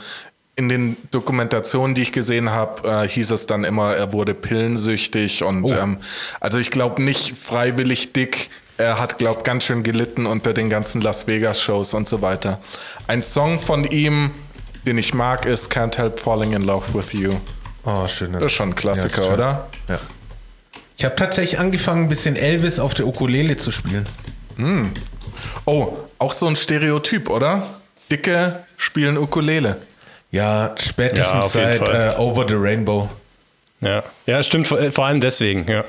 in 0.58 0.70
den 0.70 0.96
Dokumentationen, 1.12 1.96
die 1.96 2.04
ich 2.04 2.12
gesehen 2.12 2.50
habe, 2.52 2.88
äh, 3.04 3.08
hieß 3.08 3.32
es 3.32 3.46
dann 3.46 3.64
immer, 3.66 3.94
er 3.96 4.14
wurde 4.14 4.34
pillensüchtig 4.34 5.44
und 5.44 5.64
Oh. 5.66 5.74
ähm, 5.74 5.98
also 6.40 6.60
ich 6.60 6.72
glaube 6.72 7.04
nicht 7.04 7.38
freiwillig 7.38 8.14
dick. 8.14 8.50
Er 8.78 9.00
hat, 9.00 9.18
glaube 9.18 9.44
ganz 9.44 9.64
schön 9.66 9.84
gelitten 9.84 10.26
unter 10.26 10.54
den 10.54 10.70
ganzen 10.70 11.02
Las 11.02 11.28
Vegas-Shows 11.28 11.94
und 11.94 12.08
so 12.08 12.22
weiter. 12.22 12.60
Ein 13.08 13.22
Song 13.24 13.60
von 13.60 13.84
ihm, 13.86 14.32
den 14.86 14.98
ich 14.98 15.14
mag, 15.14 15.46
ist 15.46 15.72
Can't 15.72 15.98
Help 15.98 16.20
Falling 16.20 16.54
in 16.54 16.64
Love 16.64 16.94
with 16.94 17.14
You. 17.14 17.34
Oh, 17.86 18.08
schön. 18.08 18.34
Das 18.34 18.44
ist 18.44 18.52
schon 18.54 18.70
ein 18.70 18.76
Klassiker, 18.76 19.24
schön. 19.24 19.34
oder? 19.34 19.68
Ja. 19.88 20.00
Ich 20.98 21.04
habe 21.06 21.16
tatsächlich 21.16 21.60
angefangen, 21.60 22.04
ein 22.04 22.10
bisschen 22.10 22.36
Elvis 22.38 22.80
auf 22.80 22.94
der 22.94 23.06
Ukulele 23.08 23.58
zu 23.58 23.72
spielen. 23.72 24.08
Oh, 25.66 25.94
auch 26.20 26.32
so 26.32 26.48
ein 26.48 26.56
Stereotyp, 26.56 27.30
oder? 27.30 27.64
Dicke 28.12 28.64
spielen 28.78 29.18
Ukulele. 29.18 29.78
Ja, 30.32 30.76
spätestens 30.78 31.54
Ja, 31.54 31.78
seit 31.78 31.82
äh, 31.82 32.18
Over 32.18 32.48
the 32.48 32.56
Rainbow. 32.56 33.10
Ja, 33.82 34.04
ja 34.26 34.44
stimmt, 34.44 34.68
vor, 34.68 34.80
vor 34.92 35.06
allem 35.06 35.22
deswegen, 35.22 35.70
ja. 35.70 35.84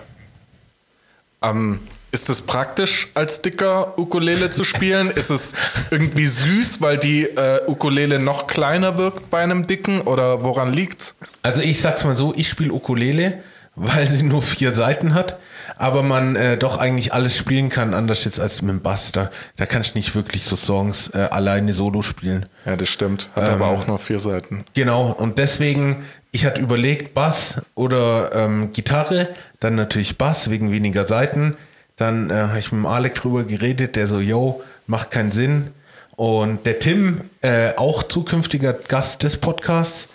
Ähm, 1.43 1.81
ist 2.13 2.31
es 2.31 2.41
praktisch, 2.41 3.09
als 3.15 3.43
dicker 3.43 3.99
Ukulele 3.99 4.49
zu 4.51 4.65
spielen? 4.65 5.11
ist 5.11 5.31
es 5.31 5.53
irgendwie 5.91 6.27
süß, 6.27 6.81
weil 6.81 6.97
die 6.97 7.25
äh, 7.25 7.61
Ukulele 7.67 8.19
noch 8.19 8.47
kleiner 8.47 8.97
wirkt 8.97 9.29
bei 9.29 9.41
einem 9.41 9.67
dicken? 9.67 10.01
Oder 10.01 10.43
woran 10.43 10.73
liegt's? 10.73 11.15
Also 11.43 11.61
ich 11.61 11.81
sag's 11.81 12.05
mal 12.05 12.17
so, 12.17 12.33
ich 12.35 12.49
spiele 12.49 12.73
Ukulele, 12.73 13.43
weil 13.75 14.09
sie 14.09 14.23
nur 14.23 14.43
vier 14.43 14.75
Seiten 14.75 15.13
hat, 15.13 15.39
aber 15.77 16.03
man 16.03 16.37
äh, 16.37 16.57
doch 16.57 16.79
eigentlich 16.79 17.13
alles 17.13 17.37
spielen 17.37 17.69
kann, 17.69 17.95
anders 17.95 18.25
jetzt 18.25 18.41
als 18.41 18.63
mit 18.63 18.71
dem 18.71 18.83
Bass. 18.83 19.13
Da, 19.13 19.31
da 19.57 19.67
kann 19.67 19.83
ich 19.83 19.95
nicht 19.95 20.15
wirklich 20.15 20.45
so 20.45 20.57
Songs 20.57 21.11
äh, 21.15 21.19
alleine 21.19 21.75
solo 21.75 22.03
spielen. 22.03 22.47
Ja, 22.65 22.77
das 22.77 22.89
stimmt. 22.89 23.31
Hat 23.35 23.49
aber 23.49 23.69
auch 23.69 23.87
nur 23.87 23.99
vier 23.99 24.19
Seiten. 24.19 24.65
Genau, 24.75 25.13
und 25.13 25.39
deswegen, 25.39 26.05
ich 26.33 26.47
hatte 26.47 26.61
überlegt, 26.61 27.15
Bass 27.15 27.61
oder 27.75 28.31
ähm, 28.35 28.73
Gitarre, 28.73 29.29
dann 29.61 29.75
natürlich 29.75 30.19
Bass 30.19 30.51
wegen 30.51 30.73
weniger 30.73 31.07
Seiten. 31.07 31.57
Dann 31.97 32.31
äh, 32.31 32.35
habe 32.35 32.59
ich 32.59 32.73
mit 32.73 32.83
dem 32.83 32.87
Alec 32.87 33.15
drüber 33.15 33.45
geredet, 33.45 33.97
der 33.97 34.07
so, 34.07 34.21
yo, 34.21 34.63
macht 34.87 35.11
keinen 35.11 35.33
Sinn. 35.33 35.71
Und 36.17 36.65
der 36.65 36.79
Tim, 36.79 37.23
äh, 37.43 37.75
auch 37.77 38.03
zukünftiger 38.03 38.73
Gast 38.73 39.23
des 39.23 39.37
Podcasts, 39.37 40.09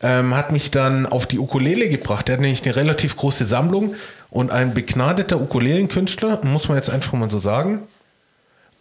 ähm, 0.00 0.34
hat 0.34 0.50
mich 0.50 0.70
dann 0.70 1.06
auf 1.06 1.26
die 1.26 1.38
Ukulele 1.38 1.88
gebracht. 1.88 2.28
Der 2.28 2.34
hat 2.34 2.40
nämlich 2.40 2.64
eine 2.64 2.74
relativ 2.74 3.16
große 3.16 3.46
Sammlung 3.46 3.94
und 4.32 4.50
ein 4.50 4.72
begnadeter 4.72 5.40
Ukulelenkünstler, 5.40 6.40
muss 6.42 6.68
man 6.68 6.78
jetzt 6.78 6.88
einfach 6.88 7.12
mal 7.12 7.30
so 7.30 7.38
sagen. 7.38 7.82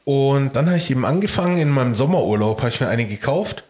Und 0.06 0.56
dann 0.56 0.68
habe 0.68 0.78
ich 0.78 0.90
eben 0.90 1.06
angefangen, 1.06 1.58
in 1.60 1.70
meinem 1.70 1.94
Sommerurlaub 1.94 2.60
habe 2.60 2.70
ich 2.70 2.80
mir 2.80 2.88
eine 2.88 3.06
gekauft, 3.06 3.66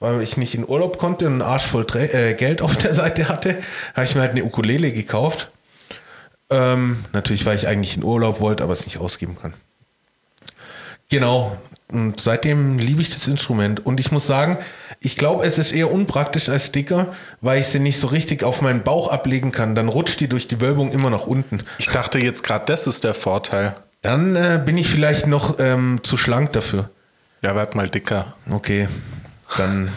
weil 0.00 0.22
ich 0.22 0.38
nicht 0.38 0.54
in 0.54 0.66
Urlaub 0.66 0.98
konnte 0.98 1.26
und 1.26 1.34
einen 1.34 1.42
Arsch 1.42 1.66
voll 1.66 1.84
Drä 1.84 2.06
äh, 2.06 2.34
Geld 2.34 2.62
auf 2.62 2.76
der 2.78 2.94
Seite 3.02 3.28
hatte, 3.28 3.58
habe 3.94 4.06
ich 4.06 4.14
mir 4.14 4.22
halt 4.22 4.30
eine 4.32 4.44
Ukulele 4.44 4.92
gekauft. 4.92 5.50
Ähm, 6.48 7.04
natürlich, 7.12 7.44
weil 7.44 7.56
ich 7.56 7.68
eigentlich 7.68 7.96
in 7.96 8.02
Urlaub 8.02 8.40
wollte, 8.40 8.62
aber 8.62 8.72
es 8.72 8.86
nicht 8.86 8.98
ausgeben 8.98 9.36
kann. 9.40 9.52
Genau. 11.10 11.58
Und 11.92 12.20
seitdem 12.20 12.78
liebe 12.78 13.00
ich 13.00 13.10
das 13.10 13.28
Instrument. 13.28 13.86
Und 13.86 14.00
ich 14.00 14.10
muss 14.10 14.26
sagen, 14.26 14.58
ich 15.00 15.16
glaube, 15.16 15.46
es 15.46 15.58
ist 15.58 15.70
eher 15.70 15.92
unpraktisch 15.92 16.48
als 16.48 16.66
Sticker, 16.66 17.14
weil 17.40 17.60
ich 17.60 17.68
sie 17.68 17.78
nicht 17.78 18.00
so 18.00 18.08
richtig 18.08 18.42
auf 18.42 18.60
meinen 18.60 18.82
Bauch 18.82 19.08
ablegen 19.08 19.52
kann. 19.52 19.76
Dann 19.76 19.88
rutscht 19.88 20.18
die 20.18 20.28
durch 20.28 20.48
die 20.48 20.60
Wölbung 20.60 20.90
immer 20.90 21.10
nach 21.10 21.26
unten. 21.26 21.60
Ich 21.78 21.86
dachte 21.86 22.18
jetzt 22.18 22.42
gerade, 22.42 22.64
das 22.66 22.88
ist 22.88 23.04
der 23.04 23.14
Vorteil. 23.14 23.76
Dann 24.02 24.34
äh, 24.34 24.60
bin 24.64 24.76
ich 24.76 24.88
vielleicht 24.88 25.26
noch 25.26 25.58
ähm, 25.60 26.00
zu 26.02 26.16
schlank 26.16 26.52
dafür. 26.52 26.90
Ja, 27.42 27.54
werd 27.54 27.74
mal 27.76 27.88
dicker. 27.88 28.34
Okay, 28.50 28.88
dann 29.56 29.90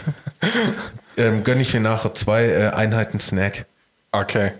ähm, 1.16 1.42
gönne 1.42 1.62
ich 1.62 1.74
mir 1.74 1.80
nachher 1.80 2.14
zwei 2.14 2.44
äh, 2.46 2.68
Einheiten 2.68 3.18
Snack. 3.18 3.66
Okay. 4.12 4.52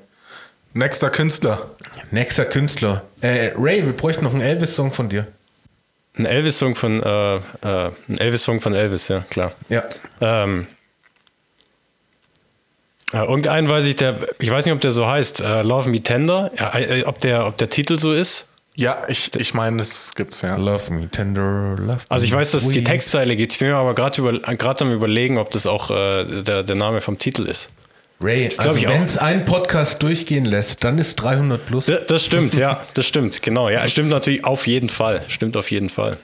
Nächster 0.73 1.11
Künstler. 1.11 1.71
Nächster 2.11 2.45
Künstler. 2.45 3.03
Äh, 3.21 3.53
Ray, 3.57 3.85
wir 3.85 3.93
bräuchten 3.93 4.25
noch 4.25 4.33
einen 4.33 4.43
Elvis-Song 4.43 4.93
von 4.93 5.09
dir. 5.09 5.27
Ein 6.21 6.27
Elvis-Song 6.27 6.75
von, 6.75 7.03
äh, 7.03 7.37
äh, 7.37 7.41
ein 7.63 8.19
Elvis-Song 8.19 8.61
von 8.61 8.75
Elvis, 8.75 9.09
ja, 9.09 9.21
klar. 9.31 9.53
Ja. 9.71 9.85
Ähm, 10.21 10.67
äh, 13.15 13.19
irgendeinen 13.19 13.71
weiß 13.71 13.87
ich, 13.87 13.97
der, 13.97 14.19
ich 14.39 14.51
weiß 14.51 14.67
nicht, 14.67 14.75
ob 14.75 14.83
der 14.83 14.91
so 14.91 15.07
heißt, 15.07 15.41
äh, 15.41 15.63
Love 15.63 15.89
Me 15.89 16.03
Tender, 16.03 16.51
ja, 16.59 16.79
äh, 16.79 17.05
ob, 17.05 17.21
der, 17.21 17.47
ob 17.47 17.57
der 17.57 17.71
Titel 17.71 17.99
so 17.99 18.13
ist. 18.13 18.47
Ja, 18.77 19.03
ich, 19.09 19.35
ich 19.35 19.55
meine, 19.55 19.79
das 19.79 20.15
gibt's 20.15 20.43
ja. 20.43 20.57
Love 20.57 20.93
me 20.93 21.09
tender, 21.09 21.77
love 21.79 22.01
Also 22.09 22.25
ich 22.25 22.31
me 22.31 22.39
weiß, 22.39 22.53
dass 22.53 22.63
es 22.63 22.69
die. 22.69 22.85
Textzeile 22.85 23.37
gibt. 23.37 23.53
Ich 23.53 23.59
bin 23.59 23.69
mir 23.69 23.77
aber 23.77 23.95
gerade 23.95 24.21
über, 24.21 24.39
gerade 24.39 24.85
am 24.85 24.93
überlegen, 24.93 25.39
ob 25.39 25.51
das 25.51 25.67
auch 25.67 25.91
äh, 25.91 26.43
der, 26.43 26.63
der 26.63 26.77
Name 26.77 27.01
vom 27.01 27.19
Titel 27.19 27.47
ist. 27.47 27.69
Ray, 28.23 28.49
glaub 28.49 28.67
also 28.67 28.83
wenn 28.83 29.05
es 29.05 29.17
einen 29.17 29.47
Podcast 29.47 30.03
durchgehen 30.03 30.45
lässt, 30.45 30.85
dann 30.85 30.99
ist 30.99 31.17
300 31.17 31.65
plus. 31.65 31.87
D 31.87 31.97
das 32.07 32.25
stimmt, 32.25 32.55
ja, 32.55 32.85
das 32.93 33.07
stimmt, 33.07 33.41
genau. 33.41 33.71
Ja, 33.71 33.87
stimmt 33.89 34.11
natürlich 34.11 34.45
auf 34.45 34.67
jeden 34.67 34.91
Fall. 34.91 35.25
Stimmt 35.29 35.57
auf 35.57 35.71
jeden 35.71 35.89
Fall. 35.89 36.19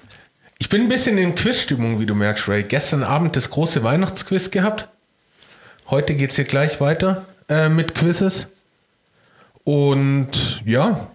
Ich 0.59 0.69
bin 0.69 0.83
ein 0.83 0.89
bisschen 0.91 1.17
in 1.17 1.35
Quizstimmung, 1.35 1.99
wie 1.99 2.07
du 2.07 2.15
merkst, 2.15 2.49
Ray. 2.49 2.63
Gestern 2.65 3.03
Abend 3.03 3.35
das 3.35 3.49
große 3.49 3.83
Weihnachtsquiz 3.83 4.51
gehabt. 4.51 4.89
Heute 5.89 6.15
geht 6.15 6.31
es 6.31 6.37
hier 6.37 6.45
gleich 6.45 6.81
weiter 6.83 7.25
äh, 7.49 7.71
mit 7.71 7.95
Quizzes. 7.95 8.49
Und 9.65 10.63
ja, 10.67 11.09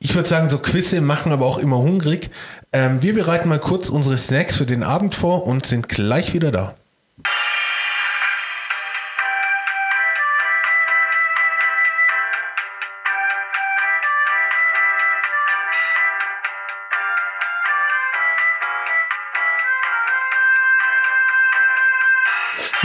ich 0.00 0.14
würde 0.14 0.28
sagen, 0.28 0.50
so 0.50 0.58
Quizze 0.58 1.00
machen 1.00 1.30
aber 1.30 1.46
auch 1.46 1.58
immer 1.58 1.78
hungrig. 1.78 2.30
Ähm, 2.72 3.00
wir 3.00 3.14
bereiten 3.14 3.48
mal 3.48 3.60
kurz 3.60 3.90
unsere 3.90 4.18
Snacks 4.18 4.56
für 4.56 4.66
den 4.66 4.82
Abend 4.82 5.14
vor 5.14 5.46
und 5.46 5.66
sind 5.66 5.88
gleich 5.88 6.34
wieder 6.34 6.50
da. 6.50 6.74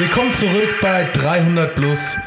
Willkommen 0.02 0.34
zurück 0.34 0.80
bei 0.82 1.04
300 1.04 1.76
Plus. 1.76 2.18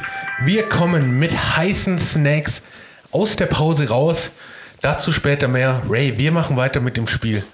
Wir 0.45 0.69
kommen 0.69 1.19
mit 1.19 1.33
heißen 1.33 1.99
Snacks 1.99 2.63
aus 3.11 3.35
der 3.35 3.47
Pause 3.47 3.89
raus. 3.89 4.31
Dazu 4.81 5.11
später 5.11 5.49
mehr. 5.49 5.83
Ray, 5.89 6.17
wir 6.17 6.31
machen 6.31 6.57
weiter 6.57 6.79
mit 6.79 6.97
dem 6.97 7.09
Spiel. 7.09 7.45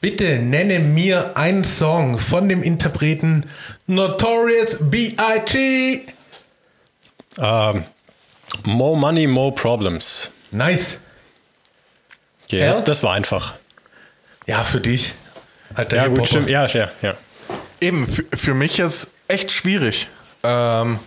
Bitte 0.00 0.38
nenne 0.38 0.78
mir 0.78 1.36
einen 1.36 1.64
Song 1.64 2.20
von 2.20 2.48
dem 2.48 2.62
Interpreten 2.62 3.50
Notorious 3.88 4.76
B.I.G. 4.78 6.02
Ähm, 7.40 7.84
more 8.62 8.96
Money, 8.96 9.26
More 9.26 9.52
Problems. 9.52 10.30
Nice. 10.52 10.98
Okay, 12.44 12.60
Ja? 12.60 12.66
das, 12.66 12.84
das 12.84 13.02
war 13.02 13.14
einfach. 13.14 13.56
Ja, 14.46 14.62
für 14.62 14.80
dich. 14.80 15.14
Alter 15.74 15.96
Ja, 15.96 16.06
gut, 16.06 16.24
stimmt. 16.28 16.48
Ja, 16.48 16.66
ja, 16.66 16.88
ja. 17.02 17.14
Eben, 17.80 18.06
für, 18.06 18.24
für 18.32 18.54
mich 18.54 18.76
jetzt 18.76 19.10
echt 19.28 19.50
schwierig. 19.50 20.08
Ähm, 20.42 20.98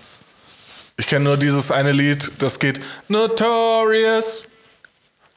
ich 0.97 1.07
kenne 1.07 1.25
nur 1.25 1.37
dieses 1.37 1.71
eine 1.71 1.91
Lied, 1.91 2.31
das 2.39 2.59
geht 2.59 2.79
Notorious, 3.07 4.43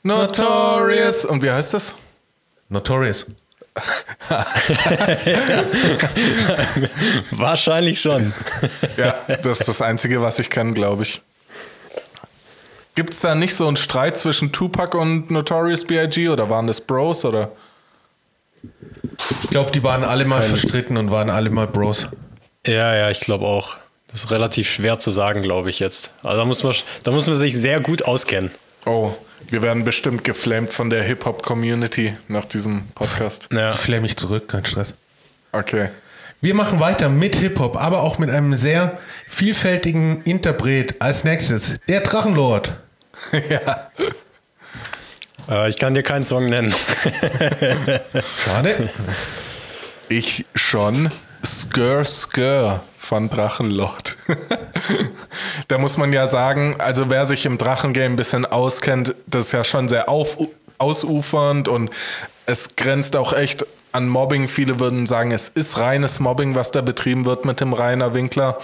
Notorious. 0.02 1.24
Und 1.24 1.42
wie 1.42 1.50
heißt 1.50 1.74
das? 1.74 1.94
Notorious. 2.68 3.26
Wahrscheinlich 7.30 8.00
schon. 8.00 8.32
Ja, 8.96 9.14
das 9.42 9.60
ist 9.60 9.68
das 9.68 9.82
Einzige, 9.82 10.22
was 10.22 10.38
ich 10.38 10.50
kenne, 10.50 10.72
glaube 10.72 11.02
ich. 11.04 11.22
Gibt 12.94 13.12
es 13.14 13.20
da 13.20 13.34
nicht 13.34 13.54
so 13.54 13.66
einen 13.68 13.76
Streit 13.76 14.18
zwischen 14.18 14.52
Tupac 14.52 14.96
und 14.96 15.30
Notorious 15.30 15.84
B.I.G. 15.84 16.28
oder 16.28 16.50
waren 16.50 16.66
das 16.66 16.80
Bros 16.80 17.24
oder? 17.24 17.52
Ich 19.42 19.50
glaube, 19.50 19.70
die 19.70 19.84
waren 19.84 20.04
alle 20.04 20.24
mal 20.24 20.42
verstritten 20.42 20.96
und 20.96 21.10
waren 21.10 21.30
alle 21.30 21.50
mal 21.50 21.66
Bros. 21.66 22.08
Ja, 22.66 22.94
ja, 22.94 23.10
ich 23.10 23.20
glaube 23.20 23.46
auch. 23.46 23.76
Das 24.10 24.24
ist 24.24 24.30
relativ 24.30 24.68
schwer 24.68 24.98
zu 24.98 25.10
sagen, 25.10 25.42
glaube 25.42 25.70
ich 25.70 25.78
jetzt. 25.78 26.10
Also 26.22 26.38
da 26.38 26.44
muss 26.44 26.62
man, 26.62 26.74
da 27.04 27.10
muss 27.12 27.26
man 27.26 27.36
sich 27.36 27.54
sehr 27.54 27.80
gut 27.80 28.02
auskennen. 28.02 28.50
Oh, 28.84 29.12
wir 29.48 29.62
werden 29.62 29.84
bestimmt 29.84 30.24
geflamed 30.24 30.72
von 30.72 30.90
der 30.90 31.02
Hip-Hop-Community 31.04 32.16
nach 32.28 32.44
diesem 32.44 32.88
Podcast. 32.94 33.48
Ja. 33.52 33.70
Ich 33.70 33.76
flamme 33.76 34.02
mich 34.02 34.16
zurück, 34.16 34.48
kein 34.48 34.66
Stress. 34.66 34.94
Okay. 35.52 35.90
Wir 36.40 36.54
machen 36.54 36.80
weiter 36.80 37.08
mit 37.08 37.36
Hip-Hop, 37.36 37.76
aber 37.76 38.02
auch 38.02 38.18
mit 38.18 38.30
einem 38.30 38.58
sehr 38.58 38.98
vielfältigen 39.28 40.22
Interpret. 40.22 41.00
Als 41.00 41.22
nächstes 41.22 41.76
der 41.88 42.00
Drachenlord. 42.00 42.72
ja. 43.50 43.90
Äh, 45.48 45.68
ich 45.68 45.78
kann 45.78 45.94
dir 45.94 46.02
keinen 46.02 46.24
Song 46.24 46.46
nennen. 46.46 46.74
Schade. 48.44 48.88
Ich 50.08 50.46
schon. 50.54 51.10
Skr 51.44 52.04
Skr 52.04 52.80
von 52.98 53.30
Drachenlord. 53.30 54.16
da 55.68 55.78
muss 55.78 55.96
man 55.96 56.12
ja 56.12 56.26
sagen, 56.26 56.76
also 56.78 57.10
wer 57.10 57.24
sich 57.26 57.46
im 57.46 57.58
Drachengame 57.58 58.06
ein 58.06 58.16
bisschen 58.16 58.46
auskennt, 58.46 59.14
das 59.26 59.46
ist 59.46 59.52
ja 59.52 59.64
schon 59.64 59.88
sehr 59.88 60.08
auf, 60.08 60.38
ausufernd 60.78 61.68
und 61.68 61.90
es 62.46 62.76
grenzt 62.76 63.16
auch 63.16 63.32
echt 63.32 63.64
an 63.92 64.08
Mobbing. 64.08 64.48
Viele 64.48 64.80
würden 64.80 65.06
sagen, 65.06 65.32
es 65.32 65.48
ist 65.48 65.78
reines 65.78 66.20
Mobbing, 66.20 66.54
was 66.54 66.70
da 66.70 66.82
betrieben 66.82 67.24
wird 67.24 67.44
mit 67.44 67.60
dem 67.60 67.72
Rainer 67.72 68.14
Winkler. 68.14 68.58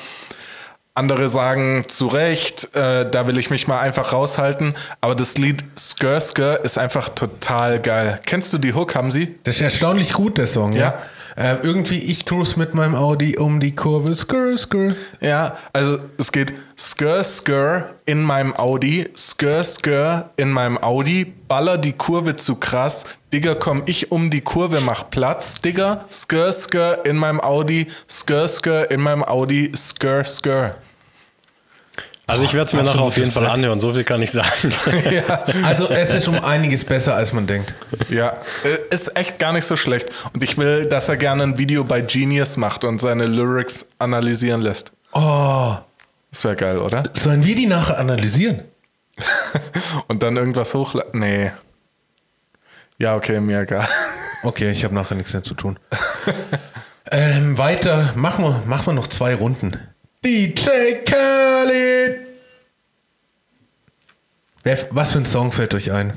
Andere 0.95 1.29
sagen 1.29 1.85
zu 1.89 2.07
Recht, 2.07 2.75
äh, 2.75 3.11
da 3.11 3.27
will 3.27 3.37
ich 3.37 3.51
mich 3.51 3.69
mal 3.69 3.81
einfach 3.81 4.13
raushalten. 4.13 4.75
Aber 5.01 5.15
das 5.15 5.37
Lied 5.37 5.65
Skr 5.79 6.21
Skr 6.21 6.65
ist 6.65 6.79
einfach 6.79 7.11
total 7.11 7.81
geil. 7.81 8.19
Kennst 8.25 8.53
du 8.53 8.59
die 8.59 8.73
Hook, 8.73 8.95
haben 8.95 9.11
sie? 9.11 9.35
Das 9.45 9.57
ist 9.57 9.63
erstaunlich 9.63 10.15
gut, 10.15 10.39
der 10.39 10.47
Song, 10.47 10.73
ja. 10.73 10.81
Ja. 10.81 10.99
Äh, 11.37 11.57
irgendwie, 11.63 11.99
ich 11.99 12.25
cruise 12.25 12.59
mit 12.59 12.75
meinem 12.75 12.95
Audi 12.95 13.37
um 13.37 13.61
die 13.61 13.75
Kurve. 13.75 14.17
Skrr, 14.17 14.57
skrr. 14.57 14.95
Ja, 15.21 15.59
also 15.75 15.99
es 16.17 16.33
geht 16.33 16.55
Skr 16.79 17.23
Skr 17.23 17.95
in 18.07 18.23
meinem 18.23 18.55
Audi, 18.55 19.07
Skr 19.15 19.63
Skr 19.63 20.31
in 20.37 20.51
meinem 20.51 20.79
Audi, 20.79 21.25
baller 21.25 21.77
die 21.77 21.93
Kurve 21.93 22.37
zu 22.37 22.57
krass, 22.57 23.05
Digga, 23.33 23.55
komm 23.55 23.83
ich 23.85 24.11
um 24.11 24.31
die 24.31 24.41
Kurve, 24.41 24.81
mach 24.81 25.11
Platz, 25.11 25.61
Digga, 25.61 26.07
Skr 26.11 26.53
Skr 26.53 27.05
in 27.05 27.17
meinem 27.17 27.41
Audi, 27.41 27.87
Skr 28.09 28.49
Skr 28.49 28.91
in 28.91 29.03
meinem 29.03 29.23
Audi, 29.23 29.73
Skr 29.75 30.25
Skr. 30.25 30.75
Also 32.29 32.43
ich 32.45 32.55
werde 32.55 32.67
es 32.67 32.73
mir 32.73 32.83
nachher 32.83 33.03
auf 33.03 33.17
jeden 33.17 33.31
Fall 33.31 33.45
Brett. 33.45 33.55
anhören, 33.55 33.79
so 33.81 33.93
viel 33.93 34.03
kann 34.03 34.21
ich 34.21 34.33
sagen. 34.33 34.73
Also 35.65 35.89
es 35.89 36.13
ist 36.15 36.27
um 36.29 36.43
einiges 36.43 36.85
besser, 36.85 37.15
als 37.15 37.33
man 37.33 37.47
denkt. 37.47 37.73
Ja, 38.09 38.37
äh, 38.65 38.79
ist 38.95 39.17
echt 39.17 39.39
gar 39.39 39.53
nicht 39.53 39.65
so 39.65 39.77
schlecht. 39.77 40.09
Und 40.33 40.43
ich 40.43 40.59
will, 40.59 40.87
dass 40.87 41.09
er 41.09 41.17
gerne 41.17 41.45
ein 41.45 41.59
Video 41.59 41.85
bei 41.85 42.01
Genius 42.01 42.57
macht 42.57 42.83
und 42.85 43.01
seine 43.01 43.27
Lyrics 43.27 43.89
analysieren 44.01 44.61
lässt. 44.61 44.91
Oh, 45.13 45.77
Das 46.33 46.43
wäre 46.45 46.57
geil, 46.57 46.79
oder? 46.79 47.05
sollen 47.15 47.45
wir 47.45 47.55
die 47.55 47.67
nachher 47.67 47.99
analysieren? 47.99 48.63
Und 50.09 50.23
dann 50.23 50.37
irgendwas 50.37 50.75
hochladen. 50.75 51.21
Nee. 51.21 51.53
Ja, 52.99 53.15
okay, 53.17 53.41
mir 53.41 53.61
egal. 53.61 53.89
Okay, 54.43 54.71
ich 54.71 54.85
habe 54.85 54.95
nachher 54.95 55.15
nichts 55.15 55.33
mehr 55.33 55.43
zu 55.43 55.55
tun. 55.55 55.79
ähm, 57.11 57.57
weiter, 57.57 58.11
machen 58.15 58.45
wir, 58.45 58.63
machen 58.67 58.87
wir 58.87 58.93
noch 58.93 59.07
zwei 59.07 59.35
Runden. 59.35 59.81
DJ 60.27 61.05
Khaled. 61.05 62.27
Was 64.91 65.13
für 65.13 65.19
ein 65.19 65.27
Song 65.27 65.53
fällt 65.53 65.73
euch 65.75 65.93
ein? 65.93 66.15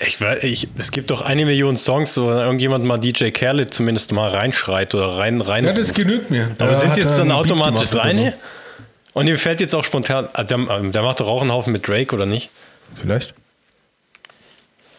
Ich, 0.00 0.16
weiß- 0.16 0.42
ich, 0.42 0.66
es 0.76 0.90
gibt 0.90 1.10
doch 1.10 1.20
eine 1.20 1.44
Million 1.44 1.76
Songs, 1.76 2.16
wo 2.18 2.28
irgendjemand 2.30 2.84
mal 2.84 2.98
DJ 2.98 3.30
Khaled 3.30 3.72
zumindest 3.72 4.10
mal 4.10 4.28
reinschreit 4.30 4.92
oder 4.96 5.16
rein 5.16 5.40
rein. 5.40 5.64
Ja, 5.64 5.72
das 5.72 5.94
genügt 5.94 6.30
mir. 6.30 6.50
Da 6.58 6.64
Aber 6.64 6.74
sind 6.74 6.96
jetzt 6.96 7.16
dann 7.16 7.30
automatisch 7.30 7.86
seine? 7.86 8.32
so. 8.32 9.20
Und 9.20 9.28
ihm 9.28 9.36
fällt 9.36 9.60
jetzt 9.60 9.72
auch 9.76 9.84
spontan. 9.84 10.28
ah, 10.32 10.42
Der, 10.42 10.58
der 10.58 11.02
macht 11.02 11.20
doch 11.20 11.28
auch 11.28 11.40
einen 11.40 11.52
Haufen 11.52 11.72
mit 11.72 11.86
Drake, 11.86 12.12
oder 12.12 12.26
nicht? 12.26 12.50
Vielleicht. 12.96 13.32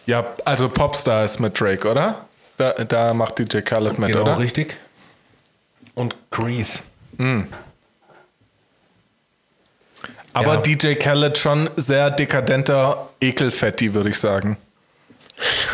Ja, 0.05 0.25
also 0.45 0.69
Popstar 0.69 1.25
ist 1.25 1.41
mit 1.41 1.59
Drake, 1.59 1.85
oder? 1.91 2.25
Da, 2.55 2.71
da 2.71 3.13
macht 3.13 3.39
DJ 3.39 3.59
Khaled 3.59 3.99
mit, 3.99 4.07
Genau, 4.07 4.21
oder? 4.21 4.39
richtig. 4.39 4.77
Und 5.95 6.15
Grease. 6.31 6.79
Aber 10.33 10.55
Ja. 10.55 10.61
DJ 10.61 10.95
Khaled 10.95 11.37
schon 11.37 11.69
sehr 11.75 12.11
dekadenter 12.11 13.09
Ekelfetti, 13.21 13.93
würde 13.93 14.09
ich 14.09 14.19
sagen. 14.19 14.57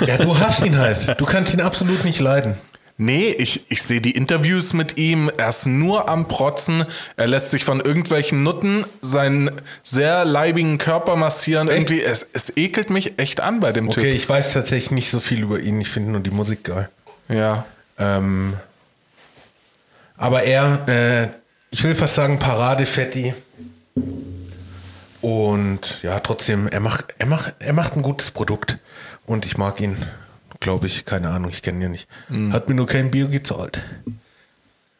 Ja, 0.05 0.17
du 0.17 0.37
hast 0.37 0.65
ihn 0.65 0.77
halt. 0.77 1.19
Du 1.19 1.25
kannst 1.25 1.53
ihn 1.53 1.61
absolut 1.61 2.03
nicht 2.05 2.19
leiden. 2.19 2.55
Nee, 2.97 3.31
ich, 3.31 3.65
ich 3.69 3.81
sehe 3.81 3.99
die 3.99 4.11
Interviews 4.11 4.73
mit 4.73 4.99
ihm. 4.99 5.31
Er 5.35 5.49
ist 5.49 5.65
nur 5.65 6.07
am 6.07 6.27
Protzen. 6.27 6.83
Er 7.15 7.25
lässt 7.25 7.49
sich 7.49 7.63
von 7.63 7.79
irgendwelchen 7.81 8.43
Nutten 8.43 8.85
seinen 9.01 9.49
sehr 9.81 10.23
leibigen 10.23 10.77
Körper 10.77 11.15
massieren. 11.15 11.67
Irgendwie, 11.67 12.03
es, 12.03 12.27
es 12.33 12.55
ekelt 12.57 12.91
mich 12.91 13.17
echt 13.17 13.39
an 13.39 13.59
bei 13.59 13.71
dem 13.71 13.89
Okay, 13.89 14.11
ich 14.11 14.29
weiß 14.29 14.53
tatsächlich 14.53 14.91
nicht 14.91 15.09
so 15.09 15.19
viel 15.19 15.41
über 15.41 15.59
ihn. 15.59 15.81
Ich 15.81 15.89
finde 15.89 16.11
nur 16.11 16.21
die 16.21 16.29
Musik 16.29 16.63
geil. 16.63 16.89
Typ. 17.27 17.37
Ja. 17.37 17.65
Ähm, 17.97 18.53
aber 20.21 20.43
er, 20.43 20.87
äh, 20.87 21.29
ich 21.71 21.83
will 21.83 21.95
fast 21.95 22.13
sagen, 22.13 22.37
Paradefetti. 22.37 23.33
Und 25.19 25.97
ja, 26.03 26.19
trotzdem, 26.19 26.67
er 26.67 26.79
macht, 26.79 27.15
er 27.17 27.25
macht, 27.25 27.55
er 27.57 27.73
macht 27.73 27.95
ein 27.95 28.03
gutes 28.03 28.29
Produkt. 28.29 28.77
Und 29.25 29.47
ich 29.47 29.57
mag 29.57 29.81
ihn, 29.81 29.97
glaube 30.59 30.85
ich, 30.85 31.05
keine 31.05 31.29
Ahnung, 31.31 31.49
ich 31.49 31.63
kenne 31.63 31.83
ihn 31.83 31.91
nicht. 31.91 32.07
Hat 32.51 32.69
mir 32.69 32.75
nur 32.75 32.85
kein 32.85 33.09
Bier 33.09 33.27
gezahlt. 33.29 33.83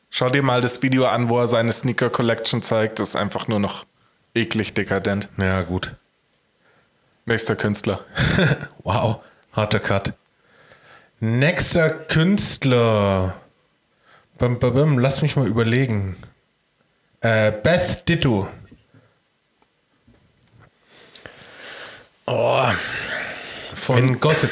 Schau 0.09 0.29
dir 0.29 0.41
mal 0.41 0.59
das 0.59 0.81
Video 0.81 1.05
an, 1.05 1.29
wo 1.29 1.39
er 1.39 1.47
seine 1.47 1.71
Sneaker 1.71 2.09
Collection 2.09 2.63
zeigt. 2.63 2.99
Das 2.99 3.09
ist 3.09 3.15
einfach 3.15 3.47
nur 3.47 3.59
noch 3.59 3.85
eklig 4.33 4.73
dekadent. 4.73 5.29
Ja, 5.37 5.61
gut. 5.61 5.93
Nächster 7.25 7.55
Künstler. 7.55 8.03
wow, 8.83 9.19
harter 9.53 9.79
Cut. 9.79 10.13
Nächster 11.19 11.91
Künstler. 11.91 13.40
Bum, 14.41 14.57
bum, 14.57 14.73
bum, 14.73 14.97
lass 14.97 15.21
mich 15.21 15.35
mal 15.35 15.45
überlegen. 15.45 16.15
Äh, 17.19 17.51
Beth 17.51 18.09
Ditto. 18.09 18.49
Oh, 22.25 22.65
Von 23.75 24.19
Gossip. 24.19 24.49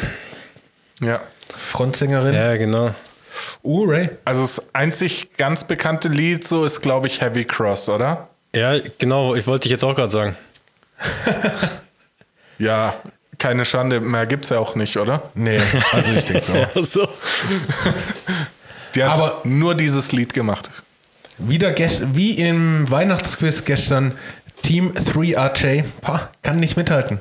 Ja. 1.01 1.23
Frontsängerin. 1.55 2.35
ja, 2.35 2.55
genau. 2.57 2.93
Uh, 3.63 3.85
Ray. 3.85 4.09
Also 4.25 4.43
das 4.43 4.75
einzig 4.75 5.33
ganz 5.37 5.63
bekannte 5.63 6.07
Lied 6.07 6.47
so 6.47 6.65
ist, 6.65 6.81
glaube 6.81 7.07
ich, 7.07 7.21
Heavy 7.21 7.45
Cross, 7.45 7.89
oder? 7.89 8.29
Ja, 8.53 8.77
genau, 8.99 9.33
ich 9.33 9.47
wollte 9.47 9.65
ich 9.65 9.71
jetzt 9.71 9.83
auch 9.83 9.95
gerade 9.95 10.11
sagen. 10.11 10.37
Ja, 12.59 12.93
keine 13.37 13.63
Schande, 13.63 14.01
mehr 14.01 14.27
gibt's 14.27 14.49
ja 14.49 14.59
auch 14.59 14.75
nicht, 14.75 14.97
oder? 14.97 15.31
Nee, 15.33 15.61
also 15.93 16.11
ich 16.11 16.25
denke 16.25 16.67
so. 16.73 16.83
so. 16.83 17.07
Die 18.95 19.03
hat 19.03 19.17
Aber- 19.17 19.41
nur 19.43 19.75
dieses 19.75 20.11
Lied 20.11 20.33
gemacht. 20.33 20.69
Wieder 21.37 21.71
gest 21.71 22.01
wie 22.13 22.31
im 22.33 22.89
Weihnachtsquiz 22.91 23.63
gestern, 23.63 24.17
Team 24.61 24.93
3RJ, 24.93 25.83
pah, 26.01 26.29
kann 26.43 26.57
nicht 26.59 26.75
mithalten. 26.75 27.19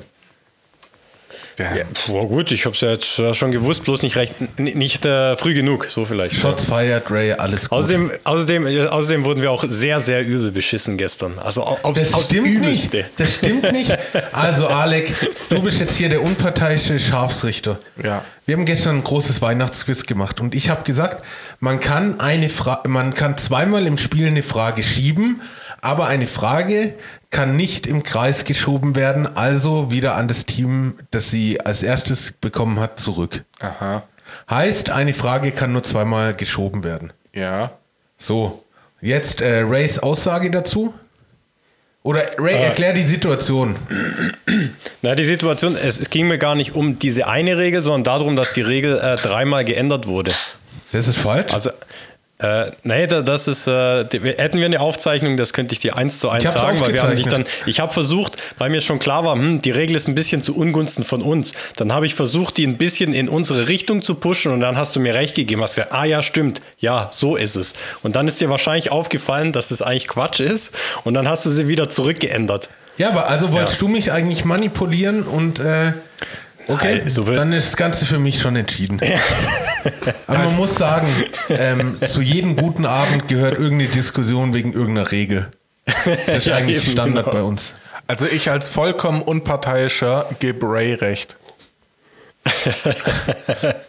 Ja, 1.57 1.65
boah, 2.07 2.25
gut, 2.25 2.51
ich 2.53 2.63
habe 2.63 2.73
es 2.73 2.79
ja 2.79 2.91
jetzt 2.91 3.21
schon 3.35 3.51
gewusst, 3.51 3.83
bloß 3.83 4.01
nicht 4.03 4.15
recht, 4.15 4.33
nicht 4.57 5.05
äh, 5.05 5.35
früh 5.35 5.53
genug, 5.53 5.87
so 5.89 6.05
vielleicht. 6.05 6.35
Shots 6.35 6.63
fired, 6.63 7.11
Ray, 7.11 7.33
alles 7.33 7.67
gut. 7.67 7.79
Außerdem, 7.79 8.11
außerdem, 8.23 8.65
äh, 8.65 8.85
außerdem 8.87 9.25
wurden 9.25 9.41
wir 9.41 9.51
auch 9.51 9.65
sehr, 9.67 9.99
sehr 9.99 10.25
übel 10.25 10.51
beschissen 10.53 10.95
gestern. 10.97 11.37
Also 11.37 11.63
au- 11.63 11.77
aufs, 11.83 11.99
das 11.99 12.13
aufs 12.13 12.27
stimmt 12.27 12.47
Übelste. 12.47 12.97
nicht. 12.99 13.09
Das 13.17 13.35
stimmt 13.35 13.69
nicht. 13.73 13.97
Also, 14.31 14.67
Alec, 14.67 15.13
du 15.49 15.61
bist 15.61 15.81
jetzt 15.81 15.97
hier 15.97 16.07
der 16.07 16.21
unparteiische 16.23 16.97
Scharfsrichter. 16.97 17.77
Ja. 18.01 18.23
Wir 18.45 18.55
haben 18.55 18.65
gestern 18.65 18.97
ein 18.99 19.03
großes 19.03 19.41
Weihnachtsquiz 19.41 20.05
gemacht 20.05 20.39
und 20.39 20.55
ich 20.55 20.69
habe 20.69 20.83
gesagt, 20.83 21.25
man 21.59 21.79
kann 21.79 22.19
eine 22.19 22.49
Fra 22.49 22.83
man 22.87 23.13
kann 23.13 23.37
zweimal 23.37 23.85
im 23.85 23.97
Spiel 23.97 24.27
eine 24.27 24.43
Frage 24.43 24.83
schieben, 24.83 25.41
aber 25.81 26.07
eine 26.07 26.27
Frage 26.27 26.93
kann 27.29 27.55
nicht 27.55 27.85
im 27.85 28.03
Kreis 28.03 28.45
geschoben 28.45 28.95
werden, 28.95 29.27
also 29.37 29.91
wieder 29.91 30.15
an 30.15 30.27
das 30.27 30.45
Team, 30.45 30.95
das 31.11 31.29
sie 31.29 31.61
als 31.61 31.83
erstes 31.83 32.31
bekommen 32.31 32.79
hat, 32.79 32.99
zurück. 32.99 33.43
Aha. 33.59 34.03
Heißt, 34.49 34.89
eine 34.89 35.13
Frage 35.13 35.51
kann 35.51 35.71
nur 35.71 35.83
zweimal 35.83 36.33
geschoben 36.33 36.83
werden. 36.83 37.13
Ja. 37.33 37.71
So, 38.17 38.63
jetzt 39.01 39.41
äh, 39.41 39.59
Rays 39.59 39.99
Aussage 39.99 40.49
dazu. 40.51 40.93
Oder 42.01 42.23
Ray, 42.37 42.55
erklär 42.55 42.93
die 42.93 43.05
Situation. 43.05 43.75
Na, 45.01 45.15
die 45.15 45.25
Situation, 45.25 45.75
es, 45.75 45.99
es 45.99 46.09
ging 46.09 46.27
mir 46.27 46.37
gar 46.37 46.55
nicht 46.55 46.73
um 46.73 46.97
diese 46.97 47.27
eine 47.27 47.57
Regel, 47.57 47.83
sondern 47.83 48.05
darum, 48.05 48.35
dass 48.35 48.53
die 48.53 48.61
Regel 48.61 48.97
äh, 48.97 49.17
dreimal 49.17 49.65
geändert 49.65 50.07
wurde. 50.07 50.31
Das 50.91 51.07
ist 51.07 51.17
falsch. 51.19 51.53
Also, 51.53 51.69
äh, 52.41 52.71
nee, 52.83 53.05
da- 53.05 53.21
das 53.21 53.49
ist, 53.49 53.67
äh, 53.67 54.05
die, 54.05 54.19
hätten 54.21 54.59
wir 54.59 54.65
eine 54.65 54.79
Aufzeichnung, 54.79 55.35
das 55.35 55.51
könnte 55.51 55.73
ich 55.73 55.79
dir 55.79 55.97
eins 55.97 56.19
zu 56.19 56.29
eins 56.29 56.43
sagen, 56.43 56.79
weil 56.79 56.93
wir 56.93 57.03
haben 57.03 57.15
dich 57.17 57.27
dann, 57.27 57.43
ich 57.65 57.81
habe 57.81 57.91
versucht, 57.91 58.37
weil 58.57 58.69
mir 58.69 58.79
schon 58.79 58.97
klar 58.97 59.25
war, 59.25 59.35
hm, 59.35 59.61
die 59.61 59.71
Regel 59.71 59.95
ist 59.97 60.07
ein 60.07 60.15
bisschen 60.15 60.41
zu 60.41 60.55
Ungunsten 60.55 61.03
von 61.03 61.21
uns, 61.21 61.51
dann 61.75 61.91
habe 61.91 62.05
ich 62.05 62.15
versucht, 62.15 62.55
die 62.55 62.65
ein 62.65 62.77
bisschen 62.77 63.13
in 63.13 63.27
unsere 63.27 63.67
Richtung 63.67 64.01
zu 64.01 64.15
pushen 64.15 64.53
und 64.53 64.61
dann 64.61 64.77
hast 64.77 64.95
du 64.95 65.01
mir 65.01 65.13
recht 65.15 65.35
gegeben, 65.35 65.61
hast 65.61 65.75
gesagt, 65.75 65.91
ah 65.91 66.05
ja, 66.05 66.23
stimmt, 66.23 66.61
ja, 66.79 67.09
so 67.11 67.35
ist 67.35 67.57
es. 67.57 67.73
Und 68.03 68.15
dann 68.15 68.25
ist 68.27 68.39
dir 68.39 68.49
wahrscheinlich 68.49 68.89
aufgefallen, 68.89 69.51
dass 69.51 69.69
es 69.71 69.81
eigentlich 69.81 70.07
Quatsch 70.07 70.39
ist 70.39 70.73
und 71.03 71.15
dann 71.15 71.27
hast 71.27 71.45
du 71.45 71.49
sie 71.49 71.67
wieder 71.67 71.89
zurückgeändert. 71.89 72.69
ja, 72.97 73.09
aber 73.09 73.27
also 73.27 73.51
wolltest 73.51 73.81
Ja. 73.81 73.87
du 73.87 73.87
mich 73.89 74.13
eigentlich 74.13 74.45
manipulieren 74.45 75.23
und 75.23 75.59
äh, 75.59 75.91
okay, 76.69 76.95
Nein, 76.99 77.07
so 77.07 77.27
wird- 77.27 77.37
dann 77.37 77.51
ist 77.53 77.67
das 77.69 77.75
Ganze 77.77 78.05
für 78.05 78.19
mich 78.19 78.39
schon 78.39 78.55
entschieden. 78.55 78.99
aber 80.27 80.37
man 80.39 80.55
muss 80.55 80.75
sagen, 80.75 81.07
ähm, 81.49 81.97
zu 82.07 82.21
jedem 82.21 82.55
guten 82.55 82.85
Abend 82.85 83.27
gehört 83.27 83.53
irgendeine 83.59 83.89
Diskussion 83.89 84.53
wegen 84.53 84.73
irgendeiner 84.73 85.11
Regel. 85.11 85.49
Das 85.85 86.37
ist 86.39 86.45
Ja, 86.47 86.55
eigentlich 86.55 86.83
eben, 86.83 86.91
Standard 86.91 87.25
genau. 87.25 87.37
bei 87.37 87.43
uns. 87.43 87.73
Also 88.07 88.25
ich 88.25 88.49
als 88.49 88.69
vollkommen 88.69 89.21
unparteiischer 89.21 90.27
gebe 90.39 90.65
Ray 90.67 90.93
recht. 90.93 91.35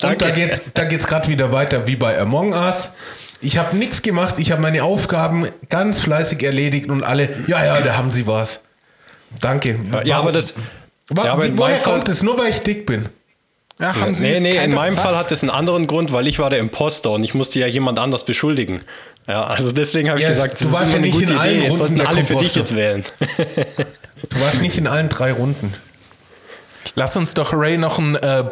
Und 0.02 0.20
da 0.20 0.30
geht's, 0.30 0.60
da 0.74 0.84
geht's 0.84 1.06
gerade 1.06 1.28
wieder 1.28 1.52
weiter 1.52 1.86
wie 1.86 1.96
bei 1.96 2.18
Among 2.18 2.52
Us. 2.52 2.90
Ich 3.40 3.56
habe 3.56 3.76
nichts 3.76 4.02
gemacht, 4.02 4.34
ich 4.38 4.50
habe 4.52 4.60
meine 4.60 4.82
Aufgaben 4.84 5.48
ganz 5.70 6.00
fleißig 6.00 6.42
erledigt 6.42 6.90
und 6.90 7.02
alle, 7.04 7.30
ja, 7.46 7.64
ja, 7.64 7.80
da 7.80 7.96
haben 7.96 8.12
sie 8.12 8.26
was. 8.26 8.60
Danke. 9.40 9.78
Ja, 10.04 10.18
aber 10.18 10.32
das, 10.32 10.52
Wa- 11.10 11.24
ja, 11.26 11.32
aber 11.32 11.44
wie, 11.44 11.48
in 11.48 11.58
woher 11.58 11.72
meinem 11.74 11.82
Fall, 11.82 11.92
kommt 11.94 12.08
das? 12.08 12.22
Nur 12.22 12.38
weil 12.38 12.50
ich 12.50 12.60
dick 12.60 12.86
bin. 12.86 13.08
Ja, 13.78 13.94
haben 13.96 14.14
Sie 14.14 14.26
nee, 14.26 14.32
es 14.32 14.40
nee, 14.40 14.56
in 14.64 14.74
meinem 14.74 14.94
Sass? 14.94 15.02
Fall 15.04 15.16
hat 15.16 15.32
es 15.32 15.42
einen 15.42 15.50
anderen 15.50 15.86
Grund, 15.86 16.12
weil 16.12 16.26
ich 16.26 16.38
war 16.38 16.50
der 16.50 16.58
Imposter 16.58 17.10
und 17.12 17.24
ich 17.24 17.32
musste 17.34 17.58
ja 17.60 17.66
jemand 17.66 17.98
anders 17.98 18.24
beschuldigen. 18.24 18.82
Ja, 19.26 19.44
also 19.44 19.72
deswegen 19.72 20.08
habe 20.10 20.18
ich 20.18 20.24
Ja, 20.24 20.30
gesagt, 20.30 20.60
du 20.60 20.64
das 20.64 20.72
ist 20.74 20.80
warst 20.80 20.82
immer 20.82 20.92
ja 20.92 20.96
eine 20.98 21.06
nicht 21.06 21.18
gute 21.20 21.32
in 21.32 21.38
allen 21.38 21.56
Idee. 21.56 21.66
Es 21.66 21.80
Runden 21.80 21.96
sollten 21.96 22.06
alle 22.06 22.24
für 22.24 22.34
dich 22.36 22.52
Komposter. 22.54 22.60
jetzt 22.60 22.76
wählen. 22.76 23.04
Du 24.28 24.38
warst 24.40 24.60
nicht 24.60 24.76
in 24.76 24.86
allen 24.86 25.08
drei 25.08 25.32
Runden. 25.32 25.72
Lass 26.94 27.16
uns 27.16 27.32
doch 27.32 27.54
Ray 27.54 27.78
noch 27.78 27.98
ein 27.98 28.16
äh, 28.16 28.44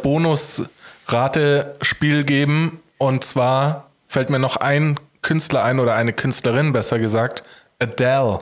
Bonus-Ratespiel 1.09 2.24
geben. 2.24 2.80
Und 2.98 3.24
zwar 3.24 3.90
fällt 4.06 4.30
mir 4.30 4.38
noch 4.38 4.56
ein 4.56 4.98
Künstler 5.22 5.62
ein 5.64 5.78
oder 5.78 5.94
eine 5.94 6.12
Künstlerin, 6.14 6.72
besser 6.72 6.98
gesagt, 6.98 7.42
Adele. 7.78 8.38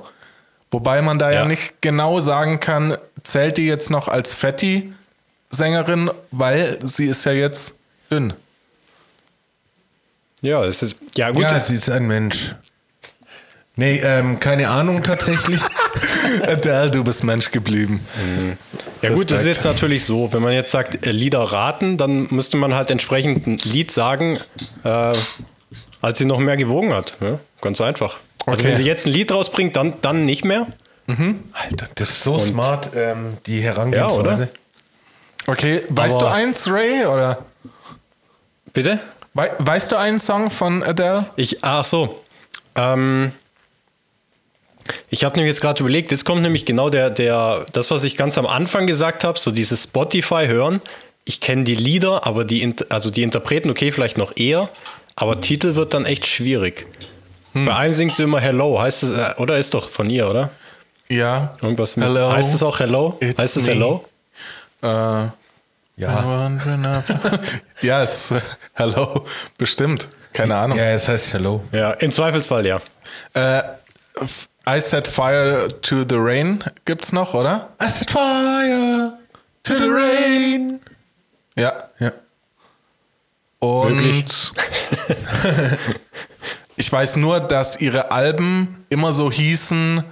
Wobei 0.71 1.03
man 1.03 1.19
da 1.19 1.31
ja, 1.31 1.41
Ja. 1.41 1.47
nicht 1.47 1.81
genau 1.81 2.21
sagen 2.21 2.61
kann, 2.61 2.97
zählt 3.27 3.59
die 3.59 3.67
jetzt 3.67 3.91
noch 3.91 4.09
als 4.09 4.35
Fetti-Sängerin, 4.35 6.11
weil 6.31 6.79
sie 6.83 7.07
ist 7.07 7.25
ja 7.25 7.33
jetzt 7.33 7.75
dünn. 8.11 8.33
Ja, 10.43 10.65
es 10.65 10.83
ist, 10.83 10.97
ja 11.17 11.31
gut. 11.31 11.43
Ja, 11.43 11.63
sie 11.63 11.77
ist 11.77 11.91
ein 11.91 12.07
Mensch. 12.07 12.55
Nee, 13.79 14.01
ähm, 14.03 14.39
keine 14.41 14.69
Ahnung 14.71 15.03
tatsächlich. 15.03 15.61
Adele, 16.47 16.91
du 16.91 17.05
bist 17.05 17.25
Mensch 17.25 17.51
geblieben. 17.51 18.01
Ja 19.03 19.11
gut, 19.11 19.31
das 19.31 19.41
ist 19.41 19.47
Respekt. 19.47 19.57
jetzt 19.57 19.65
natürlich 19.65 20.05
so, 20.05 20.33
wenn 20.33 20.41
man 20.43 20.53
jetzt 20.55 20.71
sagt, 20.71 21.07
äh, 21.07 21.11
Lieder 21.11 21.41
raten, 21.41 21.99
dann 21.99 22.29
müsste 22.31 22.57
man 22.57 22.75
halt 22.75 22.91
entsprechend 22.91 23.47
ein 23.47 23.59
Lied 23.65 23.91
sagen, 23.91 24.39
äh, 24.85 25.13
als 26.01 26.19
sie 26.19 26.25
noch 26.25 26.39
mehr 26.39 26.57
gewogen 26.57 26.95
hat. 26.95 27.17
Ja? 27.21 27.39
Ganz 27.61 27.81
einfach. 27.81 28.17
Also 28.47 28.61
Okay. 28.61 28.69
wenn 28.71 28.77
sie 28.77 28.85
jetzt 28.85 29.07
ein 29.07 29.13
Lied 29.13 29.31
rausbringt, 29.33 29.77
dann, 29.77 29.95
dann 30.01 30.25
nicht 30.25 30.45
mehr. 30.45 30.67
Alter, 31.09 31.87
das 31.95 32.11
ist 32.11 32.25
so 32.25 32.39
smart, 32.39 32.91
ähm, 32.97 33.37
die 33.47 33.61
Herangehensweise. 33.61 34.29
Ja, 34.29 34.35
oder? 34.35 34.49
Okay, 35.47 35.83
weißt 35.89 36.17
Aber- 36.17 36.27
du 36.27 36.33
eins, 36.35 36.69
Ray? 36.71 37.07
Oder 37.07 37.39
Bitte? 38.73 38.99
wei 39.35 39.53
weißt 39.59 39.93
du 39.93 39.97
einen 39.99 40.19
Song 40.19 40.51
von 40.51 40.83
Adele? 40.83 41.27
Ich, 41.37 41.63
ach 41.63 41.85
so. 41.85 42.23
Ähm, 42.75 43.33
ich 45.11 45.25
habe 45.25 45.37
nämlich 45.37 45.53
jetzt 45.55 45.61
gerade 45.61 45.81
überlegt, 45.81 46.11
jetzt 46.11 46.25
kommt 46.25 46.43
nämlich 46.43 46.65
genau 46.65 46.91
der, 46.91 47.11
der, 47.11 47.65
das, 47.73 47.91
was 47.91 48.05
ich 48.05 48.17
ganz 48.17 48.37
am 48.39 48.47
Anfang 48.47 48.87
gesagt 48.87 49.25
habe, 49.25 49.39
so 49.39 49.51
dieses 49.51 49.85
Spotify 49.85 50.47
hören. 50.47 50.81
Ich 51.25 51.41
kenne 51.41 51.65
die 51.65 51.75
Lieder, 51.75 52.27
aber 52.27 52.45
die, 52.45 52.75
also 52.89 53.11
die 53.11 53.23
Interpreten, 53.23 53.71
okay, 53.71 53.91
vielleicht 53.93 54.17
noch 54.19 54.37
eher, 54.37 54.69
aber 55.17 55.41
Titel 55.41 55.75
wird 55.75 55.95
dann 55.95 56.05
echt 56.05 56.27
schwierig. 56.27 56.87
Bei 57.55 57.75
einem 57.75 57.95
singt 57.95 58.15
sie 58.15 58.23
immer 58.25 58.39
Hello, 58.39 58.81
heißt 58.81 59.03
es, 59.05 59.13
äh, 59.13 59.35
oder 59.39 59.57
ist 59.57 59.73
doch 59.75 59.89
von 59.89 60.11
ihr, 60.11 60.29
oder? 60.29 60.51
Ja. 61.09 61.55
Irgendwas 61.63 61.97
mit, 61.97 62.07
Hello, 62.07 62.31
heißt 62.33 62.55
es 62.55 62.63
auch 62.63 62.79
Hello? 62.79 63.17
it's 63.21 63.39
heißt 63.39 63.57
es 63.59 63.67
me. 63.67 63.73
Hello? 63.73 64.05
Äh, 64.83 64.87
Ja. 65.99 66.51
ja, 67.81 68.03
es 68.03 68.31
äh, 68.31 68.41
Hello, 68.75 69.25
bestimmt. 69.57 70.09
Keine 70.33 70.57
Ahnung. 70.57 70.77
Ja, 70.77 70.85
es 70.91 71.09
heißt 71.09 71.33
Hello. 71.33 71.65
Ja, 71.73 71.93
im 71.93 72.13
Zweifelsfall 72.13 72.67
ja. 72.67 72.81
Äh, 73.35 73.63
I 74.69 74.81
Set 74.81 75.07
Fire 75.07 75.69
to 75.81 76.03
the 76.09 76.17
Rain 76.19 76.63
gibt's 76.85 77.13
noch, 77.13 77.35
oder? 77.35 77.71
I 77.83 77.89
set 77.89 78.11
fire 78.11 79.13
to 79.63 79.75
the 79.75 79.89
rain. 79.89 80.81
Ja. 81.57 81.73
Ja. 81.99 82.13
Und 83.61 83.99
Wirklich? 84.01 84.53
ich 86.77 86.93
weiß 86.93 87.17
nur, 87.17 87.41
dass 87.41 87.81
ihre 87.81 88.11
Alben 88.11 88.85
immer 88.91 89.13
so 89.13 89.31
hießen, 89.33 90.05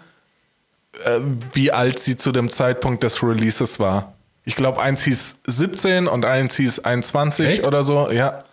äh, 1.04 1.20
wie 1.52 1.72
alt 1.72 1.98
sie 1.98 2.16
zu 2.16 2.32
dem 2.32 2.50
Zeitpunkt 2.50 3.02
des 3.02 3.22
Releases 3.22 3.78
war. 3.80 4.12
Ich 4.44 4.56
glaube, 4.56 4.80
eins 4.82 5.04
hieß 5.04 5.38
17 5.46 6.06
und 6.06 6.24
eins 6.24 6.56
hieß 6.56 6.80
21 6.80 7.46
Echt? 7.46 7.66
oder 7.66 7.82
so. 7.82 8.10
Ja, 8.10 8.44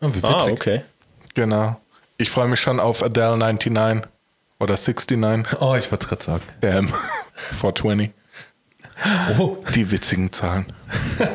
Oh, 0.00 0.08
wie 0.08 0.16
witzig. 0.16 0.30
Ah, 0.30 0.44
okay. 0.50 0.82
genau. 1.34 1.80
Ich 2.18 2.30
freue 2.30 2.48
mich 2.48 2.60
schon 2.60 2.78
auf 2.78 3.02
Adele 3.02 3.36
99 3.38 4.04
oder 4.60 4.74
69. 4.76 5.60
Oh, 5.60 5.74
ich 5.76 5.90
wollte 5.90 6.04
es 6.04 6.08
gerade 6.08 6.22
sagen. 6.24 6.42
Damn. 6.60 6.88
420. 7.36 8.10
Oh, 9.38 9.56
Die 9.74 9.90
witzigen 9.90 10.30
Zahlen. 10.32 10.66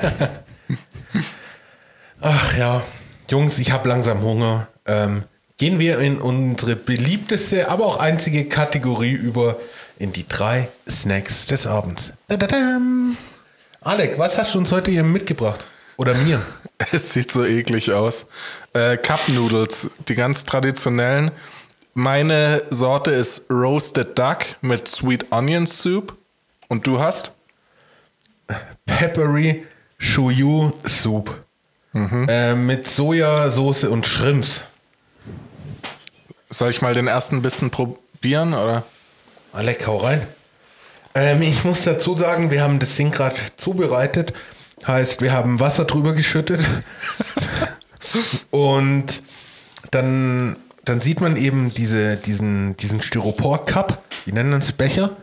ach 2.21 2.57
ja. 2.57 2.81
Jungs, 3.29 3.59
ich 3.59 3.71
habe 3.71 3.87
langsam 3.89 4.21
Hunger. 4.21 4.67
Ähm, 4.85 5.23
gehen 5.57 5.79
wir 5.79 5.99
in 5.99 6.19
unsere 6.19 6.75
beliebteste, 6.75 7.69
aber 7.69 7.85
auch 7.85 7.97
einzige 7.97 8.45
Kategorie 8.45 9.11
über, 9.13 9.57
in 9.99 10.11
die 10.11 10.27
drei 10.27 10.69
Snacks 10.89 11.45
des 11.45 11.67
Abends. 11.67 12.11
Dadadam. 12.27 13.15
Alec, 13.81 14.17
was 14.17 14.37
hast 14.37 14.55
du 14.55 14.57
uns 14.57 14.71
heute 14.71 14.89
hier 14.89 15.03
mitgebracht? 15.03 15.63
Oder 15.97 16.15
mir? 16.15 16.41
Es 16.93 17.11
sieht 17.11 17.29
so 17.29 17.43
eklig 17.43 17.91
aus. 17.91 18.25
Äh, 18.71 18.95
Cup 18.95 19.19
Noodles, 19.27 19.89
die 20.07 20.15
ganz 20.15 20.45
traditionellen. 20.45 21.29
Meine 21.93 22.63
Sorte 22.69 23.11
ist 23.11 23.49
Roasted 23.49 24.17
Duck 24.17 24.45
mit 24.61 24.87
Sweet 24.87 25.29
Onion 25.29 25.67
Soup. 25.67 26.15
Und 26.69 26.87
du 26.87 27.01
hast? 27.01 27.33
Peppery 28.85 29.67
Shoyu 29.97 30.71
Soup. 30.87 31.35
Äh, 31.93 32.55
mit 32.55 32.87
Sojasauce 32.87 33.83
und 33.83 34.07
Shrimps. 34.07 34.61
Soll 36.49 36.69
ich 36.69 36.81
mal 36.81 36.93
den 36.93 37.07
ersten 37.07 37.41
Bissen 37.41 37.71
probieren? 37.71 38.53
Oder? 38.53 38.83
Alec, 39.51 39.87
hau 39.87 39.97
rein. 39.97 40.21
Ähm, 41.15 41.41
ich 41.41 41.63
muss 41.63 41.83
dazu 41.83 42.17
sagen, 42.17 42.51
wir 42.51 42.61
haben 42.61 42.79
das 42.79 42.95
Ding 42.95 43.11
gerade 43.11 43.35
zubereitet. 43.57 44.33
Heißt, 44.85 45.21
wir 45.21 45.31
haben 45.31 45.59
Wasser 45.59 45.85
drüber 45.85 46.13
geschüttet. 46.13 46.61
Und 48.51 49.21
dann, 49.91 50.55
dann 50.85 51.01
sieht 51.01 51.19
man 51.19 51.35
eben 51.35 51.73
diese, 51.73 52.15
diesen, 52.15 52.77
diesen 52.77 53.01
Styropor-Cup, 53.01 54.03
die 54.25 54.33
nennen 54.33 54.53
uns 54.53 54.71
Becher, 54.71 55.17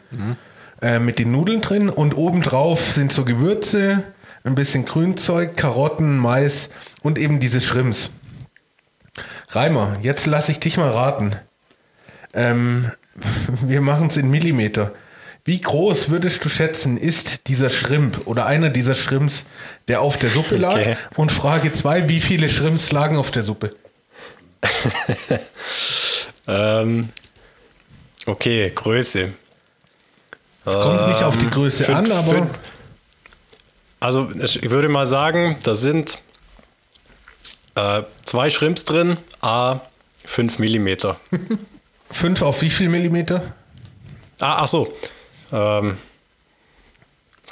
äh, 0.83 0.99
mit 0.99 1.18
den 1.18 1.31
Nudeln 1.31 1.61
drin. 1.61 1.89
Und 1.89 2.16
obendrauf 2.16 2.81
sind 2.93 3.12
so 3.12 3.24
Gewürze, 3.24 4.03
ein 4.45 4.55
bisschen 4.55 4.85
Grünzeug, 4.85 5.57
Karotten, 5.57 6.18
Mais 6.18 6.68
und 7.03 7.18
eben 7.18 7.41
diese 7.41 7.61
Shrimps. 7.61 8.11
Reimer, 9.49 9.97
jetzt 10.03 10.27
lasse 10.27 10.53
ich 10.53 10.61
dich 10.61 10.77
mal 10.77 10.91
raten. 10.91 11.37
Ähm, 12.35 12.91
wir 13.62 13.81
machen 13.81 14.09
es 14.09 14.17
in 14.17 14.31
Millimeter. 14.31 14.93
Wie 15.45 15.61
groß 15.61 16.11
würdest 16.11 16.45
du 16.45 16.49
schätzen, 16.49 16.97
ist 16.97 17.47
dieser 17.47 17.71
Shrimp 17.71 18.27
oder 18.27 18.47
einer 18.47 18.69
dieser 18.69 18.97
Shrimps, 18.97 19.45
der 19.87 20.01
auf 20.01 20.17
der 20.17 20.29
Suppe 20.29 20.57
lag? 20.57 20.75
Okay. 20.75 20.97
Und 21.14 21.31
Frage 21.31 21.71
2, 21.71 22.09
wie 22.09 22.21
viele 22.21 22.49
Shrimps 22.49 22.91
lagen 22.91 23.17
auf 23.17 23.31
der 23.31 23.43
Suppe? 23.45 23.75
Ähm, 26.49 27.09
okay, 28.27 28.71
Größe. 28.73 29.33
Es 30.64 30.73
kommt 30.75 31.09
nicht 31.09 31.23
auf 31.23 31.37
die 31.37 31.51
Größe 31.51 31.85
fünf- 31.85 31.99
an, 31.99 32.12
aber 32.12 32.35
fünf- 32.35 32.51
Also 34.01 34.31
ich 34.41 34.71
würde 34.71 34.89
mal 34.89 35.07
sagen, 35.09 35.57
da 35.64 35.75
sind 35.75 36.19
äh, 37.75 38.03
zwei 38.25 38.51
Shrimps 38.51 38.85
drin, 38.85 39.17
a 39.41 39.81
5 40.25 40.59
Millimeter. 40.61 41.19
5 42.11 42.43
auf 42.43 42.63
wie 42.63 42.71
viel 42.71 42.89
Millimeter? 42.89 43.55
Ah, 44.41 44.59
ach 44.63 44.69
so. 44.69 44.95
Ähm, 45.53 45.99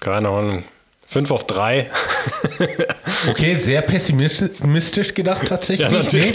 keine 0.00 0.28
Ahnung. 0.28 0.64
5 1.08 1.30
auf 1.30 1.46
3. 1.46 1.90
Okay, 3.28 3.58
sehr 3.58 3.80
pessimistisch 3.82 5.14
gedacht 5.14 5.48
tatsächlich. 5.48 6.12
Ja. 6.12 6.18
Nee, 6.18 6.32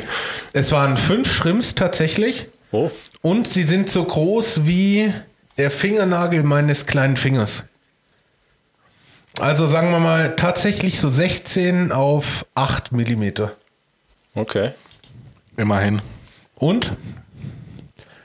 es 0.54 0.72
waren 0.72 0.98
fünf 0.98 1.32
Shrimps 1.32 1.76
tatsächlich. 1.76 2.48
oh. 2.72 2.90
Und 3.22 3.48
sie 3.48 3.64
sind 3.64 3.92
so 3.92 4.04
groß 4.04 4.66
wie 4.66 5.14
der 5.58 5.70
Fingernagel 5.72 6.42
meines 6.44 6.86
kleinen 6.86 7.18
Fingers. 7.18 7.64
Also 9.40 9.68
sagen 9.68 9.92
wir 9.92 10.00
mal 10.00 10.36
tatsächlich 10.36 11.00
so 11.00 11.10
16 11.10 11.92
auf 11.92 12.46
8 12.56 12.92
Millimeter. 12.92 13.56
Okay. 14.36 14.72
Immerhin. 15.58 16.02
Und? 16.56 16.94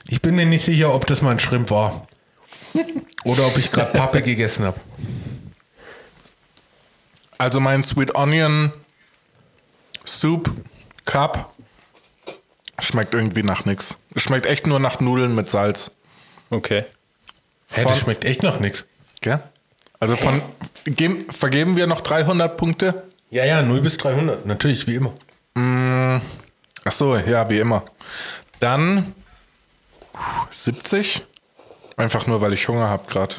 Ich 0.07 0.21
bin 0.21 0.35
mir 0.35 0.45
nicht 0.45 0.63
sicher, 0.65 0.93
ob 0.93 1.05
das 1.07 1.21
mal 1.21 1.31
ein 1.31 1.39
Shrimp 1.39 1.71
war. 1.71 2.07
Oder 3.23 3.45
ob 3.47 3.57
ich 3.57 3.71
gerade 3.71 3.91
Pappe 3.97 4.21
gegessen 4.23 4.65
habe. 4.65 4.79
Also 7.37 7.59
mein 7.59 7.83
Sweet 7.83 8.15
Onion 8.15 8.71
Soup 10.05 10.51
Cup 11.05 11.53
schmeckt 12.79 13.13
irgendwie 13.13 13.43
nach 13.43 13.65
nix. 13.65 13.97
Es 14.13 14.21
schmeckt 14.23 14.45
echt 14.45 14.67
nur 14.67 14.79
nach 14.79 14.99
Nudeln 14.99 15.35
mit 15.35 15.49
Salz. 15.49 15.91
Okay. 16.49 16.85
Hä, 17.71 17.81
Von- 17.81 17.91
das 17.91 17.99
schmeckt 17.99 18.25
echt 18.25 18.43
noch 18.43 18.59
nichts. 18.59 18.85
Gell? 19.21 19.41
Also 19.99 20.17
von 20.17 20.41
geben, 20.85 21.25
vergeben 21.31 21.77
wir 21.77 21.87
noch 21.87 22.01
300 22.01 22.57
Punkte? 22.57 23.03
Ja, 23.31 23.43
ja, 23.45 23.61
0 23.61 23.81
bis 23.81 23.97
300. 23.97 24.45
Natürlich, 24.45 24.85
wie 24.87 24.95
immer. 24.95 25.13
Ach 26.85 26.91
so, 26.91 27.15
ja, 27.17 27.49
wie 27.49 27.59
immer. 27.59 27.83
Dann 28.59 29.15
70. 30.49 31.23
Einfach 31.97 32.27
nur, 32.27 32.41
weil 32.41 32.53
ich 32.53 32.67
Hunger 32.67 32.89
habe 32.89 33.09
gerade. 33.09 33.35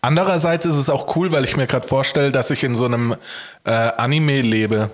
Andererseits 0.00 0.66
ist 0.66 0.76
es 0.76 0.88
auch 0.88 1.16
cool, 1.16 1.32
weil 1.32 1.44
ich 1.44 1.56
mir 1.56 1.66
gerade 1.66 1.86
vorstelle, 1.86 2.32
dass 2.32 2.50
ich 2.50 2.64
in 2.64 2.74
so 2.74 2.84
einem 2.84 3.16
äh, 3.64 3.70
Anime 3.70 4.40
lebe 4.40 4.90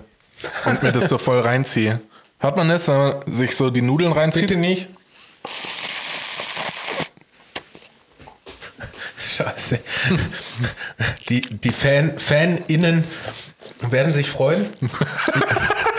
und 0.65 0.83
mir 0.83 0.91
das 0.91 1.09
so 1.09 1.17
voll 1.17 1.39
reinziehe. 1.39 2.01
Hört 2.39 2.57
man 2.57 2.69
das, 2.69 2.87
wenn 2.87 2.97
man 2.97 3.15
sich 3.27 3.55
so 3.55 3.69
die 3.69 3.81
Nudeln 3.81 4.11
reinzieht? 4.11 4.47
Bitte 4.47 4.59
nicht. 4.59 4.87
Scheiße. 9.35 9.79
Die, 11.29 11.41
die 11.41 11.71
Fan, 11.71 12.17
FanInnen 12.17 13.03
werden 13.81 14.13
sich 14.13 14.29
freuen. 14.29 14.67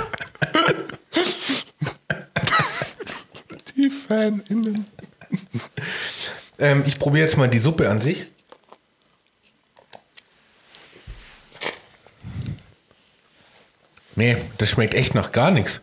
FanInnen. 4.09 4.87
Ähm, 6.61 6.83
ich 6.87 6.99
probiere 6.99 7.25
jetzt 7.25 7.37
mal 7.37 7.49
die 7.49 7.61
Suppe 7.61 7.89
an 7.89 8.01
sich. 8.01 8.27
Nee, 14.17 14.37
das 14.59 14.71
schmeckt 14.71 14.95
echt 14.95 15.15
nach 15.15 15.31
gar 15.31 15.53
nichts. 15.53 15.81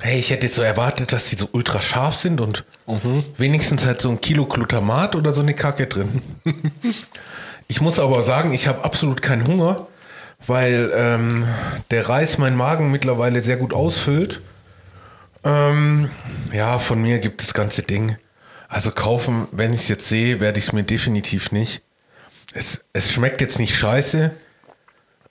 Hey, 0.00 0.20
ich 0.20 0.30
hätte 0.30 0.46
jetzt 0.46 0.54
so 0.54 0.62
erwartet, 0.62 1.12
dass 1.12 1.24
die 1.24 1.34
so 1.34 1.48
ultra 1.50 1.82
scharf 1.82 2.20
sind 2.20 2.40
und 2.40 2.64
wenigstens 3.36 3.84
halt 3.84 4.00
so 4.00 4.08
ein 4.10 4.20
Kilo 4.20 4.46
Glutamat 4.46 5.16
oder 5.16 5.34
so 5.34 5.42
eine 5.42 5.54
Kacke 5.54 5.88
drin. 5.88 6.22
ich 7.66 7.80
muss 7.80 7.98
aber 7.98 8.22
sagen, 8.22 8.54
ich 8.54 8.68
habe 8.68 8.84
absolut 8.84 9.20
keinen 9.20 9.48
Hunger, 9.48 9.88
weil 10.46 10.92
ähm, 10.94 11.48
der 11.90 12.08
Reis 12.08 12.38
meinen 12.38 12.56
Magen 12.56 12.92
mittlerweile 12.92 13.42
sehr 13.42 13.56
gut 13.56 13.74
ausfüllt. 13.74 14.40
Ähm, 15.44 16.10
ja, 16.52 16.78
von 16.78 17.00
mir 17.00 17.18
gibt 17.18 17.42
das 17.42 17.54
ganze 17.54 17.82
Ding. 17.82 18.16
Also 18.68 18.90
kaufen, 18.90 19.48
wenn 19.52 19.72
ich 19.72 19.82
es 19.82 19.88
jetzt 19.88 20.08
sehe, 20.08 20.40
werde 20.40 20.58
ich 20.58 20.66
es 20.66 20.72
mir 20.72 20.84
definitiv 20.84 21.50
nicht. 21.50 21.82
Es, 22.52 22.80
es 22.92 23.12
schmeckt 23.12 23.40
jetzt 23.40 23.58
nicht 23.58 23.76
scheiße. 23.76 24.32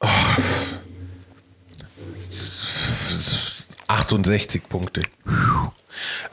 Oh. 0.02 0.08
68 3.88 4.70
Punkte. 4.70 5.04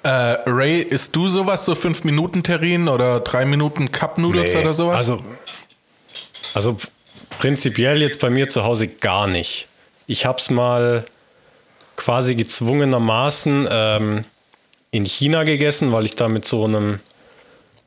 Äh, 0.02 0.08
Ray, 0.08 0.82
isst 0.82 1.16
du 1.16 1.26
sowas, 1.26 1.64
so 1.64 1.74
5 1.74 2.04
Minuten 2.04 2.42
Terrin 2.42 2.88
oder 2.88 3.20
3 3.20 3.46
Minuten 3.46 3.90
Cup 3.92 4.18
Noodles 4.18 4.52
Nee, 4.52 4.60
oder 4.60 4.74
sowas? 4.74 4.98
Also, 4.98 5.18
also 6.54 6.76
prinzipiell 7.38 8.02
jetzt 8.02 8.20
bei 8.20 8.30
mir 8.30 8.48
zu 8.48 8.64
Hause 8.64 8.88
gar 8.88 9.26
nicht. 9.26 9.68
Ich 10.06 10.26
habe 10.26 10.38
es 10.38 10.50
mal 10.50 11.06
quasi 12.06 12.36
gezwungenermaßen 12.36 13.66
ähm, 13.68 14.24
in 14.92 15.04
China 15.04 15.42
gegessen, 15.42 15.90
weil 15.90 16.04
ich 16.04 16.14
da 16.14 16.28
mit 16.28 16.44
so 16.44 16.64
einem, 16.64 17.00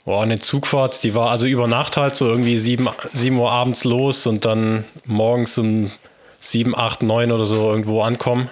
boah, 0.04 0.24
eine 0.24 0.40
Zugfahrt, 0.40 1.06
die 1.06 1.16
war 1.16 1.32
also 1.32 1.46
über 1.46 1.70
Nacht 1.70 1.96
halt 1.96 2.18
so 2.18 2.26
irgendwie 2.26 2.58
7, 2.58 2.90
7 3.14 3.40
Uhr 3.40 3.50
abends 3.50 3.86
los 3.86 4.28
und 4.28 4.44
dann 4.44 4.84
morgens 5.06 5.58
um 5.58 5.90
7, 6.42 6.78
8, 6.78 7.04
9 7.04 7.32
oder 7.32 7.46
so 7.46 7.72
irgendwo 7.72 8.02
ankommen. 8.02 8.50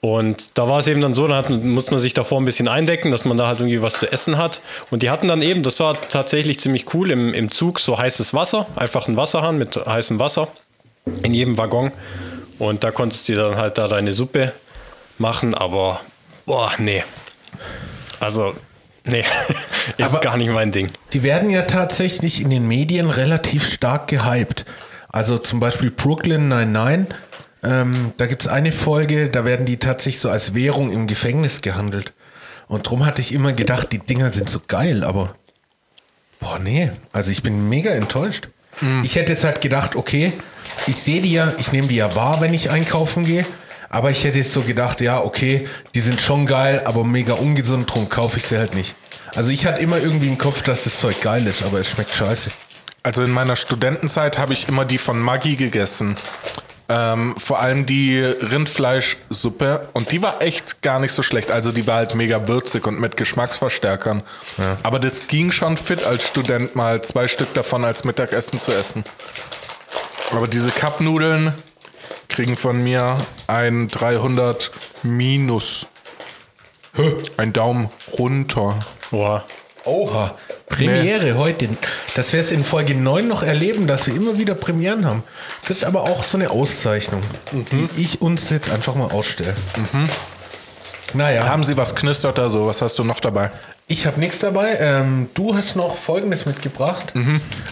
Und 0.00 0.56
da 0.56 0.66
war 0.66 0.78
es 0.78 0.88
eben 0.88 1.02
dann 1.02 1.12
so, 1.12 1.28
da 1.28 1.36
hat, 1.36 1.50
musste 1.50 1.90
man 1.90 2.00
sich 2.00 2.14
davor 2.14 2.40
ein 2.40 2.46
bisschen 2.46 2.68
eindecken, 2.68 3.10
dass 3.10 3.26
man 3.26 3.36
da 3.36 3.48
halt 3.48 3.60
irgendwie 3.60 3.82
was 3.82 3.98
zu 3.98 4.10
essen 4.10 4.38
hat. 4.38 4.62
Und 4.90 5.02
die 5.02 5.10
hatten 5.10 5.28
dann 5.28 5.42
eben, 5.42 5.62
das 5.62 5.78
war 5.78 5.94
tatsächlich 6.08 6.58
ziemlich 6.58 6.94
cool, 6.94 7.10
im, 7.10 7.34
im 7.34 7.50
Zug 7.50 7.80
so 7.80 7.98
heißes 7.98 8.32
Wasser, 8.32 8.66
einfach 8.76 9.08
ein 9.08 9.16
Wasserhahn 9.18 9.58
mit 9.58 9.76
heißem 9.76 10.18
Wasser 10.18 10.48
in 11.22 11.34
jedem 11.34 11.58
Waggon. 11.58 11.92
Und 12.62 12.84
da 12.84 12.92
konntest 12.92 13.28
du 13.28 13.34
dann 13.34 13.56
halt 13.56 13.76
da 13.76 13.88
deine 13.88 14.12
Suppe 14.12 14.52
machen, 15.18 15.52
aber 15.52 16.00
boah, 16.46 16.70
nee. 16.78 17.02
Also, 18.20 18.54
nee, 19.04 19.24
ist 19.96 20.10
Aber- 20.12 20.20
gar 20.20 20.36
nicht 20.36 20.48
mein 20.48 20.70
Ding. 20.70 20.92
Die 21.12 21.24
werden 21.24 21.50
ja 21.50 21.62
tatsächlich 21.62 22.40
in 22.40 22.50
den 22.50 22.68
Medien 22.68 23.10
relativ 23.10 23.68
stark 23.68 24.06
gehypt. 24.06 24.64
Also 25.08 25.38
zum 25.38 25.58
Beispiel 25.58 25.90
Brooklyn 25.90 26.46
99. 26.46 27.12
Ähm, 27.64 28.12
da 28.16 28.26
gibt 28.26 28.42
es 28.42 28.48
eine 28.48 28.70
Folge, 28.70 29.28
da 29.28 29.44
werden 29.44 29.66
die 29.66 29.78
tatsächlich 29.78 30.20
so 30.20 30.30
als 30.30 30.54
Währung 30.54 30.92
im 30.92 31.08
Gefängnis 31.08 31.62
gehandelt. 31.62 32.12
Und 32.68 32.88
drum 32.88 33.04
hatte 33.04 33.20
ich 33.22 33.32
immer 33.34 33.52
gedacht, 33.54 33.88
die 33.90 33.98
Dinger 33.98 34.30
sind 34.30 34.48
so 34.48 34.60
geil, 34.68 35.02
aber 35.02 35.34
boah, 36.38 36.60
nee. 36.60 36.92
Also 37.12 37.32
ich 37.32 37.42
bin 37.42 37.68
mega 37.68 37.90
enttäuscht. 37.90 38.46
Ich 39.02 39.16
hätte 39.16 39.32
jetzt 39.32 39.44
halt 39.44 39.60
gedacht, 39.60 39.96
okay, 39.96 40.32
ich 40.86 40.96
sehe 40.96 41.20
die 41.20 41.32
ja, 41.32 41.52
ich 41.58 41.72
nehme 41.72 41.88
die 41.88 41.96
ja 41.96 42.14
wahr, 42.14 42.40
wenn 42.40 42.54
ich 42.54 42.70
einkaufen 42.70 43.24
gehe. 43.24 43.44
Aber 43.90 44.10
ich 44.10 44.24
hätte 44.24 44.38
jetzt 44.38 44.52
so 44.52 44.62
gedacht, 44.62 45.00
ja, 45.02 45.20
okay, 45.20 45.68
die 45.94 46.00
sind 46.00 46.20
schon 46.20 46.46
geil, 46.46 46.82
aber 46.86 47.04
mega 47.04 47.34
ungesund, 47.34 47.92
drum 47.92 48.08
kaufe 48.08 48.38
ich 48.38 48.46
sie 48.46 48.56
halt 48.56 48.74
nicht. 48.74 48.94
Also 49.34 49.50
ich 49.50 49.66
hatte 49.66 49.82
immer 49.82 49.98
irgendwie 49.98 50.28
im 50.28 50.38
Kopf, 50.38 50.62
dass 50.62 50.84
das 50.84 50.98
Zeug 50.98 51.20
geil 51.20 51.46
ist, 51.46 51.62
aber 51.62 51.78
es 51.78 51.90
schmeckt 51.90 52.10
scheiße. 52.10 52.50
Also 53.02 53.22
in 53.22 53.30
meiner 53.30 53.56
Studentenzeit 53.56 54.38
habe 54.38 54.52
ich 54.52 54.68
immer 54.68 54.84
die 54.84 54.98
von 54.98 55.18
Maggi 55.18 55.56
gegessen. 55.56 56.16
Ähm, 56.94 57.34
vor 57.38 57.60
allem 57.60 57.86
die 57.86 58.20
Rindfleischsuppe. 58.20 59.88
Und 59.94 60.12
die 60.12 60.20
war 60.20 60.42
echt 60.42 60.82
gar 60.82 61.00
nicht 61.00 61.12
so 61.12 61.22
schlecht. 61.22 61.50
Also 61.50 61.72
die 61.72 61.86
war 61.86 61.96
halt 61.96 62.14
mega 62.14 62.46
würzig 62.48 62.86
und 62.86 63.00
mit 63.00 63.16
Geschmacksverstärkern. 63.16 64.22
Aber 64.82 64.98
das 64.98 65.26
ging 65.26 65.52
schon 65.52 65.78
fit 65.78 66.04
als 66.04 66.28
Student 66.28 66.76
mal 66.76 67.00
zwei 67.00 67.28
Stück 67.28 67.54
davon 67.54 67.86
als 67.86 68.04
Mittagessen 68.04 68.60
zu 68.60 68.72
essen. 68.72 69.04
Aber 70.32 70.48
diese 70.48 70.70
Cup-Nudeln 70.70 71.54
kriegen 72.28 72.58
von 72.58 72.82
mir 72.82 73.16
ein 73.46 73.88
300 73.88 74.70
minus. 75.02 75.86
Ein 77.38 77.54
Daumen 77.54 77.88
runter. 78.18 78.84
Boah. 79.10 79.44
Oha, 79.84 80.36
Premiere 80.68 81.36
heute. 81.36 81.68
Das 82.14 82.32
wirst 82.32 82.50
du 82.50 82.54
in 82.54 82.64
Folge 82.64 82.94
9 82.94 83.26
noch 83.26 83.42
erleben, 83.42 83.86
dass 83.86 84.06
wir 84.06 84.14
immer 84.14 84.38
wieder 84.38 84.54
Premieren 84.54 85.04
haben. 85.04 85.22
Das 85.66 85.78
ist 85.78 85.84
aber 85.84 86.02
auch 86.02 86.22
so 86.24 86.38
eine 86.38 86.50
Auszeichnung, 86.50 87.20
die 87.52 87.88
ich 88.00 88.20
uns 88.22 88.50
jetzt 88.50 88.70
einfach 88.70 88.94
mal 88.94 89.10
ausstelle. 89.10 89.54
Naja, 91.14 91.46
Haben 91.48 91.64
Sie 91.64 91.76
was 91.76 91.94
knistert 91.94 92.38
da 92.38 92.48
so? 92.48 92.66
Was 92.66 92.80
hast 92.80 92.98
du 92.98 93.04
noch 93.04 93.20
dabei? 93.20 93.50
ich 93.88 94.06
habe 94.06 94.18
nichts 94.20 94.38
dabei. 94.38 94.76
Ähm, 94.80 95.28
du 95.34 95.54
hast 95.54 95.76
noch 95.76 95.96
Folgendes 95.96 96.46
mitgebracht. 96.46 97.12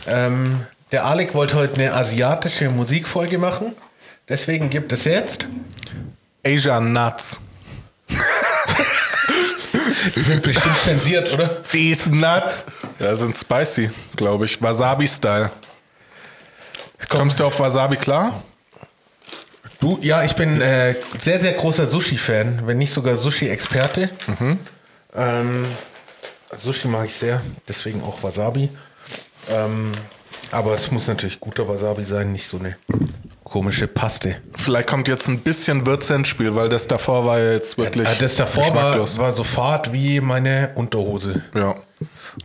Ähm, 0.07 0.67
Der 0.93 1.07
Alec 1.07 1.35
wollte 1.35 1.55
heute 1.57 1.75
eine 1.77 1.95
asiatische 1.95 2.69
Musikfolge 2.69 3.39
machen. 3.39 3.73
Deswegen 4.29 4.69
gibt 4.69 4.93
es 4.93 5.05
jetzt. 5.05 5.47
Asian 6.45 6.93
Nuts. 6.93 7.41
Die 10.15 10.21
sind 10.21 10.43
bestimmt 10.43 10.79
zensiert, 10.83 11.33
oder? 11.33 11.63
These 11.65 12.15
Nuts. 12.15 12.65
Ja, 12.99 13.15
sind 13.15 13.37
spicy, 13.37 13.91
glaube 14.17 14.45
ich. 14.45 14.61
Wasabi-Style. 14.61 15.51
Kommst 17.09 17.41
du 17.41 17.45
auf 17.45 17.59
Wasabi 17.61 17.97
klar? 17.97 18.43
Du, 19.81 19.99
ja, 20.03 20.23
ich 20.25 20.35
bin 20.35 20.61
äh, 20.61 20.95
sehr, 21.19 21.41
sehr 21.41 21.55
großer 21.55 21.89
Sushi-Fan, 21.89 22.67
wenn 22.67 22.79
nicht 22.79 22.93
sogar 22.93 23.17
Sushi-Experte. 23.17 24.11
Ähm, 25.17 25.65
Sushi 26.61 26.89
mag 26.89 27.07
ich 27.07 27.15
sehr, 27.15 27.41
deswegen 27.67 28.03
auch 28.03 28.23
Wasabi. 28.23 28.69
Ähm, 29.49 29.93
aber 30.51 30.75
es 30.75 30.91
muss 30.91 31.07
natürlich 31.07 31.41
guter 31.41 31.67
Wasabi 31.67 32.05
sein, 32.05 32.33
nicht 32.33 32.47
so 32.47 32.59
eine 32.59 32.77
komische 33.51 33.89
Paste. 33.89 34.37
Vielleicht 34.55 34.89
kommt 34.89 35.09
jetzt 35.09 35.29
ein 35.29 35.41
bisschen 35.41 35.85
Würze 35.85 36.15
ins 36.15 36.29
Spiel, 36.29 36.55
weil 36.55 36.69
das 36.69 36.87
davor 36.87 37.27
war 37.27 37.39
ja 37.41 37.53
jetzt 37.53 37.77
wirklich. 37.77 38.09
Äh, 38.09 38.17
das 38.21 38.37
davor 38.37 38.75
war, 38.75 38.99
war 38.99 39.37
so 39.37 39.45
fad 39.45 39.93
wie 39.93 40.21
meine 40.21 40.71
Unterhose. 40.77 41.43
Ja. 41.55 41.75
Also. 41.75 41.81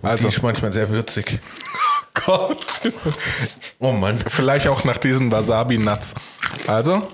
Also, 0.02 0.28
Die 0.28 0.36
ist 0.36 0.44
manchmal 0.44 0.74
sehr 0.74 0.90
würzig. 0.90 1.40
Gott. 2.26 2.82
Oh 3.80 3.92
Mann. 3.92 4.18
Vielleicht 4.28 4.68
auch 4.68 4.84
nach 4.84 4.98
diesen 4.98 5.32
Wasabi-Nuts. 5.32 6.16
Also, 6.66 7.08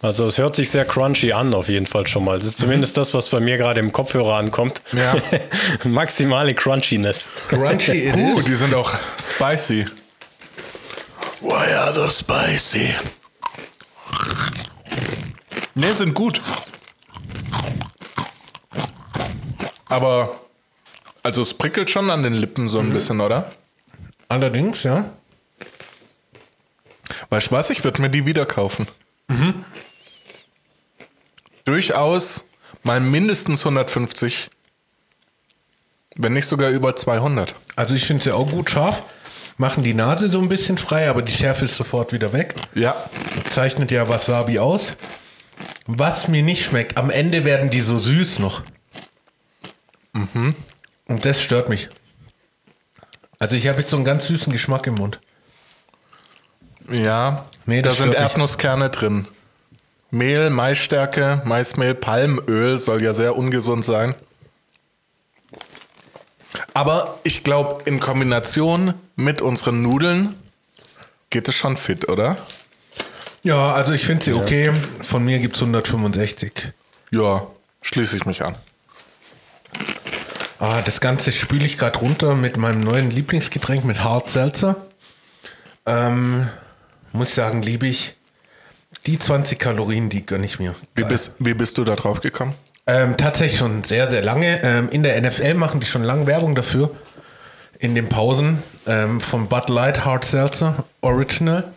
Also 0.00 0.26
es 0.26 0.38
hört 0.38 0.54
sich 0.54 0.70
sehr 0.70 0.84
crunchy 0.84 1.32
an 1.32 1.52
auf 1.54 1.68
jeden 1.68 1.86
Fall 1.86 2.06
schon 2.06 2.24
mal. 2.24 2.38
Das 2.38 2.46
ist 2.46 2.58
zumindest 2.58 2.96
das, 2.96 3.14
was 3.14 3.28
bei 3.30 3.40
mir 3.40 3.56
gerade 3.56 3.80
im 3.80 3.90
Kopfhörer 3.90 4.36
ankommt. 4.36 4.80
Ja. 4.92 5.16
Maximale 5.84 6.54
Crunchiness. 6.54 7.28
Crunchy 7.48 8.08
it 8.08 8.14
uh, 8.14 8.38
is. 8.38 8.44
die 8.44 8.54
sind 8.54 8.74
auch 8.74 8.94
spicy. 9.18 9.86
Why 11.40 11.74
are 11.74 11.92
they 11.92 12.10
spicy? 12.10 12.94
Ne, 15.74 15.92
sind 15.92 16.14
gut. 16.14 16.40
Aber, 19.88 20.40
also 21.22 21.42
es 21.42 21.54
prickelt 21.54 21.90
schon 21.90 22.10
an 22.10 22.22
den 22.22 22.34
Lippen 22.34 22.68
so 22.68 22.78
ein 22.78 22.92
bisschen, 22.92 23.20
oder? 23.20 23.52
Allerdings, 24.28 24.82
ja. 24.82 25.10
Weißt 27.30 27.50
du 27.50 27.52
was? 27.52 27.70
Ich 27.70 27.82
würde 27.82 28.00
mir 28.02 28.10
die 28.10 28.26
wieder 28.26 28.46
kaufen. 28.46 28.86
Durchaus 31.68 32.46
mal 32.82 32.98
mindestens 32.98 33.60
150. 33.60 34.48
Wenn 36.16 36.32
nicht 36.32 36.46
sogar 36.46 36.70
über 36.70 36.96
200. 36.96 37.54
Also 37.76 37.94
ich 37.94 38.06
finde 38.06 38.20
es 38.20 38.24
ja 38.24 38.32
auch 38.32 38.50
gut 38.50 38.70
scharf. 38.70 39.02
Machen 39.58 39.82
die 39.82 39.92
Nase 39.92 40.30
so 40.30 40.40
ein 40.40 40.48
bisschen 40.48 40.78
frei, 40.78 41.10
aber 41.10 41.20
die 41.20 41.32
Schärfe 41.32 41.66
ist 41.66 41.76
sofort 41.76 42.14
wieder 42.14 42.32
weg. 42.32 42.54
Ja. 42.74 42.96
Zeichnet 43.50 43.90
ja 43.90 44.08
Wasabi 44.08 44.58
aus. 44.58 44.94
Was 45.86 46.28
mir 46.28 46.42
nicht 46.42 46.64
schmeckt, 46.64 46.96
am 46.96 47.10
Ende 47.10 47.44
werden 47.44 47.68
die 47.68 47.82
so 47.82 47.98
süß 47.98 48.38
noch. 48.38 48.62
Und 50.14 51.24
das 51.26 51.42
stört 51.42 51.68
mich. 51.68 51.90
Also 53.38 53.56
ich 53.56 53.68
habe 53.68 53.80
jetzt 53.80 53.90
so 53.90 53.96
einen 53.96 54.06
ganz 54.06 54.26
süßen 54.28 54.50
Geschmack 54.54 54.86
im 54.86 54.94
Mund. 54.94 55.20
Ja. 56.88 57.42
Nee, 57.66 57.82
da 57.82 57.90
sind. 57.90 58.14
Erdnusskerne 58.14 58.88
drin. 58.88 59.28
Mehl, 60.10 60.50
Maisstärke, 60.50 61.42
Maismehl, 61.44 61.94
Palmöl 61.94 62.78
soll 62.78 63.02
ja 63.02 63.12
sehr 63.14 63.36
ungesund 63.36 63.84
sein. 63.84 64.14
Aber 66.72 67.18
ich 67.24 67.44
glaube, 67.44 67.82
in 67.84 68.00
Kombination 68.00 68.94
mit 69.16 69.42
unseren 69.42 69.82
Nudeln 69.82 70.36
geht 71.30 71.48
es 71.48 71.54
schon 71.54 71.76
fit, 71.76 72.08
oder? 72.08 72.36
Ja, 73.42 73.72
also 73.72 73.92
ich 73.92 74.04
finde 74.04 74.24
sie 74.24 74.32
okay. 74.32 74.72
Von 75.02 75.24
mir 75.24 75.38
gibt 75.38 75.56
es 75.56 75.62
165. 75.62 76.72
Ja, 77.10 77.46
schließe 77.82 78.16
ich 78.16 78.26
mich 78.26 78.42
an. 78.42 78.56
Ah, 80.58 80.82
das 80.82 81.00
Ganze 81.00 81.30
spüle 81.30 81.64
ich 81.64 81.78
gerade 81.78 81.98
runter 81.98 82.34
mit 82.34 82.56
meinem 82.56 82.80
neuen 82.80 83.10
Lieblingsgetränk 83.10 83.84
mit 83.84 84.02
Hard 84.02 84.28
Seltzer. 84.28 84.76
Ähm, 85.86 86.48
muss 87.12 87.34
sagen, 87.34 87.62
liebe 87.62 87.86
ich. 87.86 88.17
Die 89.06 89.18
20 89.18 89.58
Kalorien, 89.58 90.08
die 90.08 90.24
gönne 90.24 90.46
ich 90.46 90.58
mir. 90.58 90.74
Wie 90.94 91.04
bist, 91.04 91.34
wie 91.38 91.54
bist 91.54 91.78
du 91.78 91.84
da 91.84 91.94
drauf 91.94 92.20
gekommen? 92.20 92.54
Ähm, 92.86 93.16
tatsächlich 93.16 93.58
schon 93.58 93.84
sehr, 93.84 94.08
sehr 94.08 94.22
lange. 94.22 94.62
Ähm, 94.62 94.88
in 94.90 95.02
der 95.02 95.20
NFL 95.20 95.54
machen 95.54 95.80
die 95.80 95.86
schon 95.86 96.02
lange 96.02 96.26
Werbung 96.26 96.54
dafür. 96.54 96.90
In 97.78 97.94
den 97.94 98.08
Pausen 98.08 98.62
ähm, 98.86 99.20
von 99.20 99.48
Bud 99.48 99.68
Light 99.68 100.04
Hard 100.04 100.24
Seltzer 100.24 100.84
Original. 101.02 101.72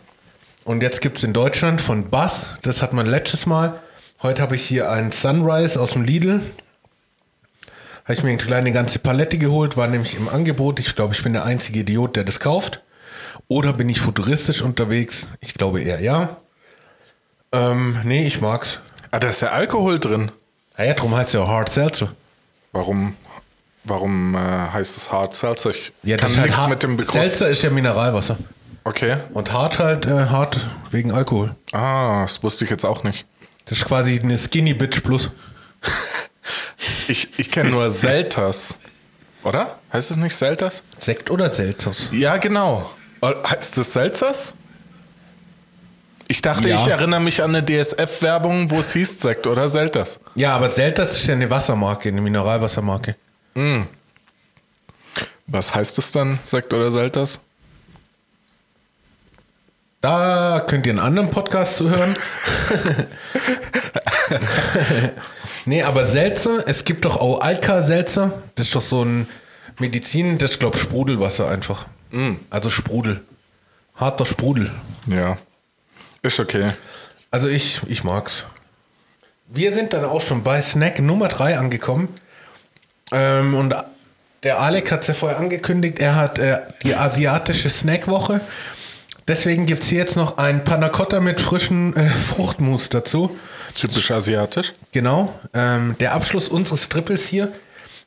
Und 0.64 0.82
jetzt 0.82 1.00
gibt 1.00 1.18
es 1.18 1.24
in 1.24 1.32
Deutschland 1.32 1.80
von 1.80 2.08
Buzz. 2.08 2.54
Das 2.62 2.82
hat 2.82 2.92
man 2.92 3.06
letztes 3.06 3.46
Mal. 3.46 3.78
Heute 4.22 4.40
habe 4.40 4.56
ich 4.56 4.64
hier 4.64 4.90
einen 4.90 5.12
Sunrise 5.12 5.80
aus 5.80 5.92
dem 5.92 6.04
Lidl. 6.04 6.40
Habe 8.04 8.14
ich 8.14 8.22
mir 8.22 8.30
eine 8.30 8.38
kleine 8.38 8.72
ganze 8.72 8.98
Palette 8.98 9.38
geholt, 9.38 9.76
war 9.76 9.86
nämlich 9.86 10.16
im 10.16 10.28
Angebot. 10.28 10.80
Ich 10.80 10.96
glaube, 10.96 11.14
ich 11.14 11.22
bin 11.22 11.34
der 11.34 11.44
einzige 11.44 11.80
Idiot, 11.80 12.16
der 12.16 12.24
das 12.24 12.40
kauft. 12.40 12.82
Oder 13.48 13.74
bin 13.74 13.88
ich 13.88 14.00
futuristisch 14.00 14.62
unterwegs? 14.62 15.28
Ich 15.40 15.54
glaube 15.54 15.82
eher 15.82 16.00
ja. 16.00 16.41
Ähm, 17.52 17.98
nee, 18.04 18.26
ich 18.26 18.40
mag's. 18.40 18.78
Ah, 19.10 19.18
da 19.18 19.28
ist 19.28 19.42
ja 19.42 19.50
Alkohol 19.50 19.98
drin. 20.00 20.30
Naja, 20.78 20.94
darum 20.94 21.14
heißt 21.14 21.28
es 21.28 21.34
ja 21.34 21.46
Hard 21.46 21.70
Seltzer. 21.70 22.08
Warum, 22.72 23.14
warum 23.84 24.34
äh, 24.34 24.38
heißt 24.38 24.96
es 24.96 25.12
Hard 25.12 25.34
Seltzer? 25.34 25.70
Ich 25.70 25.92
Ja, 26.02 26.16
kann 26.16 26.34
halt 26.34 26.46
nichts 26.46 26.58
hart. 26.60 26.70
mit 26.70 26.82
dem 26.82 26.96
Begriff. 26.96 27.12
Seltzer 27.12 27.48
ist 27.48 27.62
ja 27.62 27.70
Mineralwasser. 27.70 28.38
Okay. 28.84 29.18
Und 29.32 29.52
hart 29.52 29.78
halt 29.78 30.06
äh, 30.06 30.26
hart 30.26 30.58
wegen 30.90 31.12
Alkohol. 31.12 31.54
Ah, 31.72 32.22
das 32.22 32.42
wusste 32.42 32.64
ich 32.64 32.70
jetzt 32.70 32.84
auch 32.84 33.04
nicht. 33.04 33.26
Das 33.66 33.78
ist 33.78 33.84
quasi 33.84 34.18
eine 34.20 34.36
Skinny 34.38 34.74
Bitch 34.74 35.02
Plus. 35.02 35.30
Ich, 37.08 37.38
ich 37.38 37.50
kenne 37.50 37.70
nur 37.70 37.90
Selters. 37.90 38.76
Oder? 39.44 39.78
Heißt 39.92 40.10
es 40.12 40.16
nicht 40.16 40.34
Selters? 40.36 40.82
Sekt 40.98 41.30
oder 41.30 41.50
Seltzers? 41.52 42.10
Ja, 42.12 42.36
genau. 42.36 42.88
Äh, 43.20 43.32
Heißt 43.48 43.76
es 43.78 43.92
Selters? 43.92 44.54
Ich 46.32 46.40
dachte, 46.40 46.70
Ja. 46.70 46.76
ich 46.76 46.86
erinnere 46.88 47.20
mich 47.20 47.42
an 47.42 47.54
eine 47.54 47.62
DSF-Werbung, 47.62 48.70
wo 48.70 48.78
es 48.78 48.94
hieß 48.94 49.20
Sekt 49.20 49.46
oder 49.46 49.68
Selters. 49.68 50.18
Ja, 50.34 50.56
aber 50.56 50.70
Selters 50.70 51.14
ist 51.14 51.26
ja 51.26 51.34
eine 51.34 51.50
Wassermarke, 51.50 52.08
eine 52.08 52.22
Mineralwassermarke. 52.22 53.16
Was 55.46 55.74
heißt 55.74 55.98
es 55.98 56.10
dann, 56.10 56.38
Sekt 56.44 56.72
oder 56.72 56.90
Selters? 56.90 57.38
Da 60.00 60.64
könnt 60.66 60.86
ihr 60.86 60.92
einen 60.92 61.00
anderen 61.00 61.28
Podcast 61.28 61.76
zuhören. 61.76 62.16
nee, 65.66 65.82
aber 65.82 66.06
Seltzer, 66.06 66.66
es 66.66 66.84
gibt 66.84 67.04
doch 67.04 67.18
auch 67.20 67.42
Alka-Seltzer. 67.42 68.42
Das 68.54 68.68
ist 68.68 68.74
doch 68.74 68.80
so 68.80 69.04
ein 69.04 69.28
Medizin, 69.78 70.38
das 70.38 70.52
ist, 70.52 70.60
glaube 70.60 70.76
ich, 70.76 70.82
Sprudelwasser 70.82 71.50
einfach. 71.50 71.84
Also 72.48 72.70
Sprudel. 72.70 73.20
Harter 73.96 74.24
Sprudel. 74.24 74.70
Ja. 75.06 75.36
Ist 76.22 76.38
okay. 76.38 76.72
Also 77.30 77.48
ich, 77.48 77.80
ich 77.86 78.04
mag's. 78.04 78.44
Wir 79.48 79.74
sind 79.74 79.92
dann 79.92 80.04
auch 80.04 80.22
schon 80.22 80.42
bei 80.42 80.62
Snack 80.62 81.00
Nummer 81.00 81.28
3 81.28 81.58
angekommen. 81.58 82.08
Ähm, 83.10 83.54
und 83.54 83.74
der 84.42 84.60
Alec 84.60 84.90
hat 84.90 85.02
es 85.02 85.08
ja 85.08 85.14
vorher 85.14 85.38
angekündigt, 85.38 85.98
er 85.98 86.16
hat 86.16 86.38
äh, 86.38 86.58
die 86.82 86.94
asiatische 86.94 87.68
Snackwoche. 87.68 88.40
Deswegen 89.28 89.66
gibt 89.66 89.82
es 89.82 89.88
hier 89.88 89.98
jetzt 89.98 90.16
noch 90.16 90.38
ein 90.38 90.64
Panna 90.64 90.88
Cotta 90.88 91.20
mit 91.20 91.40
frischen 91.40 91.94
äh, 91.96 92.08
Fruchtmus 92.08 92.88
dazu. 92.88 93.36
Typisch 93.74 94.10
asiatisch. 94.10 94.72
Genau. 94.90 95.32
Ähm, 95.54 95.96
der 96.00 96.14
Abschluss 96.14 96.48
unseres 96.48 96.88
Triples 96.88 97.26
hier. 97.26 97.52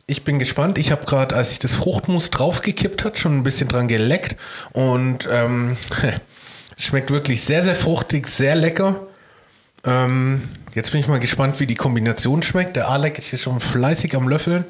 Ich 0.08 0.24
bin 0.24 0.40
gespannt. 0.40 0.78
Ich 0.78 0.92
habe 0.92 1.06
gerade, 1.06 1.36
als 1.36 1.54
ich 1.54 1.60
das 1.60 1.76
Fruchtmus 1.76 2.32
draufgekippt 2.32 3.04
hat, 3.04 3.18
schon 3.18 3.38
ein 3.38 3.44
bisschen 3.44 3.68
dran 3.68 3.88
geleckt. 3.88 4.36
Und 4.74 5.28
ähm, 5.32 5.78
schmeckt 6.78 7.12
wirklich 7.12 7.44
sehr, 7.44 7.64
sehr 7.64 7.76
fruchtig, 7.76 8.28
sehr 8.28 8.56
lecker. 8.56 9.08
Ähm, 9.86 10.42
jetzt 10.74 10.92
bin 10.92 11.02
ich 11.02 11.08
mal 11.08 11.20
gespannt, 11.20 11.60
wie 11.60 11.68
die 11.68 11.76
Kombination 11.76 12.44
schmeckt. 12.44 12.76
Der 12.76 12.90
Alec 12.90 13.20
ist 13.20 13.30
hier 13.30 13.40
schon 13.40 13.60
fleißig 13.60 14.16
am 14.16 14.28
Löffeln. 14.28 14.66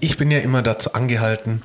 Ich 0.00 0.16
bin 0.16 0.30
ja 0.30 0.38
immer 0.38 0.62
dazu 0.62 0.92
angehalten, 0.92 1.62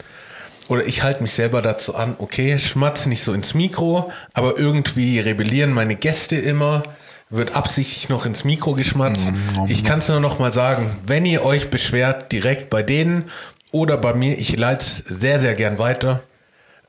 oder 0.68 0.86
ich 0.86 1.04
halte 1.04 1.22
mich 1.22 1.32
selber 1.32 1.62
dazu 1.62 1.96
an, 1.96 2.16
okay, 2.18 2.60
schmatz 2.60 3.06
nicht 3.06 3.24
so 3.24 3.34
ins 3.34 3.54
Mikro, 3.54 4.12
aber 4.34 4.58
irgendwie 4.58 5.20
rebellieren 5.20 5.72
meine 5.72 5.96
Gäste 5.96 6.36
immer, 6.36 6.84
wird 7.30 7.56
absichtlich 7.56 8.10
noch 8.10 8.26
ins 8.26 8.44
Mikro 8.44 8.74
geschmatzt. 8.74 9.30
Ich 9.68 9.84
kann 9.84 10.00
es 10.00 10.10
nur 10.10 10.20
noch 10.20 10.40
mal 10.40 10.54
sagen, 10.54 10.90
wenn 11.06 11.26
ihr 11.26 11.46
euch 11.46 11.70
beschwert, 11.70 12.32
direkt 12.32 12.70
bei 12.70 12.84
denen 12.84 13.30
oder 13.72 13.98
bei 13.98 14.14
mir, 14.14 14.38
ich 14.38 14.56
leite 14.58 14.84
es 14.84 14.98
sehr, 14.98 15.40
sehr 15.40 15.56
gern 15.56 15.78
weiter. 15.78 16.22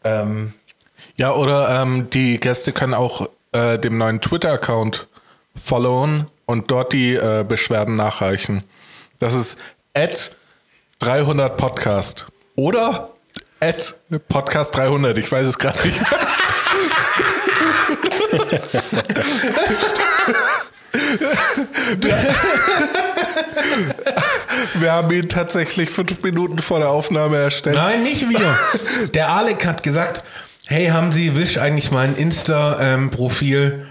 Ähm, 0.04 0.54
Ja, 1.18 1.32
oder 1.32 1.82
ähm, 1.82 2.10
die 2.10 2.38
Gäste 2.38 2.72
können 2.72 2.94
auch 2.94 3.28
äh, 3.50 3.76
dem 3.76 3.98
neuen 3.98 4.20
Twitter-Account 4.20 5.08
followen 5.60 6.28
und 6.46 6.70
dort 6.70 6.92
die 6.92 7.16
äh, 7.16 7.44
Beschwerden 7.46 7.96
nachreichen. 7.96 8.62
Das 9.18 9.34
ist 9.34 9.58
at 9.94 10.30
300 11.00 11.56
Podcast. 11.56 12.28
Oder 12.54 13.10
at 13.58 13.96
Podcast 14.28 14.76
300, 14.76 15.18
ich 15.18 15.32
weiß 15.32 15.48
es 15.48 15.58
gerade 15.58 15.80
nicht. 15.88 16.00
Wir 24.74 24.92
haben 24.92 25.10
ihn 25.10 25.28
tatsächlich 25.28 25.90
fünf 25.90 26.22
Minuten 26.22 26.58
vor 26.58 26.78
der 26.78 26.90
Aufnahme 26.90 27.38
erstellt. 27.38 27.74
Nein, 27.76 28.04
nicht 28.04 28.28
wir. 28.28 28.58
Der 29.14 29.30
Alec 29.30 29.66
hat 29.66 29.82
gesagt, 29.82 30.22
hey, 30.70 30.88
haben 30.88 31.12
Sie 31.12 31.34
Wish 31.34 31.56
eigentlich 31.56 31.90
mein 31.92 32.14
Insta-Profil 32.14 33.86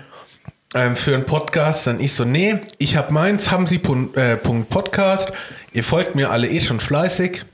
ähm, 0.75 0.95
für 0.95 1.15
einen 1.15 1.25
Podcast? 1.25 1.88
Dann 1.88 1.99
ich 1.99 2.13
so, 2.13 2.23
nee, 2.23 2.59
ich 2.78 2.95
habe 2.95 3.11
meins, 3.11 3.49
haben 3.49 3.65
Sie 3.65 3.80
Punkt, 3.80 4.15
äh, 4.15 4.38
Punkt 4.38 4.69
Podcast. 4.69 5.32
Ihr 5.73 5.84
folgt 5.84 6.13
mir 6.13 6.30
alle 6.30 6.47
eh 6.47 6.59
schon 6.59 6.80
fleißig. 6.80 7.45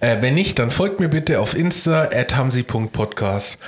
Äh, 0.00 0.22
wenn 0.22 0.32
nicht, 0.32 0.58
dann 0.58 0.70
folgt 0.70 0.98
mir 0.98 1.08
bitte 1.08 1.40
auf 1.40 1.54
Insta, 1.54 2.04
at 2.04 2.34
hamsi.podcast. 2.34 3.58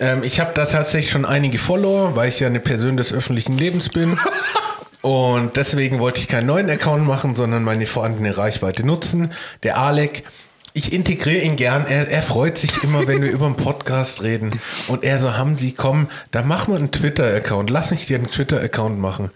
Ähm, 0.00 0.24
ich 0.24 0.40
habe 0.40 0.50
da 0.54 0.64
tatsächlich 0.64 1.12
schon 1.12 1.24
einige 1.24 1.60
Follower, 1.60 2.16
weil 2.16 2.30
ich 2.30 2.40
ja 2.40 2.48
eine 2.48 2.58
Person 2.58 2.96
des 2.96 3.12
öffentlichen 3.12 3.56
Lebens 3.56 3.90
bin. 3.90 4.18
Und 5.02 5.56
deswegen 5.56 6.00
wollte 6.00 6.18
ich 6.18 6.26
keinen 6.26 6.46
neuen 6.46 6.68
Account 6.68 7.06
machen, 7.06 7.36
sondern 7.36 7.62
meine 7.62 7.86
vorhandene 7.86 8.36
Reichweite 8.36 8.84
nutzen. 8.84 9.30
Der 9.62 9.78
Alec, 9.78 10.24
ich 10.78 10.92
integriere 10.92 11.42
ihn 11.42 11.56
gern. 11.56 11.86
Er, 11.86 12.08
er 12.08 12.22
freut 12.22 12.56
sich 12.56 12.82
immer, 12.84 13.06
wenn 13.06 13.20
wir 13.20 13.30
über 13.32 13.46
einen 13.46 13.56
Podcast 13.56 14.22
reden. 14.22 14.60
Und 14.86 15.04
er 15.04 15.18
so, 15.18 15.36
haben 15.36 15.56
Sie, 15.56 15.72
komm, 15.72 16.08
da 16.30 16.42
machen 16.42 16.72
wir 16.72 16.78
einen 16.78 16.92
Twitter-Account. 16.92 17.68
Lass 17.68 17.90
mich 17.90 18.06
dir 18.06 18.16
einen 18.16 18.30
Twitter-Account 18.30 18.98
machen. 18.98 19.30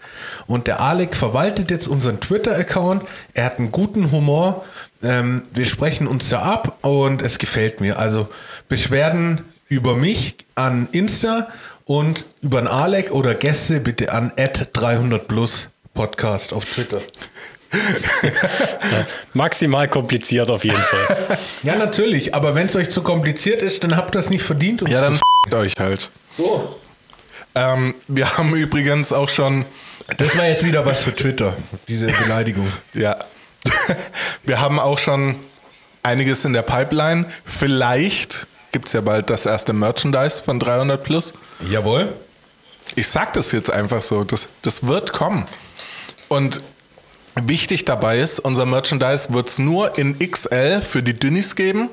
Und 0.47 0.67
der 0.67 0.79
Alec 0.79 1.15
verwaltet 1.15 1.69
jetzt 1.69 1.87
unseren 1.87 2.19
Twitter-Account. 2.19 3.03
Er 3.33 3.45
hat 3.45 3.59
einen 3.59 3.71
guten 3.71 4.11
Humor. 4.11 4.65
Ähm, 5.03 5.43
wir 5.53 5.65
sprechen 5.65 6.07
uns 6.07 6.29
da 6.29 6.41
ab 6.41 6.77
und 6.81 7.21
es 7.21 7.37
gefällt 7.37 7.81
mir. 7.81 7.99
Also 7.99 8.29
Beschwerden 8.69 9.41
über 9.67 9.95
mich 9.95 10.35
an 10.55 10.87
Insta 10.91 11.49
und 11.85 12.23
über 12.41 12.59
einen 12.59 12.67
Alec 12.67 13.11
oder 13.11 13.35
Gäste 13.35 13.81
bitte 13.81 14.13
an 14.13 14.31
300 14.37 15.27
plus 15.27 15.67
Podcast 15.93 16.53
auf 16.53 16.65
Twitter. 16.65 17.01
Maximal 19.33 19.87
kompliziert 19.87 20.49
auf 20.49 20.63
jeden 20.63 20.77
Fall. 20.77 21.37
Ja, 21.63 21.75
natürlich, 21.77 22.35
aber 22.35 22.55
wenn 22.55 22.67
es 22.67 22.75
euch 22.75 22.89
zu 22.89 23.01
kompliziert 23.01 23.61
ist, 23.61 23.83
dann 23.83 23.95
habt 23.95 24.15
ihr 24.15 24.19
es 24.19 24.29
nicht 24.29 24.43
verdient. 24.43 24.81
uns 24.81 24.91
Ja, 24.91 25.01
dann 25.01 25.13
f***t 25.13 25.55
euch 25.55 25.75
halt. 25.79 26.09
so. 26.37 26.79
Ähm, 27.55 27.95
wir 28.07 28.37
haben 28.37 28.53
übrigens 28.55 29.13
auch 29.13 29.29
schon, 29.29 29.65
Das 30.17 30.37
war 30.37 30.45
jetzt 30.45 30.65
wieder 30.65 30.85
was 30.85 31.03
für 31.03 31.15
Twitter, 31.15 31.55
diese 31.87 32.07
Beleidigung. 32.07 32.67
ja, 32.93 33.17
wir 34.43 34.59
haben 34.59 34.79
auch 34.79 34.99
schon 34.99 35.35
einiges 36.01 36.43
in 36.45 36.53
der 36.53 36.63
Pipeline. 36.63 37.25
Vielleicht 37.45 38.47
gibt 38.73 38.87
es 38.87 38.93
ja 38.93 39.01
bald 39.01 39.29
das 39.29 39.45
erste 39.45 39.71
Merchandise 39.71 40.43
von 40.43 40.59
300 40.59 41.01
Plus. 41.03 41.33
Jawohl. 41.69 42.11
Ich 42.95 43.07
sag 43.07 43.33
das 43.33 43.51
jetzt 43.53 43.71
einfach 43.71 44.01
so, 44.01 44.23
das, 44.25 44.47
das 44.63 44.85
wird 44.85 45.13
kommen. 45.13 45.45
Und 46.27 46.61
wichtig 47.35 47.85
dabei 47.85 48.19
ist, 48.19 48.39
unser 48.39 48.65
Merchandise 48.65 49.33
wird 49.33 49.49
es 49.49 49.59
nur 49.59 49.97
in 49.97 50.17
XL 50.19 50.81
für 50.81 51.01
die 51.03 51.13
Dünnis 51.13 51.55
geben, 51.55 51.89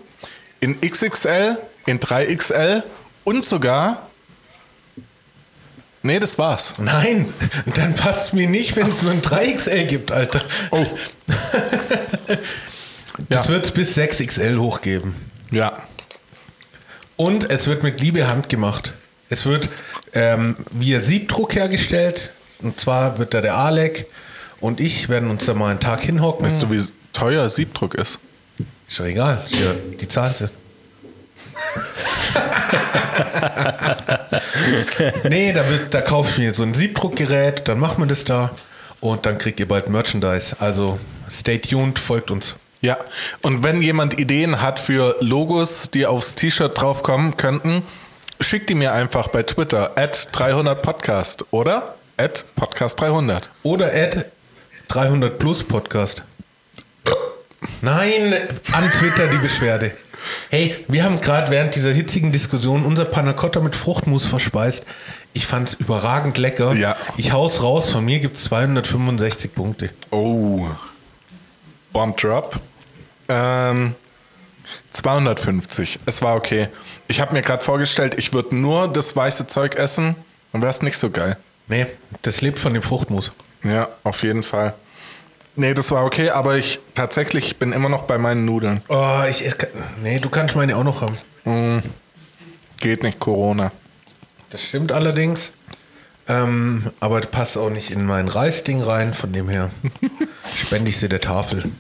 in 0.61 0.81
XXL, 0.81 1.59
in 1.87 1.99
3XL 2.01 2.83
und 3.25 3.45
sogar. 3.45 4.07
Nee, 6.03 6.19
das 6.19 6.39
war's. 6.39 6.75
Nein, 6.79 7.33
dann 7.75 7.95
passt 7.95 8.33
mir 8.33 8.49
nicht, 8.49 8.75
wenn 8.77 8.89
es 8.89 9.03
nur 9.03 9.13
ein 9.13 9.21
3XL 9.23 9.85
gibt, 9.85 10.13
Alter. 10.13 10.43
Oh. 10.71 10.87
Das 13.29 13.47
Ja. 13.47 13.53
wird 13.53 13.67
es 13.67 13.73
bis 13.73 13.97
6XL 13.97 14.59
hochgeben. 14.59 15.15
Ja. 15.51 15.83
Und 17.17 17.51
es 17.51 17.67
wird 17.67 17.83
mit 17.83 18.01
Liebe 18.01 18.27
handgemacht. 18.29 18.95
Es 19.29 19.45
wird 19.45 19.69
ähm, 20.15 20.57
via 20.71 21.01
Siebdruck 21.01 21.55
hergestellt. 21.55 22.31
Und 22.61 22.81
zwar 22.81 23.19
wird 23.19 23.35
da 23.35 23.41
der 23.43 23.57
Alec 23.57 24.07
und 24.61 24.81
ich 24.81 25.09
werden 25.09 25.31
uns 25.31 25.47
da 25.47 25.55
mal 25.55 25.71
einen 25.71 25.81
Tag 25.81 26.01
hinhocken. 26.01 26.45
Weißt 26.45 26.63
du, 26.63 26.71
wie 26.71 26.83
teuer 27.13 27.49
Siebdruck 27.49 27.95
ist? 27.95 28.19
Ist 28.89 29.01
doch 29.01 29.05
egal. 29.05 29.43
Ist 29.45 29.59
ja, 29.59 29.73
die 30.01 30.09
zahlen 30.09 30.35
sie. 30.35 30.49
nee, 35.29 35.53
da, 35.53 35.69
wird, 35.69 35.95
da 35.95 36.01
kaufe 36.01 36.31
ich 36.31 36.39
mir 36.39 36.55
so 36.55 36.63
ein 36.63 36.75
Siebdruckgerät, 36.75 37.69
dann 37.69 37.79
machen 37.79 38.03
wir 38.03 38.07
das 38.07 38.25
da 38.25 38.51
und 39.01 39.27
dann 39.27 39.39
kriegt 39.39 39.61
ihr 39.61 39.69
bald 39.69 39.89
Merchandise. 39.89 40.57
Also 40.59 40.99
stay 41.31 41.59
tuned, 41.59 41.99
folgt 41.99 42.31
uns. 42.31 42.55
Ja. 42.81 42.97
Und 43.43 43.63
wenn 43.63 43.83
jemand 43.83 44.19
Ideen 44.19 44.63
hat 44.63 44.81
für 44.81 45.17
Logos, 45.21 45.91
die 45.91 46.07
aufs 46.07 46.35
T-Shirt 46.35 46.81
draufkommen 46.81 47.37
könnten, 47.37 47.83
schickt 48.41 48.71
die 48.71 48.75
mir 48.75 48.93
einfach 48.93 49.29
bei 49.29 49.43
Twitter 49.43 49.93
at 49.97 50.29
300 50.33 50.81
Podcast 50.81 51.45
oder 51.51 51.95
at 52.17 52.45
Podcast 52.57 53.01
300. 53.01 53.51
Oder 53.63 53.87
Ad 53.87 54.25
300 54.91 55.39
Plus 55.39 55.63
Podcast. 55.63 56.25
Nein, 57.81 58.35
an 58.73 58.91
Twitter 58.99 59.29
die 59.29 59.39
Beschwerde. 59.39 59.93
Hey, 60.51 60.85
wir 60.89 61.05
haben 61.05 61.21
gerade 61.21 61.53
während 61.53 61.77
dieser 61.77 61.93
hitzigen 61.93 62.33
Diskussion 62.33 62.85
unser 62.85 63.05
Panna 63.05 63.33
Cotta 63.33 63.61
mit 63.61 63.77
Fruchtmus 63.77 64.27
verspeist. 64.27 64.85
Ich 65.33 65.47
fand's 65.47 65.75
überragend 65.75 66.39
lecker. 66.39 66.75
Ja. 66.75 66.97
Ich 67.17 67.31
hau's 67.31 67.63
raus, 67.63 67.93
von 67.93 68.05
mir 68.05 68.19
gibt's 68.19 68.43
265 68.45 69.55
Punkte. 69.55 69.91
Oh. 70.11 70.67
Bomb 71.93 72.17
Drop. 72.17 72.59
Ähm, 73.29 73.95
250. 74.91 76.01
Es 76.05 76.21
war 76.21 76.35
okay. 76.35 76.67
Ich 77.07 77.21
habe 77.21 77.33
mir 77.33 77.43
gerade 77.43 77.63
vorgestellt, 77.63 78.17
ich 78.19 78.33
würde 78.33 78.57
nur 78.57 78.93
das 78.93 79.15
weiße 79.15 79.47
Zeug 79.47 79.77
essen, 79.77 80.17
dann 80.51 80.63
wäre 80.63 80.71
es 80.71 80.83
nicht 80.83 80.99
so 80.99 81.11
geil. 81.11 81.37
Nee, 81.69 81.87
das 82.23 82.41
lebt 82.41 82.59
von 82.59 82.75
dem 82.75 82.83
Fruchtmus. 82.83 83.31
Ja, 83.63 83.89
auf 84.05 84.23
jeden 84.23 84.43
Fall. 84.43 84.75
Nee, 85.57 85.75
das 85.75 85.91
war 85.91 86.05
okay, 86.05 86.31
aber 86.31 86.57
ich 86.57 86.81
tatsächlich 86.95 87.59
bin 87.59 87.73
immer 87.73 87.89
noch 87.89 88.03
bei 88.03 88.17
meinen 88.19 88.45
Nudeln. 88.45 88.83
Oh, 88.89 89.23
ich 89.29 89.45
Nee, 90.03 90.19
du 90.19 90.29
kannst 90.31 90.57
meine 90.57 90.77
auch 90.77 90.85
noch 90.85 91.03
haben. 91.03 91.19
Geht 92.79 93.03
nicht, 93.03 93.21
Corona. 93.21 93.73
Das 94.51 94.63
stimmt 94.65 94.93
allerdings. 94.93 95.53
Ähm, 96.29 96.91
aber 97.01 97.21
das 97.21 97.31
passt 97.31 97.59
auch 97.59 97.71
nicht 97.71 97.91
in 97.91 98.07
mein 98.07 98.29
Reisding 98.29 98.81
rein, 98.83 99.13
von 99.15 99.33
dem 99.33 99.49
her 99.49 99.71
spende 100.57 100.91
ich 100.91 100.99
sie 100.99 101.09
der 101.09 101.21
Tafel. 101.21 101.65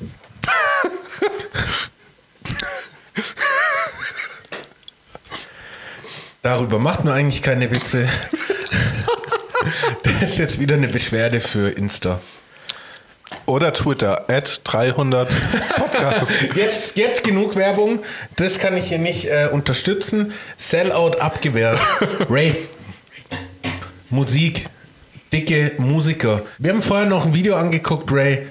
Darüber 6.42 6.78
macht 6.78 7.04
man 7.04 7.14
eigentlich 7.14 7.42
keine 7.42 7.70
Witze. 7.70 8.08
Das 10.02 10.30
ist 10.30 10.38
jetzt 10.38 10.60
wieder 10.60 10.74
eine 10.74 10.88
Beschwerde 10.88 11.40
für 11.40 11.70
Insta. 11.70 12.20
Oder 13.46 13.72
Twitter, 13.72 14.24
at 14.28 14.60
300 14.64 15.34
Podcast. 15.76 16.42
Jetzt, 16.56 16.96
jetzt 16.96 17.22
genug 17.24 17.54
Werbung. 17.56 18.00
Das 18.36 18.58
kann 18.58 18.76
ich 18.76 18.86
hier 18.86 18.98
nicht 18.98 19.26
äh, 19.26 19.48
unterstützen. 19.52 20.32
Sellout 20.56 21.16
abgewehrt. 21.20 21.78
Ray. 22.30 22.56
Musik. 24.08 24.68
Dicke 25.32 25.72
Musiker. 25.78 26.42
Wir 26.58 26.72
haben 26.72 26.82
vorher 26.82 27.06
noch 27.06 27.26
ein 27.26 27.34
Video 27.34 27.54
angeguckt, 27.54 28.10
Ray. 28.12 28.48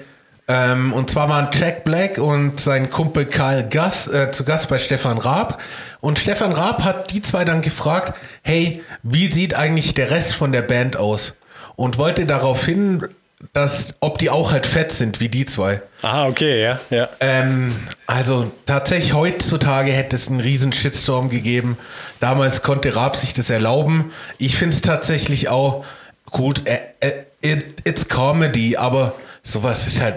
Ähm, 0.50 0.92
und 0.92 1.08
zwar 1.08 1.28
waren 1.28 1.48
Jack 1.52 1.84
Black 1.84 2.18
und 2.18 2.58
sein 2.58 2.90
Kumpel 2.90 3.24
Karl 3.26 3.68
Gass 3.68 4.08
äh, 4.08 4.32
zu 4.32 4.42
Gast 4.42 4.68
bei 4.68 4.80
Stefan 4.80 5.18
Raab. 5.18 5.62
Und 6.00 6.18
Stefan 6.18 6.50
Raab 6.50 6.82
hat 6.82 7.12
die 7.12 7.22
zwei 7.22 7.44
dann 7.44 7.62
gefragt, 7.62 8.18
hey, 8.42 8.82
wie 9.04 9.30
sieht 9.30 9.54
eigentlich 9.54 9.94
der 9.94 10.10
Rest 10.10 10.34
von 10.34 10.50
der 10.50 10.62
Band 10.62 10.96
aus? 10.96 11.34
Und 11.76 11.98
wollte 11.98 12.26
darauf 12.26 12.66
hin, 12.66 13.06
dass, 13.52 13.94
ob 14.00 14.18
die 14.18 14.28
auch 14.28 14.50
halt 14.50 14.66
fett 14.66 14.90
sind 14.90 15.20
wie 15.20 15.28
die 15.28 15.46
zwei. 15.46 15.82
Ah, 16.02 16.26
okay, 16.26 16.60
ja, 16.60 16.80
ja. 16.90 17.08
Ähm, 17.20 17.76
also 18.08 18.50
tatsächlich 18.66 19.14
heutzutage 19.14 19.92
hätte 19.92 20.16
es 20.16 20.26
einen 20.26 20.40
riesen 20.40 20.72
Shitstorm 20.72 21.30
gegeben. 21.30 21.78
Damals 22.18 22.62
konnte 22.62 22.96
Raab 22.96 23.14
sich 23.14 23.34
das 23.34 23.50
erlauben. 23.50 24.12
Ich 24.38 24.56
finde 24.56 24.74
es 24.74 24.82
tatsächlich 24.82 25.48
auch 25.48 25.84
gut. 26.32 26.62
Äh, 26.66 26.80
äh, 26.98 27.12
it, 27.40 27.82
it's 27.84 28.08
Comedy, 28.08 28.76
aber 28.76 29.14
sowas 29.44 29.86
ist 29.86 30.00
halt 30.00 30.16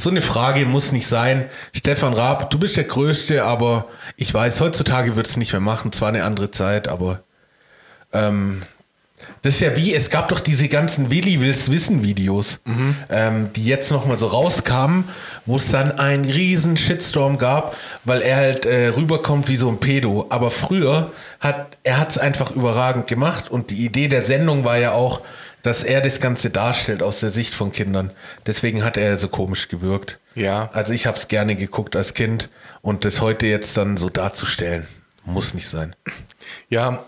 so 0.00 0.10
eine 0.10 0.22
Frage 0.22 0.64
muss 0.64 0.92
nicht 0.92 1.06
sein. 1.06 1.48
Stefan 1.72 2.14
Raab, 2.14 2.50
du 2.50 2.58
bist 2.58 2.76
der 2.76 2.84
Größte, 2.84 3.44
aber 3.44 3.86
ich 4.16 4.32
weiß, 4.32 4.60
heutzutage 4.60 5.16
wird 5.16 5.28
es 5.28 5.36
nicht 5.36 5.52
mehr 5.52 5.60
machen. 5.60 5.92
Zwar 5.92 6.08
eine 6.08 6.24
andere 6.24 6.50
Zeit, 6.50 6.88
aber 6.88 7.22
ähm, 8.12 8.62
das 9.42 9.54
ist 9.54 9.60
ja 9.60 9.76
wie, 9.76 9.94
es 9.94 10.10
gab 10.10 10.28
doch 10.28 10.40
diese 10.40 10.68
ganzen 10.68 11.10
Willi 11.10 11.40
Wills 11.40 11.70
Wissen 11.70 12.02
Videos, 12.02 12.58
ähm, 13.10 13.50
die 13.54 13.64
jetzt 13.64 13.90
nochmal 13.90 14.18
so 14.18 14.26
rauskamen, 14.26 15.04
wo 15.46 15.56
es 15.56 15.70
dann 15.70 15.92
einen 15.92 16.24
riesen 16.24 16.76
Shitstorm 16.76 17.38
gab, 17.38 17.76
weil 18.04 18.22
er 18.22 18.36
halt 18.36 18.66
äh, 18.66 18.88
rüberkommt 18.88 19.48
wie 19.48 19.56
so 19.56 19.68
ein 19.68 19.78
Pedo. 19.78 20.26
Aber 20.28 20.50
früher 20.50 21.12
hat 21.38 21.78
er 21.82 21.98
hat 21.98 22.10
es 22.10 22.18
einfach 22.18 22.50
überragend 22.50 23.06
gemacht 23.06 23.50
und 23.50 23.70
die 23.70 23.84
Idee 23.84 24.08
der 24.08 24.24
Sendung 24.24 24.64
war 24.64 24.76
ja 24.78 24.92
auch, 24.92 25.20
dass 25.62 25.82
er 25.82 26.00
das 26.00 26.20
Ganze 26.20 26.50
darstellt 26.50 27.02
aus 27.02 27.20
der 27.20 27.32
Sicht 27.32 27.54
von 27.54 27.72
Kindern. 27.72 28.10
Deswegen 28.46 28.84
hat 28.84 28.96
er 28.96 29.18
so 29.18 29.28
komisch 29.28 29.68
gewirkt. 29.68 30.18
Ja. 30.34 30.70
Also 30.72 30.92
ich 30.92 31.06
habe 31.06 31.18
es 31.18 31.28
gerne 31.28 31.56
geguckt 31.56 31.96
als 31.96 32.14
Kind 32.14 32.48
und 32.82 33.04
das 33.04 33.20
heute 33.20 33.46
jetzt 33.46 33.76
dann 33.76 33.96
so 33.96 34.08
darzustellen, 34.08 34.86
muss 35.24 35.54
nicht 35.54 35.68
sein. 35.68 35.94
Ja, 36.68 37.04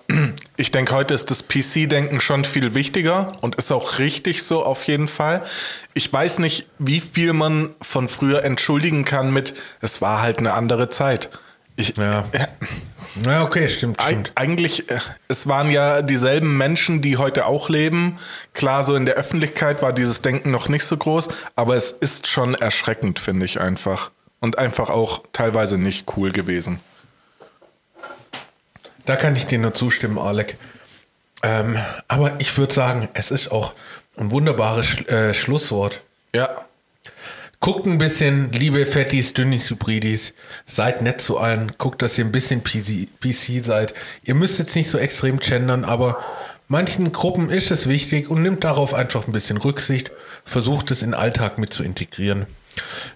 ich 0.56 0.70
denke, 0.70 0.94
heute 0.94 1.14
ist 1.14 1.30
das 1.30 1.48
PC-Denken 1.48 2.20
schon 2.20 2.44
viel 2.44 2.74
wichtiger 2.74 3.36
und 3.40 3.56
ist 3.56 3.72
auch 3.72 3.98
richtig 3.98 4.42
so 4.42 4.64
auf 4.64 4.84
jeden 4.84 5.08
Fall. 5.08 5.42
Ich 5.94 6.12
weiß 6.12 6.38
nicht, 6.40 6.68
wie 6.78 7.00
viel 7.00 7.32
man 7.32 7.74
von 7.80 8.08
früher 8.08 8.44
entschuldigen 8.44 9.04
kann 9.04 9.32
mit, 9.32 9.54
es 9.80 10.00
war 10.00 10.20
halt 10.20 10.38
eine 10.38 10.52
andere 10.52 10.88
Zeit. 10.88 11.30
Ich, 11.90 11.96
Ja. 11.96 12.24
äh, 12.32 12.46
Ja, 13.26 13.44
okay, 13.44 13.68
stimmt, 13.68 14.00
Eig 14.00 14.06
stimmt. 14.06 14.32
eigentlich, 14.36 14.88
äh, 14.90 14.98
es 15.28 15.46
waren 15.46 15.70
ja 15.70 16.00
dieselben 16.00 16.56
Menschen, 16.56 17.02
die 17.02 17.18
heute 17.18 17.44
auch 17.44 17.68
leben. 17.68 18.18
Klar, 18.54 18.84
so 18.84 18.94
in 18.94 19.04
der 19.04 19.16
Öffentlichkeit 19.16 19.82
war 19.82 19.92
dieses 19.92 20.22
Denken 20.22 20.50
noch 20.50 20.68
nicht 20.70 20.84
so 20.84 20.96
groß, 20.96 21.28
aber 21.54 21.76
es 21.76 21.90
ist 21.92 22.26
schon 22.26 22.54
erschreckend, 22.54 23.18
finde 23.18 23.44
ich 23.44 23.60
einfach. 23.60 24.10
Und 24.40 24.56
einfach 24.58 24.88
auch 24.90 25.22
teilweise 25.32 25.76
nicht 25.76 26.16
cool 26.16 26.32
gewesen. 26.32 26.80
Da 29.04 29.16
kann 29.16 29.36
ich 29.36 29.46
dir 29.46 29.58
nur 29.58 29.74
zustimmen, 29.74 30.18
Alec. 30.18 30.56
Ähm, 31.42 31.76
aber 32.08 32.32
ich 32.38 32.56
würde 32.56 32.72
sagen, 32.72 33.08
es 33.14 33.30
ist 33.30 33.50
auch 33.50 33.74
ein 34.16 34.30
wunderbares 34.30 34.86
Sch 34.86 35.00
äh, 35.08 35.34
Schlusswort. 35.34 36.00
Ja, 36.34 36.48
Guckt 37.62 37.86
ein 37.86 37.96
bisschen, 37.96 38.50
liebe 38.50 38.84
Fettis, 38.86 39.34
Dünnis, 39.34 39.70
Hybridis, 39.70 40.34
seid 40.66 41.00
nett 41.00 41.20
zu 41.20 41.38
allen. 41.38 41.70
Guckt, 41.78 42.02
dass 42.02 42.18
ihr 42.18 42.24
ein 42.24 42.32
bisschen 42.32 42.64
PC, 42.64 43.06
PC 43.20 43.64
seid. 43.64 43.94
Ihr 44.24 44.34
müsst 44.34 44.58
jetzt 44.58 44.74
nicht 44.74 44.90
so 44.90 44.98
extrem 44.98 45.38
gendern, 45.38 45.84
aber 45.84 46.24
manchen 46.66 47.12
Gruppen 47.12 47.50
ist 47.50 47.70
es 47.70 47.88
wichtig 47.88 48.28
und 48.28 48.42
nimmt 48.42 48.64
darauf 48.64 48.94
einfach 48.94 49.28
ein 49.28 49.32
bisschen 49.32 49.58
Rücksicht. 49.58 50.10
Versucht 50.44 50.90
es 50.90 51.02
in 51.02 51.10
den 51.10 51.14
Alltag 51.14 51.58
mit 51.58 51.72
zu 51.72 51.84
integrieren. 51.84 52.46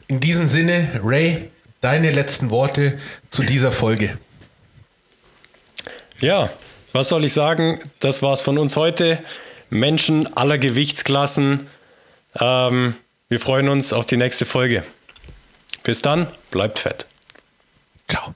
In 0.06 0.20
diesem 0.20 0.46
Sinne, 0.46 1.00
Ray, 1.02 1.50
deine 1.80 2.12
letzten 2.12 2.48
Worte 2.50 3.00
zu 3.32 3.42
dieser 3.42 3.72
Folge. 3.72 4.16
Ja, 6.20 6.50
was 6.92 7.08
soll 7.08 7.24
ich 7.24 7.32
sagen? 7.32 7.80
Das 7.98 8.22
war's 8.22 8.42
von 8.42 8.58
uns 8.58 8.76
heute. 8.76 9.18
Menschen 9.70 10.36
aller 10.36 10.58
Gewichtsklassen. 10.58 11.66
Ähm, 12.38 12.94
wir 13.28 13.40
freuen 13.40 13.68
uns 13.68 13.92
auf 13.92 14.06
die 14.06 14.16
nächste 14.16 14.44
Folge. 14.44 14.84
Bis 15.82 16.02
dann, 16.02 16.28
bleibt 16.50 16.78
fett. 16.78 17.06
Ciao. 18.08 18.34